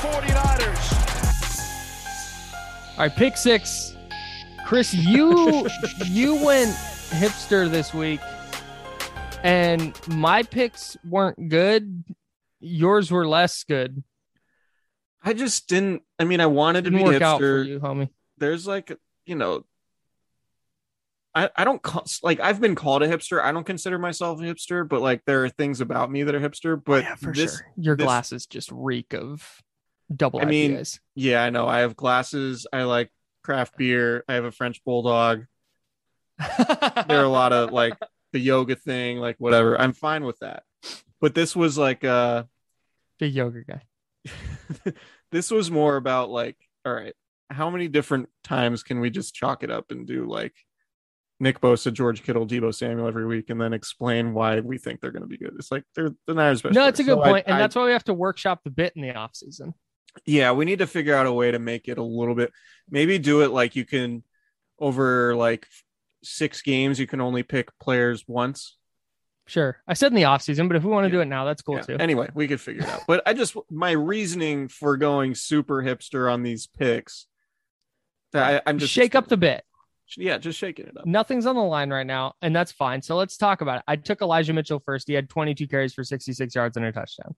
49ers. 0.03 0.91
All 2.91 2.97
right, 2.99 3.15
pick 3.15 3.37
six. 3.37 3.95
Chris, 4.65 4.93
you 4.93 5.67
you 6.05 6.35
went 6.43 6.71
hipster 7.09 7.69
this 7.69 7.93
week, 7.93 8.19
and 9.43 9.97
my 10.09 10.43
picks 10.43 10.97
weren't 11.07 11.47
good. 11.47 12.03
Yours 12.59 13.11
were 13.11 13.25
less 13.27 13.63
good. 13.63 14.03
I 15.23 15.31
just 15.33 15.67
didn't. 15.69 16.01
I 16.19 16.25
mean, 16.25 16.41
I 16.41 16.47
wanted 16.47 16.83
to 16.83 16.91
Didn't 16.91 17.05
be 17.05 17.11
work 17.13 17.21
out 17.21 17.39
for 17.39 17.63
hipster. 17.63 17.67
you, 17.67 17.79
homie. 17.79 18.09
There's 18.39 18.67
like, 18.67 18.97
you 19.25 19.35
know, 19.35 19.63
I 21.33 21.49
I 21.55 21.63
don't 21.63 21.81
call, 21.81 22.05
like 22.23 22.41
I've 22.41 22.59
been 22.59 22.75
called 22.75 23.03
a 23.03 23.07
hipster. 23.07 23.41
I 23.41 23.53
don't 23.53 23.65
consider 23.65 23.97
myself 23.97 24.41
a 24.41 24.43
hipster, 24.43 24.87
but 24.87 25.01
like 25.01 25.23
there 25.25 25.45
are 25.45 25.49
things 25.49 25.79
about 25.79 26.11
me 26.11 26.23
that 26.23 26.35
are 26.35 26.41
hipster. 26.41 26.81
But 26.83 27.05
oh, 27.05 27.07
yeah, 27.07 27.15
for 27.15 27.31
this, 27.33 27.55
sure. 27.57 27.67
Your 27.77 27.95
this- 27.95 28.03
glasses 28.05 28.45
just 28.45 28.69
reek 28.73 29.13
of 29.13 29.61
double 30.15 30.39
I 30.41 30.45
mean, 30.45 30.73
IPAs. 30.73 30.99
Yeah, 31.15 31.43
I 31.43 31.49
know. 31.49 31.67
I 31.67 31.79
have 31.79 31.95
glasses. 31.95 32.65
I 32.71 32.83
like 32.83 33.11
craft 33.43 33.77
beer. 33.77 34.23
I 34.27 34.33
have 34.33 34.45
a 34.45 34.51
French 34.51 34.83
bulldog. 34.83 35.45
There 37.07 37.19
are 37.19 37.23
a 37.25 37.29
lot 37.29 37.53
of 37.53 37.71
like 37.71 37.93
the 38.31 38.39
yoga 38.39 38.75
thing, 38.75 39.17
like 39.19 39.35
whatever. 39.37 39.79
I'm 39.79 39.93
fine 39.93 40.23
with 40.25 40.39
that. 40.39 40.63
But 41.21 41.35
this 41.35 41.55
was 41.55 41.77
like 41.77 42.03
uh 42.03 42.43
Big 43.19 43.33
yoga 43.33 43.63
guy. 43.63 43.81
this 45.31 45.51
was 45.51 45.69
more 45.69 45.95
about 45.97 46.29
like, 46.29 46.57
all 46.85 46.93
right, 46.93 47.13
how 47.49 47.69
many 47.69 47.87
different 47.87 48.29
times 48.43 48.83
can 48.83 48.99
we 48.99 49.09
just 49.09 49.33
chalk 49.35 49.63
it 49.63 49.69
up 49.71 49.91
and 49.91 50.07
do 50.07 50.25
like 50.27 50.53
Nick 51.39 51.61
Bosa, 51.61 51.91
George 51.93 52.23
Kittle, 52.23 52.47
Deebo 52.47 52.73
Samuel 52.73 53.07
every 53.07 53.25
week, 53.25 53.49
and 53.49 53.59
then 53.61 53.73
explain 53.73 54.33
why 54.33 54.59
we 54.61 54.77
think 54.77 54.99
they're 55.01 55.11
going 55.11 55.23
to 55.23 55.27
be 55.27 55.37
good? 55.37 55.53
It's 55.57 55.71
like 55.71 55.83
they're 55.95 56.11
the 56.25 56.33
Niners 56.33 56.61
best. 56.61 56.73
No, 56.75 56.87
it's 56.87 56.99
a 56.99 57.03
good 57.03 57.17
So 57.17 57.21
I- 57.23 57.29
point, 57.29 57.45
and 57.47 57.55
I- 57.55 57.59
that's 57.59 57.75
why 57.75 57.85
we 57.85 57.91
have 57.91 58.03
to 58.05 58.13
workshop 58.13 58.61
the 58.63 58.71
bit 58.71 58.93
in 58.95 59.01
the 59.01 59.09
offseason. 59.13 59.73
Yeah, 60.25 60.51
we 60.51 60.65
need 60.65 60.79
to 60.79 60.87
figure 60.87 61.15
out 61.15 61.25
a 61.25 61.33
way 61.33 61.51
to 61.51 61.59
make 61.59 61.87
it 61.87 61.97
a 61.97 62.03
little 62.03 62.35
bit. 62.35 62.51
Maybe 62.89 63.17
do 63.19 63.41
it 63.41 63.51
like 63.51 63.75
you 63.75 63.85
can 63.85 64.23
over 64.79 65.35
like 65.35 65.67
six 66.23 66.61
games, 66.61 66.99
you 66.99 67.07
can 67.07 67.21
only 67.21 67.43
pick 67.43 67.69
players 67.79 68.23
once. 68.27 68.77
Sure, 69.45 69.81
I 69.87 69.93
said 69.93 70.11
in 70.11 70.15
the 70.15 70.23
offseason, 70.23 70.67
but 70.69 70.77
if 70.77 70.83
we 70.83 70.89
want 70.91 71.05
to 71.05 71.11
do 71.11 71.19
it 71.19 71.25
now, 71.25 71.43
that's 71.43 71.61
cool 71.61 71.75
Yeah. 71.75 71.81
too. 71.81 71.97
Anyway, 71.99 72.29
we 72.33 72.47
could 72.47 72.61
figure 72.61 72.83
it 72.83 72.89
out. 72.89 73.01
But 73.07 73.23
I 73.25 73.33
just 73.33 73.55
my 73.69 73.91
reasoning 73.91 74.69
for 74.69 74.95
going 74.95 75.35
super 75.35 75.83
hipster 75.83 76.31
on 76.31 76.43
these 76.43 76.65
picks. 76.67 77.25
I, 78.33 78.61
I'm 78.65 78.79
just 78.79 78.93
Shake 78.93 79.15
up 79.15 79.27
the 79.27 79.37
bit. 79.37 79.63
yeah, 80.17 80.37
just 80.37 80.57
shaking 80.57 80.85
it 80.87 80.97
up. 80.97 81.05
Nothing's 81.05 81.45
on 81.45 81.55
the 81.55 81.61
line 81.61 81.91
right 81.91 82.07
now, 82.07 82.33
and 82.41 82.55
that's 82.55 82.71
fine. 82.71 83.01
So 83.01 83.15
let's 83.17 83.35
talk 83.37 83.61
about 83.61 83.77
it. 83.79 83.83
I 83.87 83.95
took 83.97 84.21
Elijah 84.21 84.53
Mitchell 84.53 84.81
first. 84.85 85.07
He 85.07 85.13
had 85.13 85.29
22 85.29 85.67
carries 85.67 85.93
for 85.93 86.03
66 86.03 86.55
yards 86.55 86.77
and 86.77 86.85
a 86.85 86.91
touchdown. 86.91 87.35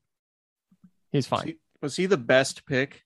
He's 1.11 1.25
fine. 1.27 1.55
Was 1.85 1.95
he 1.95 2.07
the 2.07 2.17
best 2.17 2.65
pick? 2.65 3.03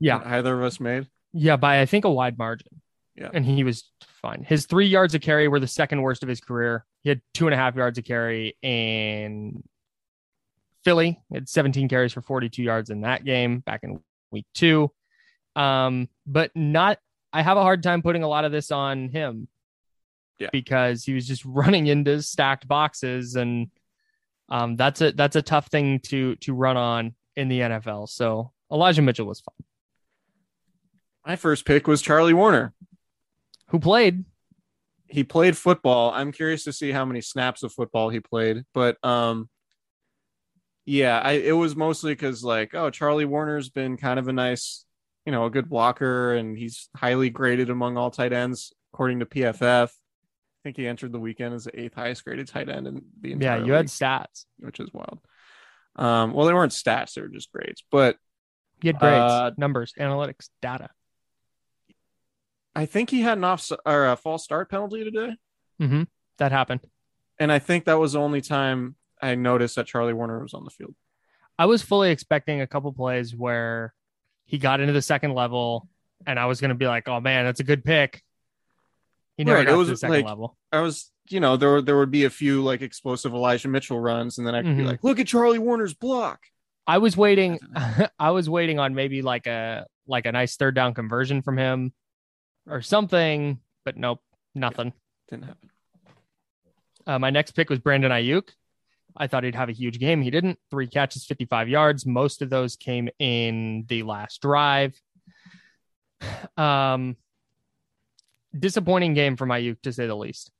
Yeah, 0.00 0.20
either 0.24 0.56
of 0.58 0.64
us 0.64 0.80
made. 0.80 1.08
yeah, 1.32 1.56
by 1.56 1.80
I 1.80 1.86
think 1.86 2.04
a 2.04 2.10
wide 2.10 2.38
margin. 2.38 2.80
Yeah. 3.14 3.28
and 3.34 3.44
he 3.44 3.62
was 3.62 3.84
fine. 4.22 4.42
His 4.42 4.64
three 4.64 4.86
yards 4.86 5.14
of 5.14 5.20
carry 5.20 5.46
were 5.46 5.60
the 5.60 5.66
second 5.66 6.00
worst 6.00 6.22
of 6.22 6.28
his 6.30 6.40
career. 6.40 6.86
He 7.02 7.10
had 7.10 7.20
two 7.34 7.46
and 7.46 7.52
a 7.52 7.58
half 7.58 7.76
yards 7.76 7.98
of 7.98 8.04
carry 8.04 8.56
in 8.62 9.62
Philly. 10.82 11.20
He 11.28 11.34
had 11.34 11.46
17 11.48 11.88
carries 11.88 12.14
for 12.14 12.22
42 12.22 12.62
yards 12.62 12.88
in 12.88 13.02
that 13.02 13.24
game 13.24 13.58
back 13.58 13.80
in 13.82 14.00
week 14.30 14.46
two. 14.54 14.90
Um, 15.56 16.08
but 16.26 16.52
not. 16.54 16.98
I 17.34 17.42
have 17.42 17.58
a 17.58 17.62
hard 17.62 17.82
time 17.82 18.00
putting 18.02 18.22
a 18.22 18.28
lot 18.28 18.44
of 18.46 18.52
this 18.52 18.70
on 18.70 19.08
him. 19.10 19.48
Yeah. 20.38 20.48
because 20.50 21.04
he 21.04 21.12
was 21.14 21.26
just 21.28 21.44
running 21.46 21.86
into 21.86 22.22
stacked 22.22 22.66
boxes, 22.66 23.36
and 23.36 23.68
um, 24.52 24.76
that's 24.76 25.00
a 25.00 25.12
that's 25.12 25.34
a 25.34 25.40
tough 25.40 25.68
thing 25.68 25.98
to 26.00 26.36
to 26.36 26.52
run 26.52 26.76
on 26.76 27.14
in 27.36 27.48
the 27.48 27.60
NFL. 27.60 28.10
So 28.10 28.52
Elijah 28.70 29.00
Mitchell 29.00 29.26
was 29.26 29.40
fine. 29.40 29.66
My 31.26 31.36
first 31.36 31.64
pick 31.64 31.88
was 31.88 32.02
Charlie 32.02 32.34
Woerner. 32.34 32.74
Who 33.68 33.80
played? 33.80 34.26
He 35.08 35.24
played 35.24 35.56
football. 35.56 36.10
I'm 36.10 36.32
curious 36.32 36.64
to 36.64 36.72
see 36.72 36.92
how 36.92 37.06
many 37.06 37.22
snaps 37.22 37.62
of 37.62 37.72
football 37.72 38.10
he 38.10 38.20
played, 38.20 38.64
but 38.74 39.02
um, 39.02 39.48
yeah, 40.84 41.18
I 41.18 41.32
it 41.32 41.52
was 41.52 41.74
mostly 41.74 42.12
because 42.12 42.44
like, 42.44 42.74
oh, 42.74 42.90
Charlie 42.90 43.24
Woerner's 43.24 43.70
been 43.70 43.96
kind 43.96 44.18
of 44.18 44.28
a 44.28 44.34
nice, 44.34 44.84
you 45.24 45.32
know, 45.32 45.46
a 45.46 45.50
good 45.50 45.70
blocker, 45.70 46.34
and 46.34 46.58
he's 46.58 46.90
highly 46.94 47.30
graded 47.30 47.70
among 47.70 47.96
all 47.96 48.10
tight 48.10 48.34
ends 48.34 48.74
according 48.92 49.20
to 49.20 49.26
PFF. 49.26 49.88
I 50.62 50.68
think 50.68 50.76
he 50.76 50.86
entered 50.86 51.10
the 51.10 51.18
weekend 51.18 51.54
as 51.54 51.64
the 51.64 51.80
eighth 51.80 51.94
highest 51.94 52.24
graded 52.24 52.46
tight 52.46 52.68
end 52.68 52.86
in 52.86 53.02
the 53.20 53.30
Yeah, 53.30 53.34
entire 53.56 53.64
you 53.64 53.72
had 53.72 53.80
league, 53.80 53.88
stats. 53.88 54.44
which 54.60 54.78
is 54.78 54.90
wild. 54.92 55.18
Um, 55.96 56.32
well, 56.32 56.46
they 56.46 56.54
weren't 56.54 56.70
stats; 56.70 57.14
they 57.14 57.20
were 57.20 57.26
just 57.28 57.50
grades, 57.50 57.82
but 57.90 58.16
You 58.80 58.90
had 58.90 59.00
grades, 59.00 59.32
Uh, 59.32 59.50
numbers, 59.56 59.92
analytics, 59.98 60.48
data. 60.60 60.90
I 62.76 62.86
think 62.86 63.10
he 63.10 63.22
had 63.22 63.38
an 63.38 63.44
off 63.44 63.70
or 63.84 64.06
a 64.06 64.16
false 64.16 64.44
start 64.44 64.70
penalty 64.70 65.02
today. 65.04 65.36
Mm-hmm. 65.80 66.02
That 66.38 66.52
happened. 66.52 66.80
And 67.40 67.50
I 67.50 67.58
think 67.58 67.84
that 67.86 67.98
was 67.98 68.12
the 68.12 68.20
only 68.20 68.40
time 68.40 68.94
I 69.20 69.34
noticed 69.34 69.74
that 69.76 69.86
Charlie 69.86 70.12
Woerner 70.14 70.42
was 70.42 70.54
on 70.54 70.64
the 70.64 70.70
field. 70.70 70.94
I 71.58 71.66
was 71.66 71.82
fully 71.82 72.10
expecting 72.10 72.60
a 72.60 72.66
couple 72.68 72.92
plays 72.92 73.34
where 73.34 73.94
he 74.44 74.58
got 74.58 74.80
into 74.80 74.92
the 74.92 75.02
second 75.02 75.34
level, 75.34 75.88
and 76.24 76.38
I 76.38 76.46
was 76.46 76.60
going 76.60 76.68
to 76.70 76.74
be 76.76 76.86
like, 76.86 77.08
"Oh 77.08 77.20
man, 77.20 77.44
that's 77.44 77.60
a 77.60 77.64
good 77.64 77.84
pick." 77.84 78.22
He 79.36 79.44
never 79.44 79.58
Right, 79.58 79.66
got 79.66 79.74
it 79.74 79.76
was 79.76 79.88
to 79.88 79.92
the 79.92 79.96
second 79.96 80.16
like- 80.16 80.24
level. 80.26 80.56
I 80.72 80.80
was, 80.80 81.10
you 81.30 81.40
know, 81.40 81.56
there 81.56 81.80
there 81.82 81.96
would 81.98 82.10
be 82.10 82.24
a 82.24 82.30
few 82.30 82.62
like 82.62 82.82
explosive 82.82 83.32
Elijah 83.32 83.68
Mitchell 83.68 83.98
runs, 84.00 84.38
and 84.38 84.46
then 84.46 84.54
I 84.54 84.62
could 84.62 84.76
be 84.76 84.82
Mhm. 84.82 84.86
like, 84.86 85.04
"Look 85.04 85.18
at 85.18 85.26
Charlie 85.26 85.58
Woerner's 85.58 85.94
block." 85.94 86.40
I 86.86 86.98
was 86.98 87.16
waiting. 87.16 87.58
I 88.18 88.30
was 88.30 88.50
waiting 88.50 88.78
on 88.78 88.94
maybe 88.94 89.22
like 89.22 89.46
a 89.46 89.86
like 90.06 90.26
a 90.26 90.32
nice 90.32 90.56
third 90.56 90.74
down 90.74 90.94
conversion 90.94 91.42
from 91.42 91.56
him, 91.56 91.92
or 92.66 92.82
something. 92.82 93.60
But 93.84 93.96
nope, 93.96 94.20
nothing. 94.54 94.92
Didn't 95.30 95.44
happen. 95.46 95.70
Uh, 97.06 97.18
my 97.18 97.30
next 97.30 97.52
pick 97.52 97.70
was 97.70 97.78
Brandon 97.78 98.12
Aiyuk. 98.12 98.48
I 99.16 99.26
thought 99.26 99.44
he'd 99.44 99.54
have 99.54 99.68
a 99.68 99.72
huge 99.72 99.98
game. 99.98 100.22
He 100.22 100.30
didn't. 100.30 100.58
Three 100.70 100.86
catches, 100.86 101.24
55 101.26 101.68
yards. 101.68 102.06
Most 102.06 102.42
of 102.42 102.50
those 102.50 102.76
came 102.76 103.08
in 103.18 103.84
the 103.88 104.02
last 104.04 104.40
drive. 104.42 104.94
Um, 106.56 107.16
disappointing 108.58 109.14
game 109.14 109.36
for 109.36 109.46
Aiyuk, 109.46 109.80
to 109.82 109.92
say 109.92 110.06
the 110.06 110.16
least. 110.16 110.50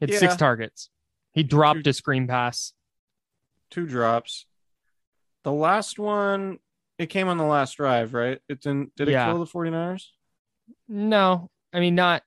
It's 0.00 0.18
six 0.18 0.36
targets. 0.36 0.90
He 1.32 1.42
dropped 1.42 1.86
a 1.86 1.92
screen 1.92 2.26
pass. 2.26 2.72
Two 3.70 3.86
drops. 3.86 4.46
The 5.44 5.52
last 5.52 5.98
one, 5.98 6.58
it 6.98 7.06
came 7.06 7.28
on 7.28 7.38
the 7.38 7.44
last 7.44 7.76
drive, 7.76 8.14
right? 8.14 8.40
It 8.48 8.60
didn't. 8.60 8.94
Did 8.96 9.08
it 9.08 9.12
Yeah. 9.12 9.26
kill 9.26 9.38
the 9.38 9.46
49ers? 9.46 10.12
No, 10.88 11.50
I 11.72 11.80
mean 11.80 11.94
not. 11.94 12.22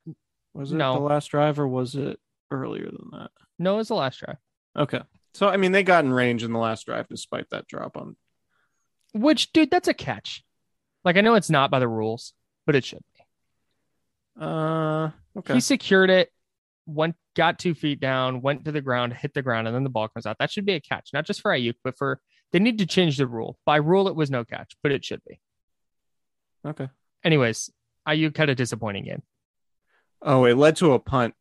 Was 0.53 0.71
it 0.71 0.75
No. 0.77 0.93
the 0.93 0.99
last 0.99 1.27
drive, 1.27 1.59
or 1.59 1.67
was 1.67 1.95
it 1.95 2.19
earlier 2.51 2.86
than 2.86 3.09
that? 3.11 3.32
No, 3.57 3.75
it 3.75 3.77
was 3.77 3.88
the 3.89 3.95
last 3.95 4.19
drive. 4.19 4.38
Okay. 4.75 5.01
So 5.34 5.47
I 5.47 5.57
mean, 5.57 5.71
they 5.71 5.84
got 5.84 6.05
in 6.05 6.11
range 6.13 6.43
in 6.43 6.51
the 6.53 6.59
last 6.59 6.86
drive 6.86 7.07
despite 7.07 7.49
that 7.49 7.67
drop 7.67 7.97
on. 7.97 8.15
Which, 9.13 9.51
dude, 9.53 9.69
that's 9.71 9.88
a 9.88 9.93
catch. 9.93 10.43
Like 11.03 11.17
I 11.17 11.21
know 11.21 11.36
it's 11.36 11.49
not 11.49 11.71
by 11.71 11.80
the 11.80 11.88
rules, 11.88 12.34
but 12.65 12.75
it 12.75 12.84
should 12.84 13.03
be. 13.15 13.18
Uh, 14.39 15.11
okay. 15.37 15.55
He 15.55 15.59
secured 15.59 16.09
it, 16.09 16.31
went, 16.85 17.15
got 17.35 17.59
two 17.59 17.73
feet 17.73 17.99
down, 17.99 18.41
went 18.41 18.65
to 18.65 18.71
the 18.71 18.81
ground, 18.81 19.13
hit 19.13 19.33
the 19.33 19.41
ground, 19.41 19.67
and 19.67 19.75
then 19.75 19.83
the 19.83 19.89
ball 19.89 20.07
comes 20.07 20.25
out. 20.25 20.37
That 20.39 20.51
should 20.51 20.65
be 20.65 20.73
a 20.73 20.81
catch, 20.81 21.09
not 21.13 21.25
just 21.25 21.41
for 21.41 21.51
Aiyuk, 21.51 21.75
but 21.83 21.97
for 21.97 22.19
they 22.51 22.59
need 22.59 22.77
to 22.79 22.85
change 22.85 23.17
the 23.17 23.27
rule. 23.27 23.57
By 23.65 23.77
rule, 23.77 24.07
it 24.07 24.15
was 24.15 24.31
no 24.31 24.43
catch, 24.45 24.75
but 24.81 24.91
it 24.91 25.03
should 25.03 25.21
be. 25.27 25.39
okay. 26.65 26.89
Anyways, 27.23 27.69
Aiyuk 28.07 28.37
had 28.37 28.49
a 28.49 28.55
disappointing 28.55 29.03
game. 29.03 29.21
Oh, 30.21 30.45
it 30.45 30.55
led 30.57 30.77
to 30.77 30.93
a 30.93 30.99
punt 30.99 31.35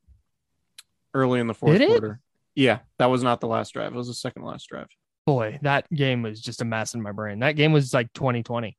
early 1.14 1.40
in 1.40 1.46
the 1.46 1.54
fourth 1.54 1.72
Did 1.72 1.82
it? 1.82 1.88
quarter. 1.88 2.20
Yeah, 2.54 2.80
that 2.98 3.06
was 3.06 3.22
not 3.22 3.40
the 3.40 3.46
last 3.46 3.72
drive. 3.72 3.92
It 3.92 3.96
was 3.96 4.08
the 4.08 4.14
second 4.14 4.42
last 4.42 4.68
drive. 4.68 4.88
Boy, 5.26 5.58
that 5.62 5.88
game 5.92 6.22
was 6.22 6.40
just 6.40 6.62
a 6.62 6.64
mess 6.64 6.94
in 6.94 7.02
my 7.02 7.12
brain. 7.12 7.40
That 7.40 7.52
game 7.52 7.72
was 7.72 7.94
like 7.94 8.12
2020. 8.14 8.76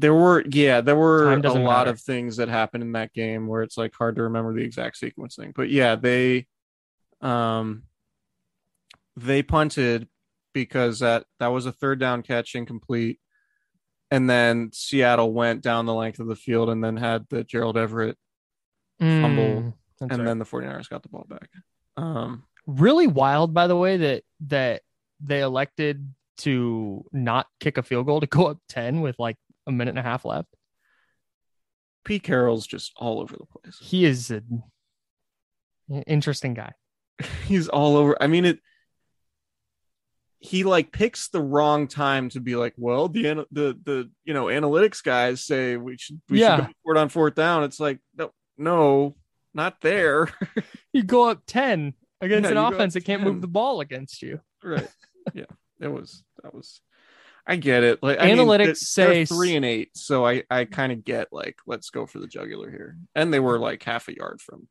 There 0.00 0.14
were, 0.14 0.42
yeah, 0.50 0.80
there 0.80 0.96
were 0.96 1.32
a 1.32 1.36
lot 1.38 1.54
matter. 1.54 1.90
of 1.90 2.00
things 2.00 2.36
that 2.38 2.48
happened 2.48 2.82
in 2.82 2.92
that 2.92 3.12
game 3.12 3.46
where 3.46 3.62
it's 3.62 3.76
like 3.76 3.94
hard 3.94 4.16
to 4.16 4.22
remember 4.24 4.54
the 4.54 4.62
exact 4.64 5.00
sequencing. 5.00 5.52
But 5.54 5.68
yeah, 5.70 5.96
they, 5.96 6.46
um, 7.20 7.82
they 9.16 9.42
punted 9.42 10.08
because 10.54 11.00
that 11.00 11.24
that 11.38 11.48
was 11.48 11.66
a 11.66 11.72
third 11.72 12.00
down 12.00 12.22
catch 12.22 12.54
incomplete, 12.54 13.20
and 14.10 14.28
then 14.28 14.70
Seattle 14.72 15.32
went 15.32 15.62
down 15.62 15.86
the 15.86 15.94
length 15.94 16.18
of 16.20 16.26
the 16.26 16.36
field 16.36 16.70
and 16.70 16.82
then 16.82 16.96
had 16.96 17.26
the 17.28 17.44
Gerald 17.44 17.76
Everett, 17.76 18.16
Fumble, 18.98 19.44
Mm, 19.62 19.74
that's 19.98 20.12
and 20.12 20.20
right. 20.20 20.26
then 20.26 20.38
the 20.38 20.44
49ers 20.44 20.88
got 20.88 21.02
the 21.02 21.08
ball 21.10 21.26
back. 21.28 21.48
Um, 21.96 22.44
really 22.66 23.06
wild 23.06 23.52
by 23.52 23.66
the 23.66 23.76
way 23.76 23.96
that 23.98 24.22
that 24.48 24.82
they 25.20 25.40
elected 25.40 26.14
to 26.38 27.04
not 27.12 27.46
kick 27.60 27.76
a 27.76 27.82
field 27.82 28.06
goal 28.06 28.20
to 28.20 28.26
go 28.26 28.46
up 28.46 28.58
10 28.70 29.02
with 29.02 29.18
like 29.18 29.36
a 29.70 29.76
minute 29.76 29.90
and 29.92 29.98
a 29.98 30.02
half 30.02 30.24
left 30.24 30.48
Pete 32.04 32.22
Carroll's 32.22 32.66
just 32.66 32.92
all 32.96 33.20
over 33.20 33.36
the 33.36 33.46
place. 33.46 33.78
he 33.80 34.04
is 34.04 34.30
an 34.30 34.62
interesting 36.06 36.54
guy 36.54 36.72
he's 37.46 37.68
all 37.68 37.96
over. 37.96 38.16
I 38.22 38.26
mean, 38.26 38.44
it. 38.46 38.60
He 40.38 40.64
like 40.64 40.90
picks 40.90 41.28
the 41.28 41.42
wrong 41.42 41.86
time 41.86 42.30
to 42.30 42.40
be 42.40 42.56
like, 42.56 42.72
well, 42.78 43.08
the 43.08 43.46
the 43.52 43.78
the 43.84 44.10
you 44.24 44.32
know 44.32 44.46
analytics 44.46 45.02
guys 45.04 45.44
say 45.44 45.76
we 45.76 45.98
should 45.98 46.18
we 46.30 46.40
Yeah. 46.40 46.56
should 46.56 46.64
go 46.68 46.72
for 46.82 46.96
it 46.96 46.98
on 46.98 47.10
fourth 47.10 47.34
down. 47.34 47.62
It's 47.64 47.78
like 47.78 47.98
no, 48.16 48.30
no, 48.56 49.16
not 49.52 49.82
there. 49.82 50.28
you 50.94 51.02
go 51.02 51.28
up 51.28 51.42
10 51.46 51.92
against 52.22 52.44
Yeah, 52.44 52.52
an 52.52 52.56
you 52.56 52.62
go 52.62 52.66
up 52.68 52.72
offense 52.72 52.94
that 52.94 53.04
can't 53.04 53.22
move 53.22 53.42
the 53.42 53.48
ball 53.48 53.80
against 53.82 54.22
you 54.22 54.40
right? 54.64 54.88
Yeah, 55.34 55.44
it 55.78 55.88
was 55.88 56.24
that 56.42 56.54
was. 56.54 56.80
I 57.46 57.56
get 57.56 57.82
it. 57.82 58.02
Like 58.02 58.20
I 58.20 58.26
mean, 58.26 58.36
Analytics 58.38 58.94
they're 58.94 59.06
say- 59.06 59.24
three 59.24 59.56
and 59.56 59.64
eight, 59.64 59.90
so 59.96 60.26
I 60.26 60.44
I 60.50 60.64
kind 60.66 60.92
of 60.92 61.04
get 61.04 61.28
like 61.32 61.56
let's 61.66 61.90
go 61.90 62.06
for 62.06 62.18
the 62.18 62.26
jugular 62.26 62.70
here, 62.70 62.96
and 63.14 63.32
they 63.32 63.40
were 63.40 63.58
like 63.58 63.82
half 63.82 64.08
a 64.08 64.16
yard 64.16 64.40
from. 64.40 64.68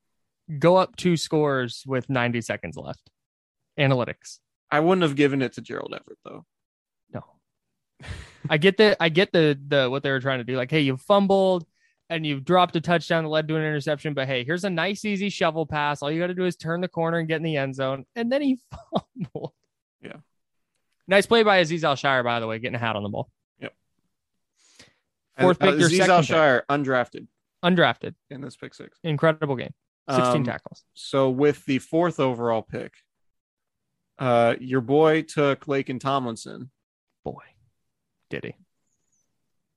go 0.59 0.77
up 0.77 0.95
two 0.95 1.15
scores 1.17 1.83
with 1.85 2.09
90 2.09 2.41
seconds 2.41 2.75
left 2.75 3.09
analytics 3.77 4.39
I 4.71 4.79
wouldn't 4.79 5.03
have 5.03 5.15
given 5.15 5.41
it 5.43 5.53
to 5.53 5.61
Gerald 5.61 5.93
Everett 5.93 6.17
though. 6.25 6.45
no 7.13 7.23
I 8.49 8.57
get 8.57 8.77
the 8.77 8.95
I 9.01 9.09
get 9.09 9.31
the 9.31 9.59
the 9.67 9.89
what 9.89 10.03
they 10.03 10.11
were 10.11 10.19
trying 10.21 10.39
to 10.39 10.43
do. 10.45 10.55
Like, 10.55 10.71
hey, 10.71 10.79
you 10.81 10.95
fumbled 10.97 11.65
and 12.09 12.25
you 12.25 12.39
dropped 12.39 12.75
a 12.75 12.81
touchdown 12.81 13.23
that 13.23 13.29
led 13.29 13.47
to 13.49 13.55
an 13.55 13.61
interception, 13.61 14.13
but 14.13 14.27
hey, 14.27 14.43
here's 14.43 14.63
a 14.63 14.69
nice 14.69 15.05
easy 15.05 15.29
shovel 15.29 15.65
pass. 15.65 16.01
All 16.01 16.09
you 16.11 16.19
got 16.19 16.27
to 16.27 16.33
do 16.33 16.45
is 16.45 16.55
turn 16.55 16.81
the 16.81 16.87
corner 16.87 17.17
and 17.19 17.27
get 17.27 17.37
in 17.37 17.43
the 17.43 17.57
end 17.57 17.75
zone, 17.75 18.05
and 18.15 18.31
then 18.31 18.41
he 18.41 18.57
fumbled. 19.15 19.51
Yeah. 20.01 20.17
Nice 21.09 21.25
play 21.25 21.41
by 21.43 21.61
Azeez 21.61 21.83
Al 21.83 21.95
Shire, 21.95 22.23
by 22.23 22.39
the 22.39 22.45
way, 22.47 22.59
getting 22.59 22.75
a 22.75 22.79
hat 22.79 22.95
on 22.95 23.01
the 23.03 23.09
ball. 23.09 23.29
Yep. 23.59 23.73
Fourth 25.39 25.59
pick, 25.59 25.69
uh, 25.71 25.75
your 25.77 25.89
Azeez 25.89 25.97
second 25.97 26.21
pick. 26.21 26.29
Al-Shaair, 26.31 26.61
undrafted 26.69 27.27
Undrafted, 27.63 28.13
in 28.29 28.41
this 28.41 28.55
pick 28.55 28.73
six. 28.75 28.97
incredible 29.03 29.55
game, 29.55 29.73
sixteen 30.07 30.37
Um, 30.37 30.43
tackles. 30.45 30.85
So 30.93 31.29
with 31.29 31.65
the 31.65 31.79
fourth 31.79 32.19
overall 32.19 32.61
pick, 32.61 32.93
uh, 34.19 34.55
your 34.59 34.81
boy 34.81 35.23
took 35.23 35.65
Laken 35.65 35.99
Tomlinson. 35.99 36.69
Boy, 37.25 37.41
did 38.29 38.43
he? 38.45 38.53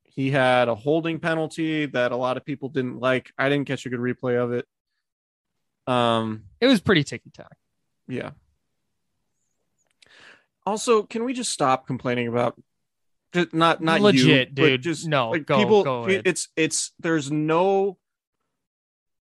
He 0.05 0.30
had 0.30 0.68
a 0.68 0.74
holding 0.74 1.18
penalty 1.18 1.87
that 1.87 2.12
a 2.12 2.16
lot 2.16 2.37
of 2.37 2.45
people 2.45 2.68
didn't 2.68 3.01
like. 3.01 3.33
I 3.39 3.49
didn't 3.49 3.66
catch 3.66 3.87
a 3.87 3.89
good 3.89 4.01
replay 4.01 4.37
of 4.37 4.53
it. 4.53 4.66
Um, 5.87 6.45
It 6.61 6.66
was 6.66 6.80
pretty 6.83 7.03
ticky 7.05 7.30
tack. 7.30 7.57
yeah. 8.07 8.33
Also, 10.67 11.03
can 11.03 11.25
we 11.25 11.33
just 11.33 11.51
stop 11.53 11.87
complaining 11.87 12.29
about 12.29 12.61
just 13.33 13.53
not 13.55 13.81
not 13.81 14.01
Legit, 14.01 14.55
but 14.55 14.63
dude. 14.63 14.83
Just 14.83 15.07
No, 15.09 15.31
like 15.31 15.47
go- 15.47 15.59
people. 15.59 15.83
go 15.85 16.05
it's 16.07 16.49
it's 16.57 16.93
there's 17.01 17.31
no 17.33 17.99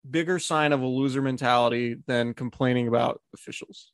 bigger 0.08 0.38
sign 0.38 0.72
of 0.72 0.80
a 0.82 0.86
loser 0.86 1.22
mentality 1.22 1.96
than 2.06 2.34
complaining 2.34 2.88
about 2.88 3.20
officials. 3.34 3.92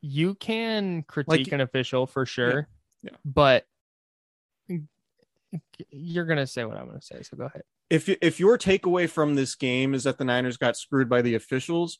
You 0.00 0.34
can 0.34 1.02
critique 1.04 1.52
an 1.52 1.60
official 1.60 2.06
for 2.06 2.26
sure, 2.26 2.68
yeah. 3.02 3.10
but 3.24 3.66
you're 5.90 6.24
gonna 6.26 6.46
say 6.46 6.64
what 6.64 6.76
I'm 6.76 6.86
gonna 6.86 7.00
say, 7.02 7.22
so 7.22 7.36
go 7.36 7.44
ahead. 7.46 7.62
if 7.90 8.08
y- 8.08 8.18
if 8.20 8.38
your 8.38 8.58
takeaway 8.58 9.08
from 9.08 9.34
this 9.34 9.54
game 9.54 9.94
is 9.94 10.04
that 10.04 10.18
the 10.18 10.24
Niners 10.24 10.56
got 10.56 10.76
screwed 10.76 11.08
by 11.08 11.22
the 11.22 11.34
officials, 11.34 11.98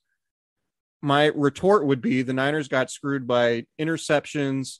my 1.01 1.26
retort 1.26 1.86
would 1.86 2.01
be 2.01 2.22
the 2.22 2.32
Niners 2.32 2.68
got 2.68 2.90
screwed 2.90 3.26
by 3.26 3.66
interceptions, 3.80 4.78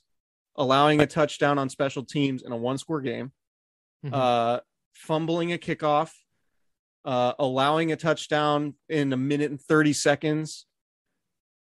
allowing 0.55 0.99
a 1.01 1.07
touchdown 1.07 1.57
on 1.57 1.69
special 1.69 2.03
teams 2.03 2.43
in 2.43 2.51
a 2.51 2.57
one 2.57 2.77
score 2.77 3.01
game, 3.01 3.31
Mhm. 4.05 4.13
uh, 4.13 4.59
fumbling 4.93 5.53
a 5.53 5.57
kickoff, 5.57 6.11
uh, 7.05 7.33
allowing 7.39 7.91
a 7.91 7.95
touchdown 7.95 8.75
in 8.89 9.13
a 9.13 9.17
minute 9.17 9.49
and 9.51 9.61
30 9.61 9.93
seconds, 9.93 10.65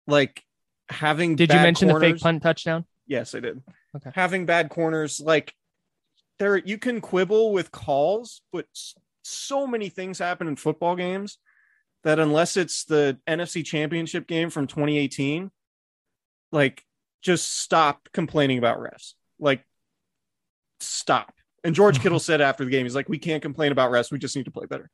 like 0.07 0.43
having 0.89 1.35
Did 1.35 1.51
you 1.51 1.59
mention 1.59 1.89
the 1.89 1.99
fake 1.99 2.19
punt 2.19 2.41
touchdown? 2.43 2.85
Yes, 3.07 3.35
I 3.35 3.39
did. 3.41 3.61
Okay. 3.95 4.11
Having 4.13 4.45
bad 4.45 4.69
corners, 4.69 5.19
like 5.19 5.53
there, 6.39 6.57
you 6.57 6.77
can 6.77 7.01
quibble 7.01 7.51
with 7.51 7.71
calls, 7.71 8.41
but 8.51 8.67
so 9.23 9.65
many 9.67 9.89
things 9.89 10.19
happen 10.19 10.47
in 10.47 10.55
football 10.55 10.95
games 10.95 11.39
that 12.05 12.19
unless 12.19 12.55
it's 12.55 12.85
the 12.85 13.17
NFC 13.27 13.65
Championship 13.65 14.27
game 14.27 14.49
from 14.51 14.67
2018, 14.67 15.51
like 16.51 16.85
just 17.21 17.57
stop 17.57 18.07
complaining 18.13 18.59
about 18.59 18.79
refs. 18.79 19.15
Like 19.39 19.65
stop. 20.79 21.33
And 21.63 21.75
George 21.75 21.99
Kittle 21.99 22.19
said 22.21 22.39
after 22.39 22.63
the 22.63 22.71
game, 22.71 22.85
he's 22.85 22.95
like, 22.95 23.09
"We 23.09 23.17
can't 23.17 23.41
complain 23.41 23.71
about 23.71 23.91
refs. 23.91 24.11
We 24.11 24.19
just 24.19 24.35
need 24.35 24.45
to 24.45 24.51
play 24.51 24.67
better." 24.67 24.89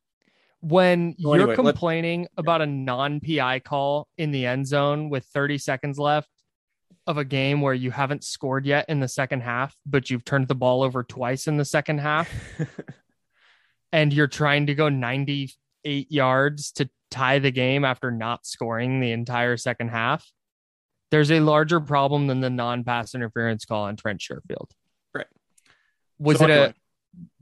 When 0.62 1.16
So 1.20 1.34
you're 1.36 1.51
anyway, 1.51 1.55
complaining 1.55 2.28
about 2.38 2.62
a 2.62 2.66
non-PI 2.66 3.59
call 3.59 4.07
in 4.18 4.32
the 4.32 4.45
end 4.45 4.68
zone 4.68 5.09
with 5.09 5.26
30 5.26 5.57
seconds 5.57 5.99
left 5.99 6.30
of 7.07 7.18
a 7.18 7.26
game 7.26 7.62
where 7.62 7.74
you 7.74 7.89
haven't 7.91 8.24
scored 8.24 8.66
yet 8.66 8.86
in 8.88 8.99
the 8.99 9.07
second 9.07 9.41
half, 9.41 9.76
but 9.86 10.09
you've 10.09 10.24
turned 10.24 10.47
the 10.47 10.55
ball 10.55 10.84
over 10.84 11.03
twice 11.03 11.47
in 11.47 11.57
the 11.57 11.66
second 11.66 11.97
half, 11.97 12.30
and 13.91 14.14
you're 14.14 14.28
trying 14.28 14.68
to 14.68 14.76
go 14.76 14.88
98 14.88 16.12
yards 16.12 16.72
to 16.74 16.89
tie 17.12 17.39
the 17.39 17.51
game 17.51 17.86
after 17.86 18.09
not 18.09 18.45
scoring 18.45 18.99
the 18.99 19.12
entire 19.12 19.57
second 19.57 19.89
half, 19.89 20.26
there's 21.12 21.32
a 21.32 21.39
larger 21.41 21.80
problem 21.80 22.28
than 22.28 22.39
the 22.39 22.49
non-pass 22.49 23.14
interference 23.14 23.66
call 23.66 23.84
on 23.84 23.97
Trent 23.97 24.20
Sherfield. 24.20 24.72
Right. 25.14 25.28
Was 26.18 26.39
So 26.39 26.45
it 26.45 26.49
a 26.51 26.74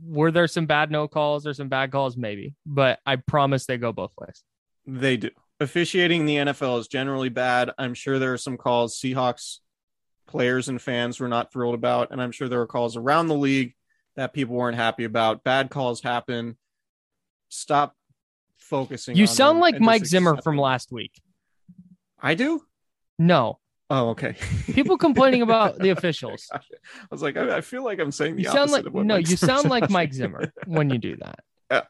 were 0.04 0.32
there 0.32 0.48
some 0.48 0.66
bad 0.66 0.90
no 0.92 1.08
calls 1.08 1.46
or 1.46 1.54
some 1.54 1.70
bad 1.70 1.92
calls? 1.92 2.18
Maybe, 2.18 2.56
but 2.66 3.00
I 3.06 3.18
promise 3.18 3.66
they 3.66 3.78
go 3.78 3.94
both 3.94 4.12
ways. 4.20 4.44
They 4.88 5.18
do. 5.18 5.30
Officiating 5.60 6.22
in 6.22 6.26
the 6.26 6.36
NFL 6.38 6.80
is 6.80 6.88
generally 6.88 7.30
bad. 7.30 7.72
I'm 7.78 7.94
sure 7.94 8.18
there 8.18 8.34
are 8.34 8.38
some 8.38 8.58
calls 8.58 9.00
Seahawks 9.00 9.60
players 10.28 10.70
and 10.70 10.82
fans 10.82 11.20
were 11.20 11.28
not 11.28 11.52
thrilled 11.52 11.76
about, 11.76 12.12
and 12.12 12.22
I'm 12.22 12.32
sure 12.32 12.48
there 12.48 12.60
were 12.60 12.68
calls 12.68 12.96
around 12.96 13.28
the 13.28 13.36
league 13.36 13.74
that 14.16 14.34
people 14.34 14.56
weren't 14.56 14.78
happy 14.78 15.04
about. 15.04 15.44
Bad 15.44 15.70
calls 15.70 16.02
happen. 16.02 16.58
Stop 17.50 17.96
focusing. 18.70 19.16
You 19.16 19.28
sound 19.28 19.60
like 19.60 19.80
Mike 19.80 20.06
Zimmer 20.06 20.42
from 20.42 20.58
last 20.58 20.92
week. 20.92 21.12
I 22.22 22.36
do. 22.36 22.62
No, 23.18 23.60
Oh, 23.92 24.10
okay. 24.10 24.36
people 24.68 24.98
complaining 25.00 25.42
about 25.42 25.80
the 25.80 25.90
officials. 25.98 26.48
I 26.54 26.60
was 27.10 27.24
like, 27.24 27.38
I, 27.38 27.58
I 27.58 27.62
feel 27.62 27.84
like 27.84 28.00
I'm 28.00 28.12
saying 28.12 28.36
the 28.36 28.44
You 28.44 28.50
sound 28.50 28.58
opposite 28.70 28.74
like 28.76 28.86
of 28.86 28.94
what 28.94 29.06
no, 29.08 29.16
Mike 29.16 29.30
you 29.30 29.36
Zimmer 29.36 29.54
sound 29.54 29.70
like 29.70 29.90
Mike. 29.90 30.14
Zimmer 30.14 30.54
when 30.68 30.90
you 30.92 31.00
do 31.00 31.16
that. 31.18 31.40
Yeah. 31.72 31.82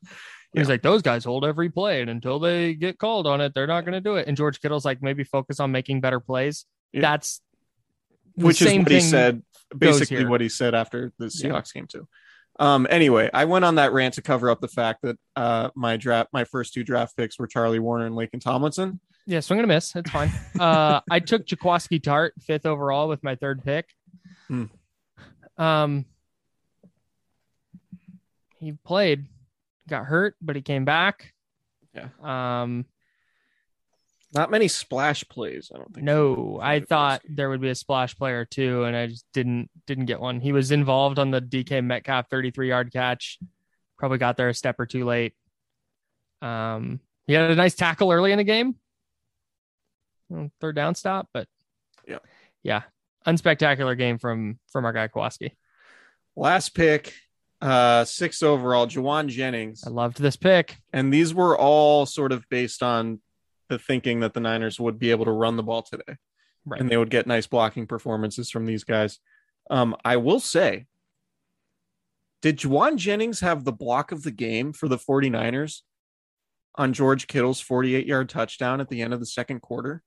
He's 0.54 0.68
Yeah. 0.68 0.70
like, 0.74 0.82
those 0.82 1.02
guys 1.02 1.26
hold 1.26 1.44
every 1.46 1.70
play, 1.70 2.00
and 2.02 2.10
until 2.10 2.40
they 2.40 2.74
get 2.74 2.98
called 3.00 3.28
on 3.28 3.42
it, 3.42 3.54
they're 3.54 3.68
not 3.68 3.82
going 3.82 3.94
to 3.94 4.02
do 4.02 4.16
it. 4.16 4.28
And 4.28 4.38
George 4.38 4.62
Kittle's 4.62 4.86
like, 4.86 5.02
maybe 5.02 5.24
focus 5.26 5.60
on 5.60 5.72
making 5.74 6.00
better 6.00 6.20
plays. 6.22 6.66
Yeah. 6.94 7.02
That's 7.02 7.42
which 8.36 8.62
is 8.62 8.74
what 8.78 8.90
he 8.90 9.02
said 9.02 9.44
basically 9.78 10.26
what 10.26 10.40
he 10.40 10.48
said 10.48 10.74
after 10.74 11.12
the 11.20 11.26
Yeah. 11.26 11.50
Seahawks 11.52 11.74
game 11.74 11.86
too. 11.86 12.08
Um 12.60 12.86
anyway, 12.90 13.30
I 13.34 13.46
went 13.46 13.66
on 13.66 13.76
that 13.76 13.94
rant 13.94 14.14
to 14.16 14.22
cover 14.22 14.50
up 14.50 14.62
the 14.62 14.68
fact 14.68 15.02
that 15.04 15.18
uh 15.36 15.70
my 15.76 15.98
draft 15.98 16.30
my 16.34 16.44
first 16.44 16.74
two 16.74 16.84
draft 16.84 17.18
picks 17.18 17.40
were 17.40 17.48
Charlie 17.48 17.80
Woerner 17.80 18.06
and 18.06 18.16
Laken 18.16 18.42
Tomlinson. 18.42 19.00
Yeah, 19.26 19.40
so 19.42 19.54
I'm 19.54 19.58
gonna 19.60 19.68
miss. 19.68 19.96
It's 19.96 20.10
fine. 20.10 20.32
uh, 20.60 21.02
I 21.12 21.20
took 21.20 21.46
Jaquiski 21.46 22.02
Tartt 22.02 22.32
fifth 22.42 22.66
overall 22.66 23.08
with 23.08 23.24
my 23.24 23.36
third 23.36 23.64
pick. 23.64 23.88
Hmm. 24.48 24.66
Um, 25.58 26.06
he 28.58 28.72
played, 28.72 29.28
got 29.88 30.06
hurt, 30.06 30.36
but 30.42 30.56
he 30.56 30.62
came 30.62 30.84
back. 30.84 31.34
Yeah. 31.94 32.08
Um, 32.22 32.86
Not 34.34 34.52
many 34.52 34.68
splash 34.68 35.28
plays, 35.28 35.72
I 35.74 35.78
don't 35.80 35.92
think. 35.94 36.04
no, 36.06 36.60
I 36.62 36.82
thought 36.82 37.22
there 37.28 37.50
would 37.50 37.62
be 37.62 37.70
a 37.70 37.76
splash 37.76 38.16
player 38.16 38.46
too, 38.46 38.84
and 38.84 38.96
I 38.96 39.08
just 39.08 39.26
didn't 39.34 39.70
didn't 39.88 40.06
get 40.06 40.20
one. 40.20 40.40
He 40.40 40.52
was 40.52 40.72
involved 40.72 41.18
on 41.18 41.32
the 41.32 41.42
DK 41.42 41.84
Metcalf 41.84 42.30
33 42.30 42.70
yard 42.70 42.94
catch. 42.94 43.40
Probably 43.98 44.20
got 44.20 44.38
there 44.38 44.50
a 44.50 44.54
step 44.54 44.80
or 44.80 44.86
two 44.86 45.04
late. 45.06 45.34
Um, 46.44 47.00
he 47.28 47.34
had 47.34 47.50
a 47.50 47.56
nice 47.56 47.74
tackle 47.76 48.12
early 48.12 48.32
in 48.32 48.38
the 48.38 48.44
game. 48.44 48.76
Third 50.62 50.76
down 50.76 50.94
stop, 50.94 51.28
but 51.34 51.48
Yeah. 52.08 52.20
yeah, 52.62 52.84
unspectacular 53.26 53.98
game 53.98 54.20
from 54.20 54.60
from 54.72 54.86
our 54.86 54.94
guy 54.94 55.08
Kowalski. 55.08 55.58
last 56.36 56.76
pick, 56.76 57.16
uh 57.62 58.06
sixth 58.06 58.44
overall, 58.44 58.86
Jauan 58.86 59.28
Jennings. 59.28 59.84
I 59.86 59.90
loved 59.90 60.22
this 60.22 60.36
pick. 60.36 60.78
And 60.94 61.12
these 61.12 61.34
were 61.34 61.58
all 61.58 62.06
sort 62.06 62.32
of 62.32 62.48
based 62.50 62.84
on 62.84 63.22
the 63.70 63.80
thinking 63.80 64.20
that 64.22 64.34
the 64.34 64.40
Niners 64.40 64.80
would 64.80 65.00
be 65.00 65.12
able 65.12 65.26
to 65.26 65.32
run 65.32 65.56
the 65.56 65.64
ball 65.64 65.82
today. 65.84 66.16
Right. 66.66 66.82
and 66.82 66.90
they 66.90 66.98
would 66.98 67.10
get 67.10 67.26
nice 67.26 67.48
blocking 67.48 67.88
performances 67.88 68.52
from 68.52 68.66
these 68.66 68.84
guys. 68.84 69.20
Um, 69.72 69.96
I 70.04 70.18
will 70.18 70.42
say, 70.42 70.86
did 72.42 72.58
Jauan 72.58 72.98
Jennings 72.98 73.40
have 73.40 73.64
the 73.64 73.72
block 73.72 74.12
of 74.12 74.24
the 74.24 74.32
game 74.32 74.74
for 74.74 74.88
the 74.88 74.98
49ers 74.98 75.82
on 76.76 76.94
George 76.94 77.28
Kittle's 77.28 77.60
48 77.62 78.06
yard 78.06 78.30
touchdown 78.30 78.82
at 78.82 78.90
the 78.90 79.02
end 79.02 79.14
of 79.14 79.20
the 79.20 79.26
second 79.26 79.62
quarter 79.62 80.04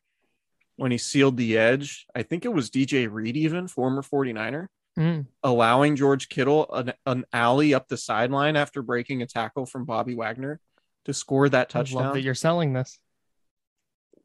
when 0.76 0.90
he 0.92 0.98
sealed 0.98 1.36
the 1.36 1.58
edge? 1.58 2.06
I 2.14 2.22
think 2.22 2.44
it 2.44 2.52
was 2.52 2.70
DJ 2.70 3.08
Reed, 3.10 3.36
even 3.36 3.66
former 3.68 4.02
49er, 4.02 4.66
Mm. 4.98 5.26
allowing 5.42 5.96
George 5.96 6.28
Kittle 6.28 6.70
an, 6.70 6.92
an 7.06 7.24
alley 7.32 7.72
up 7.72 7.88
the 7.88 7.96
sideline 7.96 8.56
after 8.56 8.82
breaking 8.82 9.22
a 9.22 9.26
tackle 9.26 9.64
from 9.64 9.86
Bobby 9.86 10.14
Wagner 10.14 10.60
to 11.06 11.14
score 11.14 11.48
that 11.48 11.74
I 11.74 11.78
love 11.78 11.86
touchdown. 11.88 12.12
that 12.12 12.20
you're 12.20 12.34
selling 12.34 12.74
this. 12.74 12.98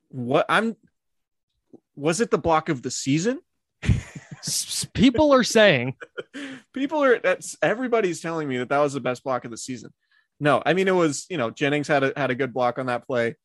What 0.09 0.45
I'm 0.49 0.75
was 1.95 2.21
it 2.21 2.31
the 2.31 2.37
block 2.37 2.69
of 2.69 2.81
the 2.81 2.91
season? 2.91 3.39
People 4.93 5.33
are 5.33 5.43
saying 5.43 5.95
people 6.73 7.03
are 7.03 7.19
that's 7.19 7.57
everybody's 7.61 8.21
telling 8.21 8.47
me 8.47 8.57
that 8.57 8.69
that 8.69 8.79
was 8.79 8.93
the 8.93 8.99
best 8.99 9.23
block 9.23 9.43
of 9.45 9.51
the 9.51 9.57
season 9.57 9.91
no 10.39 10.61
i 10.65 10.73
mean 10.73 10.87
it 10.87 10.95
was 10.95 11.25
you 11.29 11.37
know 11.37 11.49
jennings 11.49 11.87
had 11.87 12.03
a 12.03 12.13
had 12.15 12.29
a 12.29 12.35
good 12.35 12.53
block 12.53 12.77
on 12.77 12.85
that 12.85 13.05
play 13.07 13.35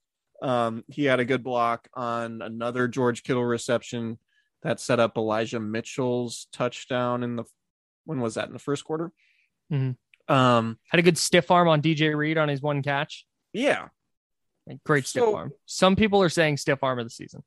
um 0.42 0.84
he 0.88 1.04
had 1.04 1.18
a 1.18 1.24
good 1.24 1.42
block 1.42 1.88
on 1.94 2.42
another 2.42 2.86
george 2.86 3.22
kittle 3.22 3.44
reception 3.44 4.18
that 4.62 4.78
set 4.78 5.00
up 5.00 5.16
elijah 5.16 5.58
mitchell's 5.58 6.46
touchdown 6.52 7.22
in 7.22 7.36
the 7.36 7.44
when 8.04 8.20
was 8.20 8.34
that 8.34 8.46
in 8.48 8.52
the 8.52 8.58
first 8.58 8.84
quarter 8.84 9.10
Mhm. 9.72 9.96
um 10.28 10.78
had 10.90 10.98
a 10.98 11.02
good 11.02 11.16
stiff 11.18 11.50
arm 11.50 11.68
on 11.68 11.80
DJ 11.80 12.14
Reed 12.14 12.36
on 12.36 12.48
his 12.48 12.60
one 12.60 12.82
catch. 12.82 13.26
yeah 13.54 13.88
Great 14.84 15.06
stiff 15.06 15.22
So- 15.24 15.36
arm. 15.36 15.52
Some 15.66 15.96
people 15.96 16.22
are 16.22 16.28
saying 16.28 16.56
stiff 16.58 16.82
arm 16.82 16.98
of 16.98 17.06
the 17.06 17.10
season. 17.10 17.42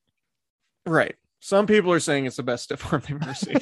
right 0.85 1.15
some 1.39 1.67
people 1.67 1.91
are 1.91 1.99
saying 1.99 2.25
it's 2.25 2.37
the 2.37 2.43
best 2.43 2.63
stiff 2.65 2.91
arm 2.91 3.01
they've 3.07 3.21
ever 3.21 3.33
seen 3.35 3.57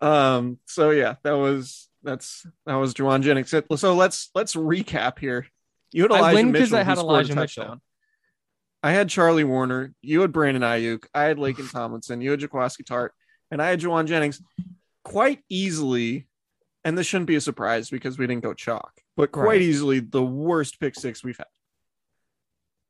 um. 0.00 0.58
So 0.66 0.90
yeah, 0.90 1.14
that 1.22 1.32
was 1.32 1.88
that's 2.02 2.46
that 2.66 2.74
was 2.74 2.94
Jauan 2.94 3.22
Jennings. 3.22 3.50
So 3.80 3.94
let's 3.94 4.30
let's 4.34 4.54
recap 4.54 5.18
here. 5.18 5.46
You 5.92 6.02
had 6.02 6.12
I 6.12 6.18
Elijah 6.18 6.34
win 6.36 6.52
'cause 6.52 6.60
Mitchell. 6.62 6.76
I 6.78 6.82
had 6.82 6.98
Elijah 6.98 7.34
Mitchell. 7.34 7.62
touchdown. 7.64 7.80
I 8.82 8.92
had 8.92 9.08
Charlie 9.08 9.44
Woerner. 9.44 9.94
You 10.02 10.20
had 10.20 10.32
Brandon 10.32 10.62
Aiyuk. 10.62 11.06
I 11.14 11.22
had 11.24 11.38
Laken 11.38 11.70
Tomlinson. 11.70 12.20
You 12.20 12.30
had 12.30 12.40
Jaquiski 12.40 12.82
Tartt, 12.84 13.10
and 13.50 13.60
I 13.62 13.68
had 13.68 13.80
Juwan 13.80 14.06
Jennings. 14.06 14.40
Quite 15.02 15.40
easily, 15.48 16.26
and 16.84 16.96
this 16.98 17.06
shouldn't 17.06 17.26
be 17.28 17.36
a 17.36 17.40
surprise 17.40 17.88
because 17.90 18.18
we 18.18 18.26
didn't 18.26 18.42
go 18.42 18.52
chalk, 18.54 19.00
but 19.16 19.32
quite 19.32 19.44
Right. 19.46 19.62
easily 19.62 20.00
the 20.00 20.22
worst 20.22 20.78
pick 20.80 20.94
six 20.94 21.24
we've 21.24 21.38
had, 21.38 21.46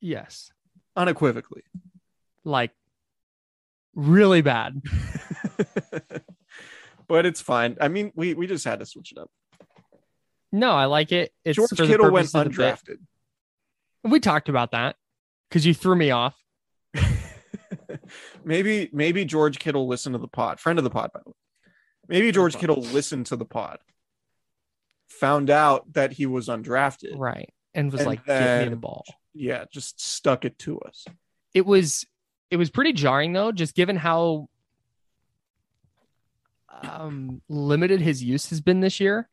Yes. 0.01 0.51
unequivocally. 0.97 1.63
Like 2.45 2.73
really 3.95 4.43
bad. 4.43 4.83
but 7.09 7.27
it's 7.27 7.41
fine. 7.41 7.77
I 7.81 7.89
mean, 7.89 8.13
we 8.15 8.35
we 8.35 8.47
just 8.47 8.65
had 8.65 8.79
to 8.81 8.87
switch 8.87 9.13
it 9.13 9.19
up. 9.19 9.31
No, 10.53 10.71
I 10.71 10.85
like 10.87 11.13
it. 11.13 11.33
It's 11.45 11.57
George 11.57 11.71
Kittle 11.77 12.11
went 12.11 12.33
purpose 12.33 12.35
of 12.35 12.45
bit. 12.45 12.53
undrafted. 12.57 12.97
We 14.05 14.21
talked 14.21 14.49
about 14.49 14.71
that 14.73 14.97
because 15.49 15.67
you 15.67 15.75
threw 15.75 15.97
me 15.97 16.11
off. 16.13 16.37
maybe 18.45 18.89
maybe 18.93 19.25
George 19.25 19.59
Kittle 19.59 19.87
listened 19.89 20.15
to 20.15 20.19
the 20.19 20.29
pod. 20.29 20.61
Friend 20.61 20.79
of 20.79 20.85
the 20.85 20.91
pod, 20.91 21.11
by 21.13 21.21
the 21.25 21.31
way. 21.31 21.35
Maybe 22.09 22.31
George 22.33 22.57
Kittle 22.57 22.81
listened 22.83 23.27
to 23.27 23.37
the 23.37 23.45
pod, 23.45 23.79
found 25.09 25.51
out 25.51 25.93
that 25.95 26.13
he 26.13 26.27
was 26.27 26.49
undrafted. 26.49 27.17
Right. 27.17 27.53
And 27.75 27.93
was 27.93 28.01
And 28.01 28.09
like, 28.09 28.27
give 28.27 28.63
me 28.63 28.69
the 28.71 28.77
ball. 28.77 29.05
Yeah, 29.35 29.65
just 29.73 30.01
stuck 30.01 30.45
it 30.45 30.59
to 30.61 30.79
us. 30.81 31.05
It 31.55 31.67
was 31.67 32.07
it 32.51 32.57
was 32.57 32.71
pretty 32.71 32.93
jarring 32.93 33.33
though, 33.33 33.53
just 33.53 33.75
given 33.75 33.97
how 33.97 34.49
um 36.83 37.41
limited 37.49 38.01
his 38.01 38.23
use 38.23 38.51
has 38.51 38.61
been 38.61 38.81
this 38.81 39.01
year. 39.01 39.29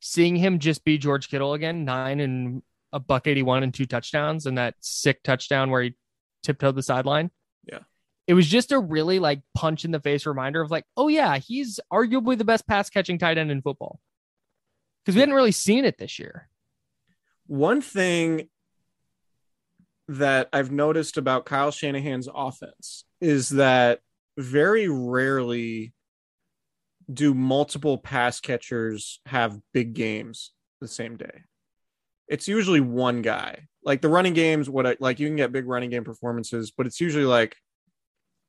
Seeing 0.00 0.36
him 0.36 0.58
just 0.58 0.84
be 0.84 0.98
George 0.98 1.28
Kittle 1.28 1.54
again, 1.54 1.84
nine 1.84 2.20
and 2.20 2.62
a 2.92 3.00
buck 3.00 3.26
81 3.26 3.62
and 3.62 3.74
two 3.74 3.86
touchdowns, 3.86 4.46
and 4.46 4.58
that 4.58 4.74
sick 4.80 5.22
touchdown 5.22 5.70
where 5.70 5.82
he 5.82 5.94
tiptoed 6.42 6.76
the 6.76 6.82
sideline. 6.82 7.30
Yeah. 7.64 7.80
It 8.26 8.34
was 8.34 8.46
just 8.46 8.72
a 8.72 8.78
really 8.78 9.18
like 9.18 9.40
punch 9.54 9.84
in 9.84 9.90
the 9.90 10.00
face 10.00 10.26
reminder 10.26 10.60
of 10.60 10.70
like, 10.70 10.84
oh 10.96 11.08
yeah, 11.08 11.38
he's 11.38 11.80
arguably 11.92 12.38
the 12.38 12.44
best 12.44 12.66
pass 12.66 12.90
catching 12.90 13.18
tight 13.18 13.38
end 13.38 13.50
in 13.50 13.62
football. 13.62 14.00
Because 15.06 15.14
we 15.14 15.20
hadn't 15.20 15.36
really 15.36 15.52
seen 15.52 15.84
it 15.84 15.98
this 15.98 16.18
year. 16.18 16.48
One 17.46 17.80
thing 17.80 18.48
that 20.08 20.48
I've 20.52 20.72
noticed 20.72 21.16
about 21.16 21.46
Kyle 21.46 21.70
Shanahan's 21.70 22.28
offense 22.32 23.04
is 23.20 23.50
that 23.50 24.00
very 24.36 24.88
rarely 24.88 25.94
do 27.12 27.34
multiple 27.34 27.98
pass 27.98 28.40
catchers 28.40 29.20
have 29.26 29.60
big 29.72 29.94
games 29.94 30.50
the 30.80 30.88
same 30.88 31.16
day. 31.16 31.44
It's 32.26 32.48
usually 32.48 32.80
one 32.80 33.22
guy. 33.22 33.68
Like 33.84 34.02
the 34.02 34.08
running 34.08 34.34
games, 34.34 34.68
what 34.68 34.88
I, 34.88 34.96
like 34.98 35.20
you 35.20 35.28
can 35.28 35.36
get 35.36 35.52
big 35.52 35.68
running 35.68 35.90
game 35.90 36.02
performances, 36.02 36.72
but 36.76 36.86
it's 36.86 37.00
usually 37.00 37.24
like 37.24 37.56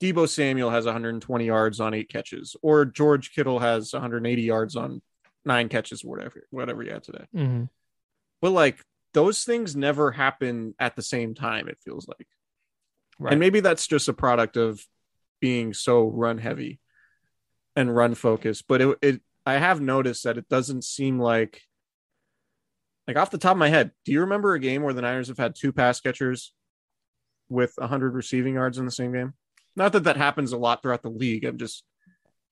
Deebo 0.02 0.28
Samuel 0.28 0.72
has 0.72 0.86
120 0.86 1.46
yards 1.46 1.80
on 1.80 1.94
eight 1.94 2.10
catches, 2.10 2.56
or 2.64 2.86
George 2.86 3.32
Kittle 3.32 3.60
has 3.60 3.94
180 3.94 4.42
yards 4.42 4.76
on 4.76 5.04
nine 5.48 5.70
catches, 5.70 6.04
whatever, 6.06 6.46
whatever 6.52 6.84
he 6.84 6.90
had 6.90 7.04
today 7.04 7.26
Mm-hmm. 7.36 7.64
but 8.42 8.52
like 8.52 8.78
those 9.14 9.44
things 9.44 9.76
never 9.76 10.12
happen 10.12 10.76
at 10.80 10.96
the 10.96 11.02
same 11.02 11.34
time 11.34 11.68
it 11.68 11.78
feels 11.84 12.08
like 12.08 12.28
Right. 13.20 13.34
and 13.34 13.40
maybe 13.40 13.62
that's 13.62 13.88
just 13.88 14.08
a 14.10 14.14
product 14.14 14.58
of 14.58 14.80
being 15.42 15.74
so 15.74 16.08
run 16.08 16.38
heavy 16.38 16.80
and 17.76 17.96
run 17.96 18.14
focused 18.14 18.66
but 18.68 18.82
it, 18.82 18.98
it 19.02 19.22
i 19.46 19.54
have 19.54 19.82
noticed 19.82 20.24
that 20.26 20.38
it 20.38 20.48
doesn't 20.50 20.84
seem 20.84 21.18
like 21.20 21.62
like 23.08 23.18
off 23.18 23.32
the 23.32 23.38
top 23.40 23.54
of 23.54 23.58
my 23.58 23.70
head 23.70 23.92
do 24.06 24.12
you 24.12 24.20
remember 24.22 24.54
a 24.54 24.60
game 24.60 24.84
where 24.84 24.94
the 24.94 25.02
niners 25.02 25.30
have 25.30 25.38
had 25.38 25.56
two 25.56 25.72
pass 25.72 26.00
catchers 26.00 26.54
with 27.50 27.74
100 27.78 28.14
receiving 28.14 28.56
yards 28.56 28.78
in 28.78 28.86
the 28.86 28.92
same 28.92 29.14
game 29.14 29.34
not 29.76 29.94
that 29.94 30.04
that 30.04 30.18
happens 30.18 30.52
a 30.52 30.58
lot 30.58 30.82
throughout 30.84 31.02
the 31.02 31.10
league 31.10 31.44
i'm 31.46 31.58
just 31.58 31.84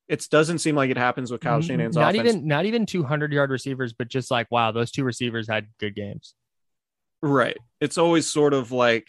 it 0.07 0.27
doesn't 0.29 0.59
seem 0.59 0.75
like 0.75 0.89
it 0.89 0.97
happens 0.97 1.31
with 1.31 1.41
Kyle 1.41 1.59
mm-hmm. 1.59 1.67
Shanahan's 1.67 1.95
not 1.95 2.15
offense. 2.15 2.29
even 2.29 2.47
not 2.47 2.65
even 2.65 2.85
200 2.85 3.33
yard 3.33 3.49
receivers, 3.49 3.93
but 3.93 4.07
just 4.07 4.29
like 4.29 4.49
wow, 4.51 4.71
those 4.71 4.91
two 4.91 5.03
receivers 5.03 5.47
had 5.47 5.67
good 5.79 5.95
games. 5.95 6.35
Right. 7.21 7.57
It's 7.81 7.97
always 7.97 8.27
sort 8.27 8.53
of 8.53 8.71
like 8.71 9.07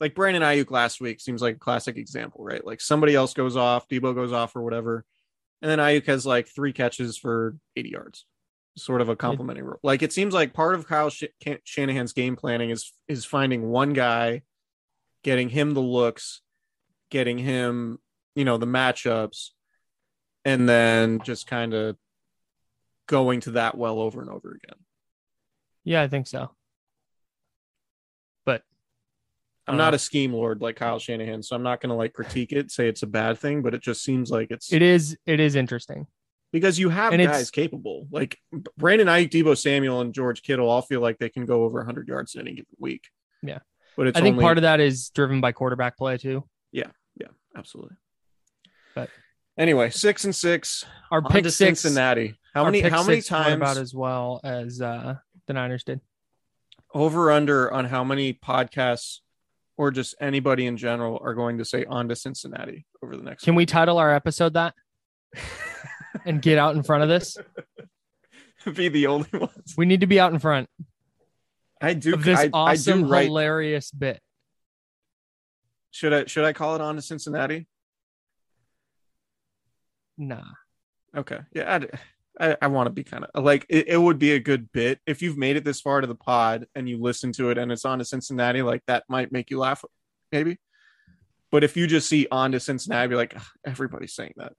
like 0.00 0.14
Brandon 0.14 0.42
Aiyuk 0.42 0.70
last 0.70 1.00
week 1.00 1.20
seems 1.20 1.40
like 1.40 1.56
a 1.56 1.58
classic 1.58 1.96
example, 1.96 2.44
right? 2.44 2.64
Like 2.64 2.80
somebody 2.80 3.14
else 3.14 3.32
goes 3.32 3.56
off, 3.56 3.88
Deebo 3.88 4.14
goes 4.14 4.32
off 4.32 4.54
or 4.54 4.62
whatever, 4.62 5.04
and 5.62 5.70
then 5.70 5.78
Aiyuk 5.78 6.06
has 6.06 6.26
like 6.26 6.48
three 6.48 6.72
catches 6.72 7.16
for 7.16 7.56
80 7.76 7.88
yards. 7.88 8.26
Sort 8.76 9.00
of 9.00 9.08
a 9.08 9.16
complimentary 9.16 9.64
role. 9.64 9.80
Like 9.82 10.02
it 10.02 10.12
seems 10.12 10.34
like 10.34 10.52
part 10.52 10.74
of 10.74 10.86
Kyle 10.86 11.08
Sh- 11.08 11.24
Shanahan's 11.64 12.12
game 12.12 12.36
planning 12.36 12.68
is 12.68 12.92
is 13.08 13.24
finding 13.24 13.70
one 13.70 13.94
guy, 13.94 14.42
getting 15.24 15.48
him 15.48 15.72
the 15.72 15.80
looks, 15.80 16.42
getting 17.10 17.38
him, 17.38 17.98
you 18.34 18.44
know, 18.44 18.58
the 18.58 18.66
matchups, 18.66 19.52
and 20.46 20.68
then 20.68 21.20
just 21.24 21.48
kind 21.48 21.74
of 21.74 21.96
going 23.08 23.40
to 23.40 23.50
that 23.52 23.76
well 23.76 23.98
over 23.98 24.20
and 24.20 24.30
over 24.30 24.50
again. 24.50 24.78
Yeah, 25.84 26.02
I 26.02 26.08
think 26.08 26.28
so. 26.28 26.52
But 28.44 28.62
I'm 29.66 29.76
know. 29.76 29.82
a 29.92 29.98
scheme 29.98 30.32
lord 30.32 30.62
like 30.62 30.76
Kyle 30.76 31.00
Shanahan, 31.00 31.42
so 31.42 31.56
I'm 31.56 31.64
not 31.64 31.80
going 31.80 31.90
to 31.90 31.96
like 31.96 32.12
critique 32.12 32.52
it, 32.52 32.70
say 32.70 32.88
it's 32.88 33.02
a 33.02 33.08
bad 33.08 33.38
thing, 33.38 33.60
but 33.60 33.74
it 33.74 33.82
just 33.82 34.04
seems 34.04 34.30
like 34.30 34.52
it's 34.52 34.72
it 34.72 34.82
is 34.82 35.18
it 35.26 35.40
is 35.40 35.56
interesting. 35.56 36.06
because 36.52 36.78
you 36.78 36.90
have 36.90 37.12
and 37.12 37.20
guys 37.22 37.50
capable 37.50 38.06
like 38.12 38.38
Brandon 38.78 39.08
Aiyuk, 39.08 39.30
Deebo 39.30 39.58
Samuel, 39.58 40.00
and 40.00 40.14
George 40.14 40.42
Kittle 40.42 40.70
all 40.70 40.82
feel 40.82 41.00
like 41.00 41.18
they 41.18 41.28
can 41.28 41.44
go 41.44 41.64
over 41.64 41.78
100 41.78 42.06
yards 42.06 42.36
in 42.36 42.42
any 42.42 42.52
given 42.52 42.66
week. 42.78 43.08
Yeah. 43.42 43.58
but 43.96 44.06
it's 44.06 44.16
I 44.16 44.22
think 44.22 44.34
only, 44.34 44.44
part 44.44 44.58
of 44.58 44.62
that 44.62 44.78
is 44.78 45.10
driven 45.10 45.40
by 45.40 45.50
quarterback 45.50 45.96
play 45.98 46.18
too. 46.18 46.44
Yeah. 46.70 46.90
Yeah, 47.20 47.28
absolutely. 47.56 47.96
But- 48.94 49.10
anyway, 49.58 49.90
six 49.90 50.24
and 50.24 50.34
six. 50.34 50.84
Our 51.10 51.22
pick 51.22 51.44
to 51.44 51.50
six 51.50 51.80
Cincinnati. 51.80 52.34
How 52.54 52.64
many? 52.64 52.80
How 52.80 53.02
many 53.02 53.22
times 53.22 53.56
about 53.56 53.76
as 53.76 53.94
well 53.94 54.40
as 54.44 54.80
uh, 54.80 55.16
the 55.46 55.52
Niners 55.52 55.84
did? 55.84 56.00
over 56.96 57.30
under 57.30 57.70
on 57.70 57.84
how 57.84 58.02
many 58.02 58.32
podcasts 58.32 59.18
or 59.76 59.90
just 59.90 60.14
anybody 60.18 60.66
in 60.66 60.78
general 60.78 61.20
are 61.22 61.34
going 61.34 61.58
to 61.58 61.64
say 61.64 61.84
on 61.84 62.08
to 62.08 62.16
Cincinnati 62.16 62.86
over 63.02 63.16
the 63.16 63.22
next? 63.22 63.44
Can 63.44 63.54
we 63.54 63.66
title 63.66 63.98
our 63.98 64.14
episode 64.14 64.54
that 64.54 64.74
and 66.24 66.40
get 66.40 66.56
out 66.56 66.74
in 66.74 66.82
front 66.82 67.02
of 67.02 67.10
this? 67.10 67.36
be 68.74 68.88
the 68.88 69.06
only 69.08 69.28
ones? 69.32 69.74
We 69.76 69.84
need 69.84 70.00
to 70.00 70.06
be 70.06 70.18
out 70.18 70.32
in 70.32 70.38
front 70.38 70.70
I 71.80 71.92
do. 71.92 72.16
this 72.16 72.38
I, 72.38 72.50
awesome, 72.52 73.00
I 73.00 73.02
do 73.02 73.06
write. 73.06 73.26
hilarious 73.26 73.90
bit. 73.90 74.20
Should 75.90 76.12
I 76.14 76.24
should 76.24 76.44
I 76.44 76.54
call 76.54 76.74
it 76.74 76.80
on 76.80 76.96
to 76.96 77.02
Cincinnati? 77.02 77.66
Nah. 80.18 80.44
Okay. 81.16 81.38
Yeah. 81.52 81.74
I'd- 81.74 81.88
I, 82.38 82.56
I, 82.60 82.66
want 82.66 82.86
to 82.86 82.92
be 82.92 83.02
kind 83.02 83.24
of 83.24 83.44
like 83.44 83.64
it, 83.70 83.88
it 83.88 83.96
would 83.96 84.18
be 84.18 84.32
a 84.32 84.38
good 84.38 84.70
bit 84.70 85.00
if 85.06 85.22
you've 85.22 85.38
made 85.38 85.56
it 85.56 85.64
this 85.64 85.80
far 85.80 86.02
to 86.02 86.06
the 86.06 86.14
pod 86.14 86.66
and 86.74 86.86
you 86.86 87.00
listen 87.00 87.32
to 87.32 87.48
it 87.50 87.56
and 87.56 87.72
it's 87.72 87.86
on 87.86 87.98
to 87.98 88.04
Cincinnati, 88.04 88.60
like 88.60 88.82
that 88.86 89.04
might 89.08 89.32
make 89.32 89.50
you 89.50 89.58
laugh, 89.58 89.82
maybe. 90.30 90.58
But 91.50 91.64
if 91.64 91.76
you 91.76 91.86
just 91.86 92.08
see 92.08 92.26
on 92.30 92.52
to 92.52 92.60
Cincinnati, 92.60 93.08
be 93.08 93.14
like, 93.14 93.34
everybody's 93.64 94.12
saying 94.14 94.34
that. 94.36 94.52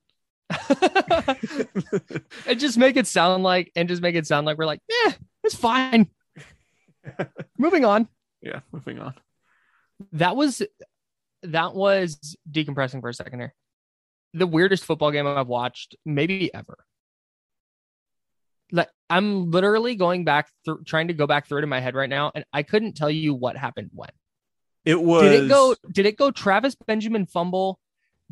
and 2.47 2.59
just 2.59 2.77
make 2.77 2.95
it 2.95 3.05
sound 3.05 3.43
like 3.43 3.71
and 3.75 3.89
just 3.89 4.01
make 4.01 4.15
it 4.15 4.25
sound 4.25 4.45
like 4.45 4.57
we're 4.57 4.65
like, 4.65 4.81
yeah, 4.89 5.13
it's 5.43 5.55
fine. 5.55 6.09
Moving 7.57 7.85
on. 7.85 8.07
yeah. 8.41 8.61
Moving 8.71 8.99
on. 8.99 9.13
That 10.13 10.35
was 10.35 10.61
that 11.43 11.75
was 11.75 12.35
decompressing 12.49 13.01
for 13.01 13.09
a 13.09 13.13
second 13.13 13.39
here. 13.39 13.53
The 14.34 14.47
weirdest 14.47 14.86
football 14.86 15.11
game 15.11 15.28
I've 15.28 15.47
watched, 15.47 15.95
maybe 16.05 16.53
ever. 16.53 16.78
Like 18.71 18.89
I'm 19.09 19.51
literally 19.51 19.95
going 19.95 20.25
back 20.25 20.49
through 20.65 20.84
trying 20.84 21.07
to 21.07 21.13
go 21.13 21.25
back 21.28 21.47
through 21.47 21.59
it 21.59 21.63
in 21.63 21.69
my 21.69 21.80
head 21.80 21.95
right 21.95 22.09
now, 22.09 22.32
and 22.36 22.45
I 22.51 22.63
couldn't 22.63 22.97
tell 22.97 23.09
you 23.09 23.34
what 23.34 23.55
happened 23.55 23.91
when. 23.93 24.09
It 24.86 25.01
was. 25.01 25.23
Did 25.23 25.43
it 25.43 25.47
go? 25.47 25.75
Did 25.91 26.05
it 26.05 26.17
go? 26.17 26.32
Travis 26.32 26.75
Benjamin 26.75 27.25
fumble, 27.25 27.80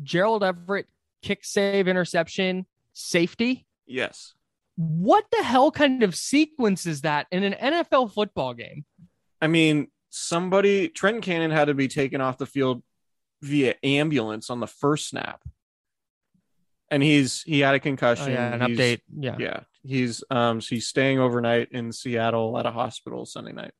Gerald 0.02 0.44
Everett 0.44 0.86
kick 1.22 1.44
save 1.44 1.88
interception, 1.88 2.66
safety. 2.92 3.66
Yes. 3.86 4.34
What 4.76 5.24
the 5.32 5.42
hell 5.42 5.70
kind 5.70 6.02
of 6.02 6.14
sequence 6.14 6.86
is 6.86 7.02
that 7.02 7.26
in 7.30 7.42
an 7.42 7.54
NFL 7.54 8.12
football 8.12 8.52
game? 8.52 8.84
I 9.40 9.46
mean, 9.46 9.88
somebody 10.10 10.88
Trenton 10.88 11.22
Cannon 11.22 11.50
had 11.50 11.66
to 11.66 11.74
be 11.74 11.88
taken 11.88 12.20
off 12.20 12.38
the 12.38 12.46
field 12.46 12.82
via 13.42 13.74
ambulance 13.82 14.50
on 14.50 14.60
the 14.60 14.66
first 14.66 15.08
snap, 15.08 15.42
and 16.90 17.02
he's 17.02 17.42
he 17.42 17.60
had 17.60 17.74
a 17.74 17.78
Oh, 17.78 17.80
concussion. 17.80 18.32
yeah, 18.32 18.54
an 18.54 18.60
He's- 18.60 18.78
update. 18.78 19.00
Yeah. 19.18 19.36
yeah 19.38 19.60
he's 19.82 20.24
um 20.30 20.60
so 20.60 20.74
he's 20.74 20.88
staying 20.88 21.20
overnight 21.20 21.68
in 21.70 21.92
seattle 21.92 22.58
at 22.58 22.66
a 22.66 22.72
hospital 22.72 23.24
sunday 23.24 23.52
night 23.52 23.70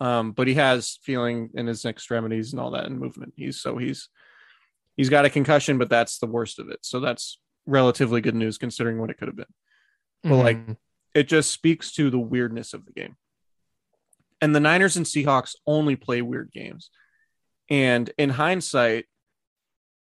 um 0.00 0.32
but 0.32 0.46
he 0.46 0.52
has 0.52 0.98
feeling 1.02 1.48
in 1.54 1.66
his 1.66 1.86
extremities 1.86 2.52
and 2.52 2.60
all 2.60 2.72
that 2.72 2.84
and 2.84 2.98
movement 3.00 3.32
he's 3.34 3.58
so 3.58 3.78
he's 3.78 4.10
he's 4.98 5.08
got 5.08 5.24
a 5.24 5.30
concussion 5.30 5.78
but 5.78 5.88
that's 5.88 6.18
the 6.18 6.26
worst 6.26 6.58
of 6.58 6.68
it 6.68 6.78
so 6.82 7.00
that's 7.00 7.38
relatively 7.66 8.20
good 8.20 8.34
news 8.34 8.58
considering 8.58 9.00
what 9.00 9.08
it 9.08 9.16
could 9.16 9.28
have 9.28 9.36
been. 9.36 9.46
But 10.22 10.36
like 10.36 10.58
Mhm. 10.66 10.76
it 11.14 11.26
just 11.26 11.50
speaks 11.50 11.90
to 11.92 12.10
the 12.10 12.18
weirdness 12.18 12.74
of 12.74 12.84
the 12.84 12.92
game. 12.92 13.16
And 14.42 14.54
the 14.54 14.60
Niners 14.60 14.98
and 14.98 15.06
Seahawks 15.06 15.54
only 15.66 15.96
play 15.96 16.20
weird 16.20 16.50
games. 16.52 16.90
And 17.70 18.10
in 18.18 18.28
hindsight, 18.28 19.06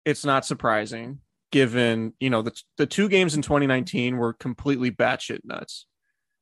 it's 0.04 0.24
not 0.24 0.46
surprising 0.46 1.18
given, 1.50 2.12
you 2.20 2.30
know, 2.30 2.42
the 2.42 2.52
the 2.76 2.86
two 2.86 3.08
games 3.08 3.34
in 3.34 3.42
2019 3.42 4.16
were 4.16 4.32
completely 4.32 4.90
batshit 4.90 5.40
nuts. 5.44 5.86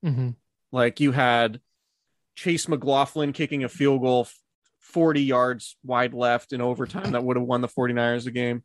Mhm. 0.04 0.36
Like 0.72 1.00
you 1.00 1.12
had 1.12 1.60
Chase 2.34 2.68
McLaughlin 2.68 3.32
kicking 3.32 3.64
a 3.64 3.68
field 3.68 4.02
goal 4.02 4.28
40 4.80 5.22
yards 5.22 5.76
wide 5.84 6.14
left 6.14 6.52
in 6.52 6.60
overtime 6.60 7.12
that 7.12 7.24
would 7.24 7.36
have 7.36 7.46
won 7.46 7.60
the 7.60 7.68
49ers 7.68 8.24
the 8.24 8.30
game. 8.30 8.62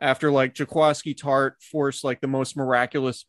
After 0.00 0.30
like 0.30 0.54
Jaquiski 0.54 1.14
Tartt 1.16 1.52
forced 1.62 2.04
like 2.04 2.20
the 2.20 2.26
most 2.26 2.56
miraculous 2.56 3.26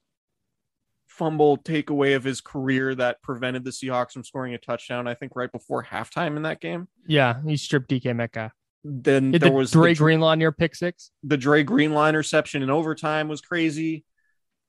fumble 1.07 1.57
takeaway 1.57 2.16
of 2.16 2.24
his 2.24 2.41
career 2.41 2.93
that 2.95 3.22
prevented 3.22 3.63
the 3.63 3.70
Seahawks 3.72 4.11
from 4.11 4.24
scoring 4.24 4.53
a 4.53 4.57
touchdown, 4.57 5.07
I 5.07 5.13
think 5.13 5.34
right 5.36 5.51
before 5.51 5.84
halftime 5.84 6.36
in 6.36 6.41
that 6.43 6.59
game. 6.59 6.88
yeah, 7.07 7.41
he 7.47 7.55
stripped 7.57 7.89
DK 7.89 8.13
Metcalf. 8.16 8.51
Then 8.88 9.32
Did 9.32 9.42
there 9.42 9.50
the 9.50 9.56
was 9.56 9.72
Dre 9.72 9.94
the, 9.94 9.98
Greenlaw 9.98 10.36
near 10.36 10.52
pick 10.52 10.76
six? 10.76 11.10
the 11.24 11.38
Dre 11.38 11.64
Greenlaw 11.64 12.08
interception 12.08 12.62
in 12.62 12.70
overtime 12.70 13.28
was 13.28 13.42
crazy. 13.42 14.06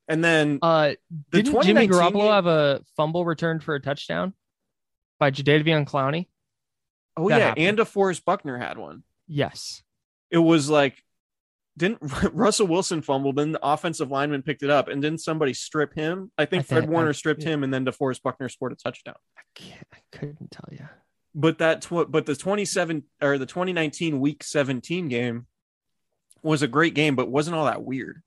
And 0.07 0.23
then 0.23 0.57
Uh, 0.61 0.95
the 1.29 1.43
didn't 1.43 1.61
Jimmy 1.63 1.87
2019 1.87 1.91
Garoppolo 1.91 2.23
game- 2.23 2.31
have 2.33 2.45
a 2.47 2.81
fumble 2.95 3.25
returned 3.25 3.63
for 3.63 3.75
a 3.75 3.79
touchdown 3.79 4.33
by 5.19 5.29
Jadeveon 5.31 5.85
Clowney? 5.87 6.27
oh 7.15 7.29
that 7.29 7.37
yeah, 7.39 7.45
happened. 7.49 7.65
and 7.67 7.77
DeForest 7.77 8.25
Buckner 8.25 8.57
had 8.57 8.77
one. 8.77 9.03
Yes. 9.27 9.83
it 10.31 10.37
was 10.39 10.69
like 10.69 11.03
didn't 11.77 11.99
Russell 12.33 12.65
Wilson 12.65 13.03
fumble, 13.03 13.33
then 13.33 13.51
the 13.51 13.59
offensive 13.61 14.09
lineman 14.09 14.41
picked 14.41 14.63
it 14.63 14.71
up, 14.71 14.87
and 14.87 14.99
didn't 14.99 15.19
somebody 15.19 15.53
strip 15.53 15.93
him? 15.93 16.31
I 16.39 16.45
think 16.45 16.61
I 16.61 16.63
Fred 16.63 16.89
Warner 16.89 17.09
I- 17.09 17.11
stripped 17.11 17.43
him, 17.43 17.63
and 17.63 17.71
then 17.71 17.85
DeForest 17.85 18.23
Buckner 18.23 18.49
scored 18.49 18.71
a 18.71 18.75
touchdown. 18.75 19.13
I, 19.37 19.41
can't, 19.53 19.85
I 19.93 19.97
couldn't 20.11 20.49
tell 20.49 20.69
you. 20.71 20.87
But 21.35 21.59
that 21.59 21.81
tw- 21.83 22.09
but 22.09 22.25
the 22.25 22.35
27 22.35 23.03
or 23.21 23.37
the 23.37 23.45
2019 23.45 24.19
week 24.19 24.43
17 24.43 25.07
game 25.07 25.45
was 26.41 26.61
a 26.61 26.67
great 26.67 26.93
game, 26.93 27.15
but 27.15 27.29
wasn't 27.29 27.55
all 27.55 27.65
that 27.65 27.83
weird. 27.83 28.21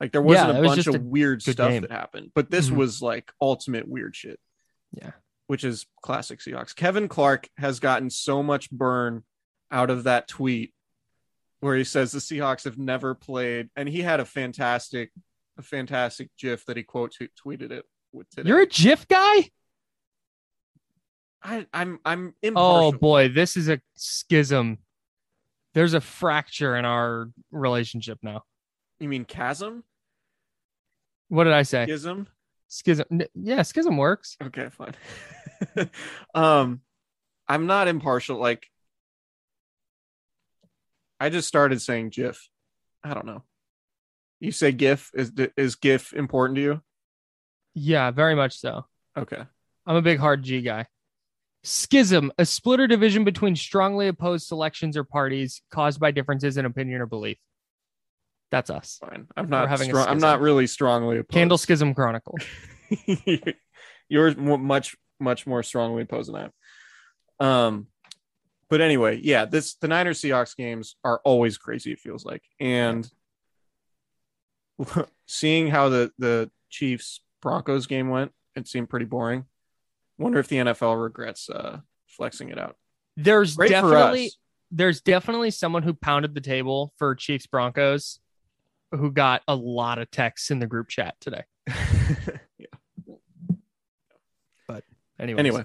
Like 0.00 0.12
there 0.12 0.22
wasn't 0.22 0.50
Yeah, 0.54 0.58
a 0.58 0.60
was 0.62 0.70
bunch 0.76 0.86
of 0.86 0.94
a 0.94 1.00
weird 1.00 1.42
stuff 1.42 1.70
game. 1.70 1.82
that 1.82 1.90
happened. 1.90 2.30
But 2.34 2.50
this 2.50 2.70
Mhm. 2.70 2.76
was 2.76 3.02
like 3.02 3.32
ultimate 3.40 3.88
weird 3.88 4.14
shit. 4.14 4.38
Yeah. 4.92 5.12
Which 5.48 5.64
is 5.64 5.86
classic 6.02 6.38
Seahawks. 6.40 6.74
Kevin 6.74 7.08
Clark 7.08 7.48
has 7.56 7.80
gotten 7.80 8.08
so 8.10 8.42
much 8.42 8.70
burn 8.70 9.24
out 9.70 9.90
of 9.90 10.04
that 10.04 10.28
tweet 10.28 10.72
where 11.60 11.76
he 11.76 11.84
says 11.84 12.12
the 12.12 12.20
Seahawks 12.20 12.64
have 12.64 12.78
never 12.78 13.14
played, 13.14 13.68
and 13.74 13.88
he 13.88 14.00
had 14.02 14.20
a 14.20 14.24
fantastic, 14.24 15.10
a 15.56 15.62
fantastic 15.62 16.30
GIF 16.38 16.64
that 16.66 16.76
he 16.76 16.84
quote 16.84 17.14
tweeted 17.44 17.72
it 17.72 17.84
with 18.12 18.30
today. 18.30 18.48
You're 18.48 18.60
a 18.62 18.66
GIF 18.66 19.08
guy? 19.08 19.50
I, 21.42 21.66
I'm 21.72 22.00
I'm 22.04 22.34
impartial. 22.42 22.88
Oh 22.88 22.92
boy, 22.92 23.28
this 23.28 23.56
is 23.56 23.68
a 23.68 23.80
schism. 23.94 24.78
There's 25.74 25.94
a 25.94 26.00
fracture 26.00 26.76
in 26.76 26.84
our 26.84 27.30
relationship 27.50 28.18
now. 28.22 28.42
You 28.98 29.08
mean 29.08 29.24
chasm? 29.24 29.84
What 31.28 31.44
did 31.44 31.52
I 31.52 31.62
say? 31.62 31.84
Schism? 31.86 32.26
Schism. 32.68 33.06
Yeah, 33.34 33.62
schism 33.62 33.96
works. 33.96 34.36
Okay, 34.42 34.68
fine. 34.70 34.94
um, 36.34 36.80
I'm 37.46 37.66
not 37.66 37.86
impartial. 37.88 38.38
Like, 38.38 38.66
I 41.20 41.28
just 41.28 41.48
started 41.48 41.80
saying 41.80 42.10
GIF. 42.10 42.48
I 43.04 43.14
don't 43.14 43.26
know. 43.26 43.44
You 44.40 44.52
say 44.52 44.72
GIF 44.72 45.10
is 45.14 45.32
is 45.56 45.76
GIF 45.76 46.12
important 46.12 46.56
to 46.56 46.62
you? 46.62 46.82
Yeah, 47.74 48.10
very 48.10 48.34
much 48.34 48.58
so. 48.58 48.86
Okay. 49.16 49.42
I'm 49.86 49.96
a 49.96 50.02
big 50.02 50.18
hard 50.18 50.42
G 50.42 50.60
guy. 50.60 50.86
Schism, 51.68 52.32
a 52.38 52.46
split 52.46 52.80
or 52.80 52.86
division 52.86 53.24
between 53.24 53.54
strongly 53.54 54.08
opposed 54.08 54.46
selections 54.46 54.96
or 54.96 55.04
parties 55.04 55.60
caused 55.70 56.00
by 56.00 56.10
differences 56.10 56.56
in 56.56 56.64
opinion 56.64 57.02
or 57.02 57.06
belief. 57.06 57.36
That's 58.50 58.70
us. 58.70 58.98
Fine. 59.00 59.26
I'm 59.36 59.50
not 59.50 59.68
having 59.68 59.90
strong, 59.90 60.08
I'm 60.08 60.18
not 60.18 60.40
really 60.40 60.66
strongly 60.66 61.18
opposed. 61.18 61.32
Candle 61.32 61.58
Schism 61.58 61.92
Chronicle. 61.92 62.36
You're 64.08 64.34
much 64.34 64.96
much 65.20 65.46
more 65.46 65.62
strongly 65.62 66.04
opposed 66.04 66.32
than 66.32 66.36
I 66.36 66.44
am. 66.44 67.46
Um, 67.46 67.86
but 68.70 68.80
anyway, 68.80 69.20
yeah, 69.22 69.44
this 69.44 69.74
the 69.74 69.88
Niners 69.88 70.22
Seahawks 70.22 70.56
games 70.56 70.96
are 71.04 71.20
always 71.22 71.58
crazy. 71.58 71.92
It 71.92 72.00
feels 72.00 72.24
like, 72.24 72.42
and 72.58 73.06
seeing 75.26 75.68
how 75.68 75.90
the 75.90 76.12
the 76.18 76.50
Chiefs 76.70 77.20
Broncos 77.42 77.86
game 77.86 78.08
went, 78.08 78.32
it 78.56 78.66
seemed 78.66 78.88
pretty 78.88 79.06
boring. 79.06 79.44
Wonder 80.18 80.38
if 80.38 80.48
the 80.48 80.56
NFL 80.56 81.00
regrets 81.00 81.48
uh, 81.48 81.80
flexing 82.06 82.50
it 82.50 82.58
out. 82.58 82.76
There's 83.16 83.56
Great 83.56 83.70
definitely 83.70 84.32
there's 84.70 85.00
definitely 85.00 85.50
someone 85.50 85.82
who 85.82 85.94
pounded 85.94 86.34
the 86.34 86.40
table 86.40 86.92
for 86.98 87.14
Chiefs 87.14 87.46
Broncos 87.46 88.20
who 88.90 89.10
got 89.10 89.42
a 89.48 89.54
lot 89.54 89.98
of 89.98 90.10
texts 90.10 90.50
in 90.50 90.58
the 90.58 90.66
group 90.66 90.88
chat 90.88 91.14
today. 91.20 91.44
Yeah, 92.58 92.66
Anyways, 95.20 95.38
anyway, 95.40 95.64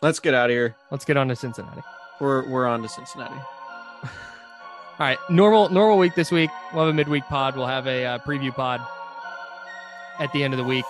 let's 0.00 0.20
get 0.20 0.32
out 0.32 0.48
of 0.48 0.54
here. 0.54 0.76
let's 0.92 1.04
get 1.04 1.16
on 1.16 1.26
to 1.28 1.34
Cincinnati. 1.34 1.82
We're 2.20 2.48
we're 2.48 2.66
on 2.66 2.82
to 2.82 2.88
Cincinnati. 2.88 3.34
All 4.04 4.10
right, 5.00 5.18
normal 5.28 5.70
normal 5.70 5.98
week 5.98 6.14
this 6.14 6.30
week. 6.30 6.50
We'll 6.72 6.86
have 6.86 6.94
a 6.94 6.96
midweek 6.96 7.24
pod. 7.24 7.56
We'll 7.56 7.66
have 7.66 7.88
a 7.88 8.04
uh, 8.04 8.18
preview 8.18 8.54
pod 8.54 8.80
at 10.20 10.32
the 10.32 10.44
end 10.44 10.54
of 10.54 10.58
the 10.58 10.64
week. 10.64 10.84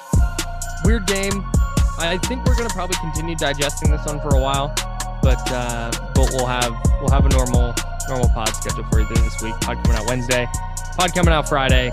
Weird 0.85 1.07
game. 1.07 1.43
I 1.99 2.19
think 2.19 2.45
we're 2.45 2.57
gonna 2.57 2.71
probably 2.71 2.97
continue 2.97 3.37
digesting 3.37 3.91
this 3.91 4.05
one 4.07 4.21
for 4.21 4.35
a 4.35 4.39
while, 4.39 4.69
but 5.23 5.41
uh, 5.53 5.91
but 6.15 6.31
we'll 6.33 6.47
have 6.47 6.73
we'll 7.01 7.11
have 7.11 7.27
a 7.27 7.29
normal 7.29 7.75
normal 8.09 8.29
pod 8.31 8.49
schedule 8.49 8.85
for 8.91 9.01
you 9.01 9.09
this 9.09 9.43
week. 9.43 9.55
Pod 9.61 9.83
coming 9.83 9.99
out 9.99 10.07
Wednesday, 10.07 10.47
pod 10.97 11.15
coming 11.15 11.33
out 11.33 11.49
Friday, 11.49 11.91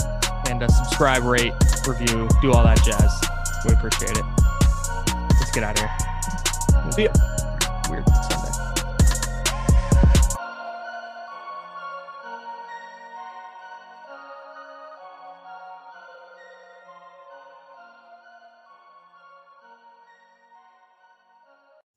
and 0.50 0.64
uh, 0.64 0.68
subscribe, 0.68 1.24
rate, 1.24 1.54
review, 1.88 2.28
do 2.42 2.52
all 2.52 2.64
that 2.64 2.82
jazz. 2.84 3.22
We 3.68 3.74
appreciate 3.74 4.18
it. 4.18 4.26
Let's 5.40 5.52
get 5.52 5.64
out 5.64 5.76
of 5.76 5.80
here. 5.80 6.09